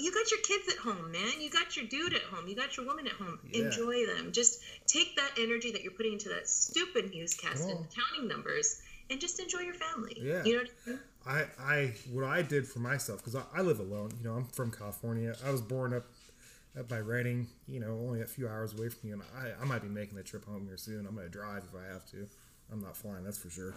[0.00, 1.40] You got your kids at home, man.
[1.40, 2.46] You got your dude at home.
[2.46, 3.40] You got your woman at home.
[3.50, 3.64] Yeah.
[3.64, 4.30] Enjoy them.
[4.30, 9.20] Just take that energy that you're putting into that stupid newscast and counting numbers, and
[9.20, 10.16] just enjoy your family.
[10.20, 10.44] Yeah.
[10.44, 11.00] You know what I mean?
[11.26, 14.12] I, I what I did for myself because I, I live alone.
[14.18, 15.34] You know, I'm from California.
[15.44, 16.04] I was born up
[16.78, 17.48] up by Redding.
[17.66, 20.16] You know, only a few hours away from you, and I, I might be making
[20.16, 21.06] the trip home here soon.
[21.06, 22.28] I'm gonna drive if I have to.
[22.72, 23.74] I'm not flying, that's for sure.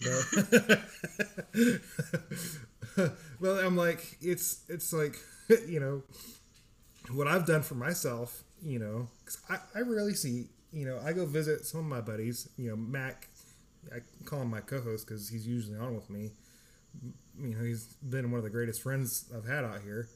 [1.54, 5.16] But, well, I'm like, it's it's like,
[5.68, 6.02] you know,
[7.12, 8.42] what I've done for myself.
[8.62, 10.48] You know, 'cause I I rarely see.
[10.72, 12.48] You know, I go visit some of my buddies.
[12.56, 13.28] You know, Mac.
[13.94, 16.32] I call him my co-host because he's usually on with me
[17.40, 20.08] you know he's been one of the greatest friends I've had out here.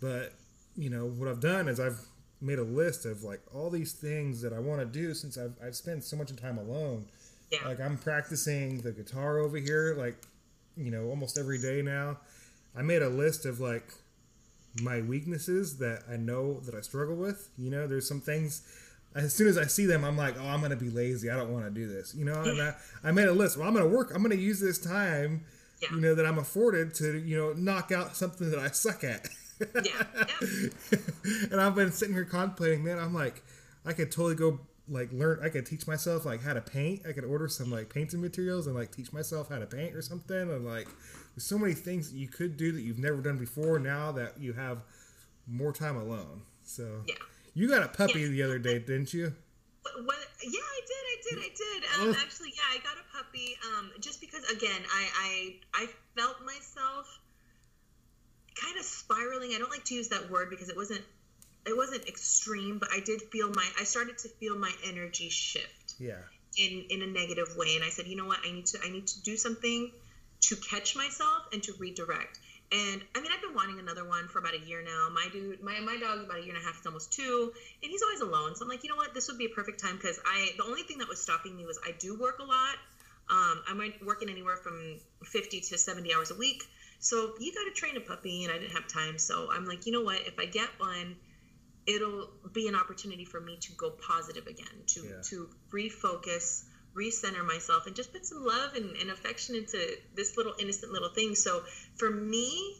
[0.00, 0.34] But
[0.76, 2.00] you know what I've done is I've
[2.40, 5.54] made a list of like all these things that I want to do since I've
[5.64, 7.06] I've spent so much time alone.
[7.52, 7.68] Yeah.
[7.68, 10.16] Like I'm practicing the guitar over here, like
[10.76, 12.18] you know almost every day now.
[12.76, 13.92] I made a list of like
[14.82, 17.50] my weaknesses that I know that I struggle with.
[17.58, 18.62] You know, there's some things.
[19.14, 21.28] As soon as I see them, I'm like, oh, I'm gonna be lazy.
[21.28, 22.14] I don't want to do this.
[22.14, 22.74] You know, and I,
[23.04, 23.58] I made a list.
[23.58, 24.12] Well, I'm gonna work.
[24.14, 25.44] I'm gonna use this time
[25.82, 25.88] Yeah.
[25.94, 29.28] you know that I'm afforded to you know knock out something that I suck at.
[29.60, 29.82] Yeah.
[29.84, 30.98] yeah.
[31.52, 32.98] and I've been sitting here contemplating, man.
[32.98, 33.42] I'm like,
[33.84, 34.60] I could totally go
[34.92, 35.40] like learn.
[35.42, 37.02] I could teach myself like how to paint.
[37.08, 40.02] I could order some like painting materials and like teach myself how to paint or
[40.02, 40.36] something.
[40.50, 40.86] And like,
[41.34, 43.78] there's so many things that you could do that you've never done before.
[43.78, 44.82] Now that you have
[45.48, 47.14] more time alone, so Yeah.
[47.54, 48.28] you got a puppy Yeah.
[48.28, 49.32] the other day, didn't you?
[50.04, 52.08] What, yeah, I did, I did, I did.
[52.08, 53.56] Um, actually, yeah, I got a puppy.
[53.66, 55.86] Um, just because, again, I, I, I
[56.16, 57.18] felt myself
[58.54, 59.52] kind of spiraling.
[59.54, 61.02] I don't like to use that word because it wasn't,
[61.66, 65.94] it wasn't extreme, but I did feel my, I started to feel my energy shift
[65.98, 66.18] Yeah.
[66.56, 68.90] in in a negative way, and I said, you know what, I need to, I
[68.90, 69.92] need to do something
[70.42, 72.38] to catch myself and to redirect.
[72.72, 75.08] And I mean, I've been wanting another one for about a year now.
[75.12, 76.76] My dude, my my dog's about a year and a half.
[76.76, 77.52] He's almost two,
[77.82, 78.56] and he's always alone.
[78.56, 79.12] So I'm like, you know what?
[79.12, 81.66] This would be a perfect time because I the only thing that was stopping me
[81.66, 82.76] was I do work a lot.
[83.28, 86.64] Um, I'm working anywhere from 50 to 70 hours a week.
[86.98, 89.18] So you got to train a puppy, and I didn't have time.
[89.18, 90.26] So I'm like, you know what?
[90.26, 91.16] If I get one,
[91.86, 95.20] it'll be an opportunity for me to go positive again, to Yeah.
[95.30, 96.64] to refocus,
[96.94, 99.78] recenter myself, and just put some love and, and affection into
[100.14, 101.34] this little innocent little thing.
[101.34, 101.62] So
[101.96, 102.76] for me,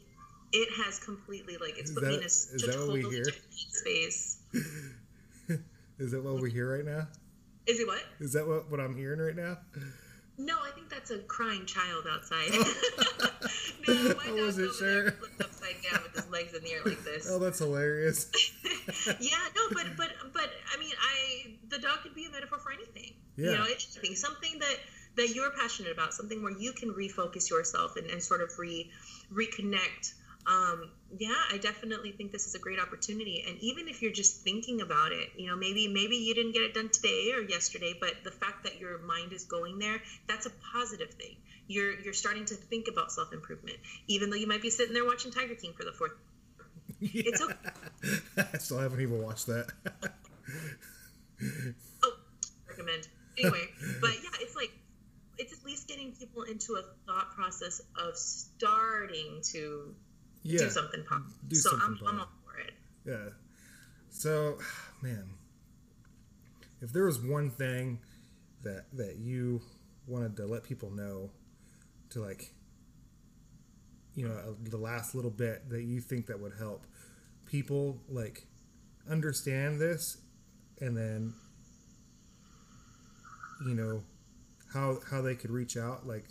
[0.52, 2.92] it has completely like it's put me in that- a, is such a that what
[2.92, 3.24] we totally hear?
[3.24, 4.38] different space.
[5.98, 7.06] Is that what we hear right now?
[7.66, 8.02] Is it what?
[8.18, 9.58] Is that what, what I'm hearing right now?
[10.36, 12.50] No, I think that's a crying child outside.
[13.88, 15.08] no, my I wasn't sure.
[15.40, 17.28] upside down with his legs in the air like this.
[17.30, 18.30] Oh, that's hilarious.
[19.20, 22.72] yeah, no, but but but I mean, I the dog could be a metaphor for
[22.72, 23.14] anything.
[23.36, 23.50] Yeah.
[23.50, 24.76] You know, something something that
[25.16, 28.90] that you're passionate about, something where you can refocus yourself and, and sort of re
[29.32, 30.14] reconnect.
[30.44, 33.44] Um, yeah, I definitely think this is a great opportunity.
[33.46, 36.62] And even if you're just thinking about it, you know, maybe maybe you didn't get
[36.62, 40.46] it done today or yesterday, but the fact that your mind is going there, that's
[40.46, 41.36] a positive thing.
[41.72, 45.06] You're you're starting to think about self improvement, even though you might be sitting there
[45.06, 46.12] watching Tiger King for the fourth.
[47.00, 47.54] It's okay.
[48.54, 49.72] I still haven't even watched that.
[52.04, 52.12] oh,
[52.68, 53.08] recommend.
[53.38, 53.68] Anyway,
[54.00, 54.70] but yeah, it's like
[55.38, 59.94] it's at least getting people into a thought process of starting to
[60.42, 60.58] yeah.
[60.58, 61.48] do something positive.
[61.48, 62.72] do so something I'm, I'm all for it.
[63.06, 63.30] Yeah.
[64.10, 64.58] So,
[65.02, 65.24] man,
[66.80, 68.00] if there was one thing
[68.62, 69.62] that that you
[70.06, 71.30] wanted to let people know,
[72.12, 72.52] to like,
[74.14, 76.86] you know, the last little bit that you think that would help
[77.46, 78.46] people like
[79.10, 80.18] understand this,
[80.80, 81.34] and then,
[83.66, 84.02] you know,
[84.72, 86.24] how how they could reach out, like,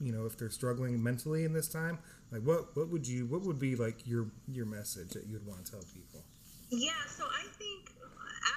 [0.00, 1.98] you know, if they're struggling mentally in this time,
[2.30, 5.64] like what what would you what would be like your your message that you'd want
[5.64, 6.24] to tell people?
[6.70, 7.90] Yeah, so I think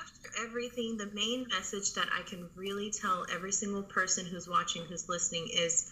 [0.02, 4.84] after everything, the main message that I can really tell every single person who's watching,
[4.84, 5.90] who's listening, is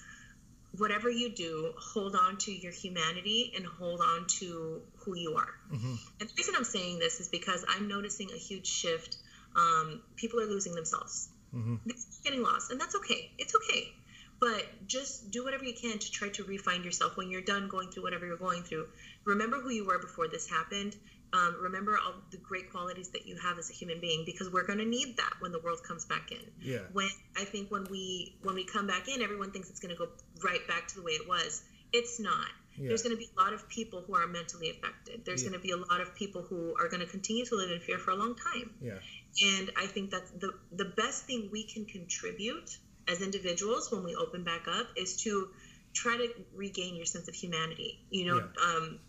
[0.78, 5.50] whatever you do, hold on to your humanity and hold on to who you are.
[5.72, 5.96] Mm-hmm.
[6.20, 9.18] And the reason I'm saying this is because I'm noticing a huge shift.
[9.56, 11.76] Um, people are losing themselves, mm-hmm.
[12.24, 13.32] getting lost, and that's okay.
[13.38, 13.91] It's okay.
[14.40, 17.90] But just do whatever you can to try to refine yourself when you're done going
[17.91, 18.88] through whatever you're going through.
[19.26, 20.96] Remember who you were before this happened.
[21.32, 24.66] Um, remember all the great qualities that you have as a human being because we're
[24.66, 26.40] going to need that when the world comes back in.
[26.60, 26.80] Yeah.
[26.92, 29.98] When I think when we when we come back in, everyone thinks it's going to
[29.98, 30.10] go
[30.44, 31.62] right back to the way it was.
[31.94, 32.48] It's not.
[32.76, 32.90] Yeah.
[32.90, 35.26] There's going to be a lot of people who are mentally affected.
[35.26, 35.50] There's yeah.
[35.50, 37.80] going to be a lot of people who are going to continue to live in
[37.80, 38.72] fear for a long time.
[38.82, 39.00] Yeah.
[39.44, 42.78] And I think that the the best thing we can contribute
[43.08, 45.50] as individuals when we open back up is to
[45.94, 48.00] try to regain your sense of humanity.
[48.10, 48.64] You know, yeah.
[48.64, 49.00] um,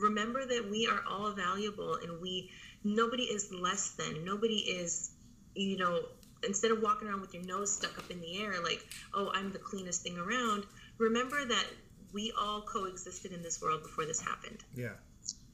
[0.00, 2.50] remember that we are all valuable and we
[2.84, 4.24] nobody is less than.
[4.24, 5.10] Nobody is,
[5.54, 6.00] you know,
[6.46, 8.84] instead of walking around with your nose stuck up in the air like,
[9.14, 10.64] oh, I'm the cleanest thing around.
[10.98, 11.66] Remember that
[12.12, 14.62] we all coexisted in this world before this happened.
[14.74, 14.92] Yeah.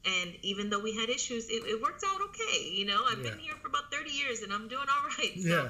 [0.05, 2.69] And even though we had issues, it, it worked out okay.
[2.71, 3.31] You know, I've yeah.
[3.31, 5.33] been here for about 30 years and I'm doing all right.
[5.41, 5.69] So yeah.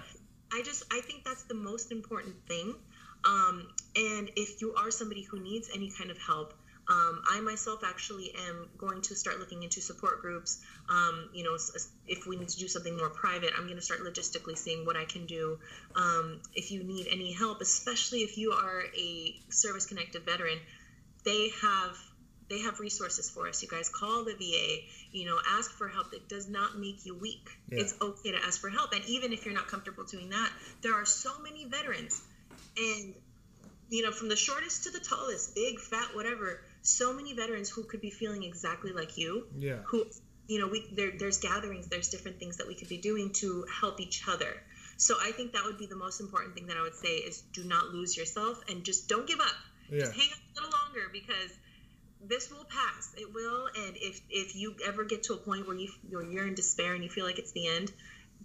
[0.52, 2.76] I just I think that's the most important thing.
[3.24, 6.54] Um, and if you are somebody who needs any kind of help,
[6.88, 10.62] um, I myself actually am going to start looking into support groups.
[10.88, 11.58] Um, you know,
[12.08, 14.96] if we need to do something more private, I'm going to start logistically seeing what
[14.96, 15.58] I can do.
[15.96, 20.60] Um, if you need any help, especially if you are a service connected veteran,
[21.24, 21.98] they have
[22.48, 23.64] they have resources for us.
[23.64, 26.14] You guys call the VA, you know, ask for help.
[26.14, 27.50] It does not make you weak.
[27.70, 27.80] Yeah.
[27.80, 28.94] It's okay to ask for help.
[28.94, 30.52] And even if you're not comfortable doing that,
[30.84, 32.22] there are so many veterans
[32.78, 33.16] and
[33.90, 37.84] you know, from the shortest to the tallest, big, fat, whatever, so many veterans who
[37.84, 39.48] could be feeling exactly like you.
[39.58, 39.78] Yeah.
[39.88, 40.06] Who
[40.48, 43.66] you know, we there there's gatherings, there's different things that we could be doing to
[43.82, 44.62] help each other.
[44.98, 47.42] So I think that would be the most important thing that I would say is
[47.54, 49.56] do not lose yourself and just don't give up.
[49.90, 50.00] Yeah.
[50.02, 51.52] Just hang on a little longer because
[52.24, 53.14] this will pass.
[53.18, 53.68] It will.
[53.76, 57.04] And if if you ever get to a point where you you're in despair and
[57.04, 57.92] you feel like it's the end,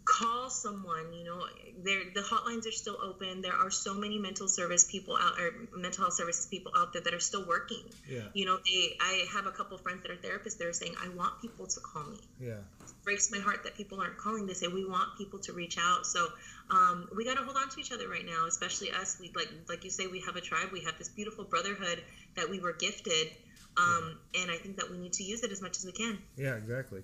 [0.04, 1.12] call someone.
[1.12, 1.46] You know,
[1.82, 3.42] there the hotlines are still open.
[3.42, 7.02] There are so many mental service people out or mental health services people out there
[7.02, 7.82] that are still working.
[8.08, 8.22] Yeah.
[8.34, 8.96] You know, they.
[9.00, 10.58] I have a couple friends that are therapists.
[10.58, 12.20] They're saying, I want people to call me.
[12.40, 12.50] Yeah.
[12.80, 14.46] It breaks my heart that people aren't calling.
[14.46, 16.06] They say we want people to reach out.
[16.06, 16.28] So
[16.70, 19.18] um, we got to hold on to each other right now, especially us.
[19.20, 20.68] We like like you say, we have a tribe.
[20.72, 22.02] We have this beautiful brotherhood
[22.36, 23.28] that we were gifted
[23.76, 24.42] um, yeah.
[24.42, 26.18] And I think that we need to use it as much as we can.
[26.36, 27.02] Yeah, exactly.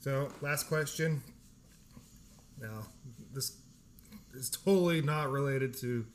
[0.00, 1.22] So, last question.
[2.60, 2.86] Now,
[3.32, 3.56] this
[4.34, 6.06] is totally not related to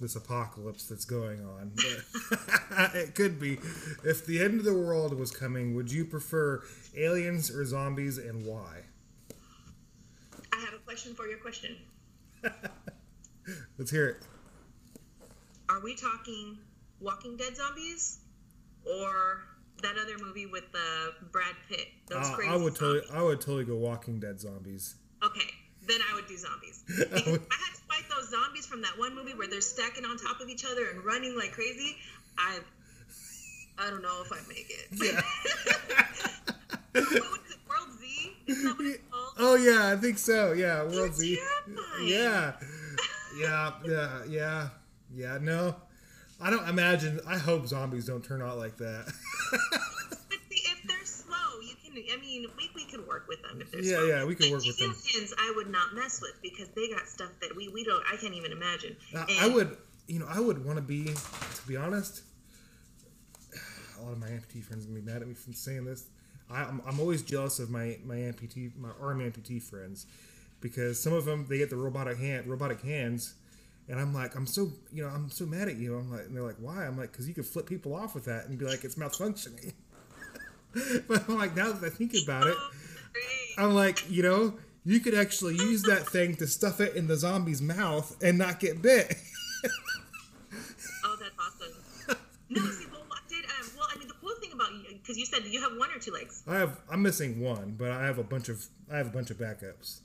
[0.00, 3.58] this apocalypse that's going on, but it could be.
[4.04, 6.62] If the end of the world was coming, would you prefer
[6.96, 8.82] aliens or zombies and why?
[10.52, 11.76] I have a question for your question.
[13.78, 14.16] Let's hear it.
[15.68, 16.58] Are we talking
[17.00, 18.20] Walking Dead zombies
[18.84, 19.44] or
[19.82, 21.88] that other movie with the Brad Pitt.
[22.06, 24.94] Those uh, crazy I would totally, I would totally go Walking Dead zombies.
[25.24, 25.50] Okay,
[25.86, 26.82] then I would do zombies.
[26.88, 30.16] Because I had to fight those zombies from that one movie where they're stacking on
[30.18, 31.96] top of each other and running like crazy.
[32.38, 32.58] I,
[33.78, 34.88] I don't know if I make it.
[34.92, 35.20] Yeah.
[36.92, 37.58] what is it?
[37.68, 38.32] World Z?
[38.46, 39.32] Isn't that what it's called?
[39.38, 40.52] Oh yeah, I think so.
[40.52, 41.38] Yeah, World You're Z.
[41.66, 42.08] Terrifying.
[42.08, 42.52] Yeah.
[43.38, 44.68] Yeah, yeah, yeah,
[45.14, 45.38] yeah.
[45.40, 45.74] No,
[46.40, 47.20] I don't imagine.
[47.26, 49.06] I hope zombies don't turn out like that.
[49.06, 52.18] but see, if they're slow, you can.
[52.18, 54.18] I mean, we, we can work with them if they're yeah.
[54.18, 54.94] Yeah, we can work with them.
[55.38, 58.02] I would not mess with because they got stuff that we we don't.
[58.10, 58.96] I can't even imagine.
[59.14, 62.22] Uh, I would, you know, I would want to be, to be honest.
[64.00, 66.06] A lot of my amputee friends are gonna be mad at me for saying this.
[66.50, 70.06] I, I'm, I'm always jealous of my my amputee, my arm amputee friends,
[70.60, 73.34] because some of them they get the robotic hand, robotic hands
[73.88, 75.96] and I'm like, I'm so, you know, I'm so mad at you.
[75.96, 76.86] I'm like, and they're like, why?
[76.86, 79.72] I'm like, because you could flip people off with that and be like, it's malfunctioning.
[81.08, 82.56] but I'm like, now that I think about it,
[83.58, 84.54] I'm like, you know,
[84.84, 88.58] you could actually use that thing to stuff it in the zombie's mouth and not
[88.58, 89.14] get bit.
[91.04, 92.18] oh, that's awesome.
[92.48, 95.16] No, see, well, I did, um, well, I mean, the cool thing about you, because
[95.16, 96.42] you said you have one or two legs.
[96.46, 99.30] I have, I'm missing one, but I have a bunch of, I have a bunch
[99.30, 100.00] of backups.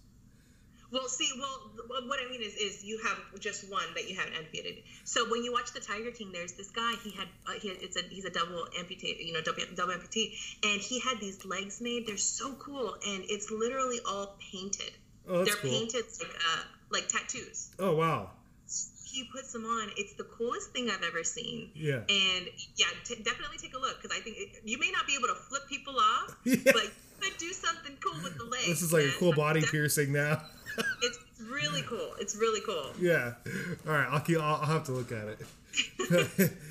[0.89, 4.35] Well, see, well, what I mean is, is you have just one that you haven't
[4.35, 4.83] amputated.
[5.03, 6.93] So when you watch the Tiger King, there's this guy.
[7.03, 10.33] He had, uh, he it's a he's a double amputee, you know, double, double amputee,
[10.63, 12.07] and he had these legs made.
[12.07, 14.91] They're so cool, and it's literally all painted.
[15.27, 15.71] Oh, that's They're cool.
[15.71, 17.69] painted like uh, like tattoos.
[17.79, 18.31] Oh wow.
[19.03, 19.89] He puts them on.
[19.97, 21.71] It's the coolest thing I've ever seen.
[21.73, 21.95] Yeah.
[21.95, 25.15] And yeah, t- definitely take a look because I think it, you may not be
[25.15, 26.57] able to flip people off, yeah.
[26.65, 26.91] but
[27.37, 28.67] do something cool with the legs.
[28.67, 30.41] This is like a cool body piercing now
[31.01, 32.13] it's really cool.
[32.19, 32.91] It's really cool.
[32.99, 33.33] Yeah.
[33.87, 34.07] All right.
[34.09, 34.39] I'll keep.
[34.39, 36.51] I'll, I'll have to look at it.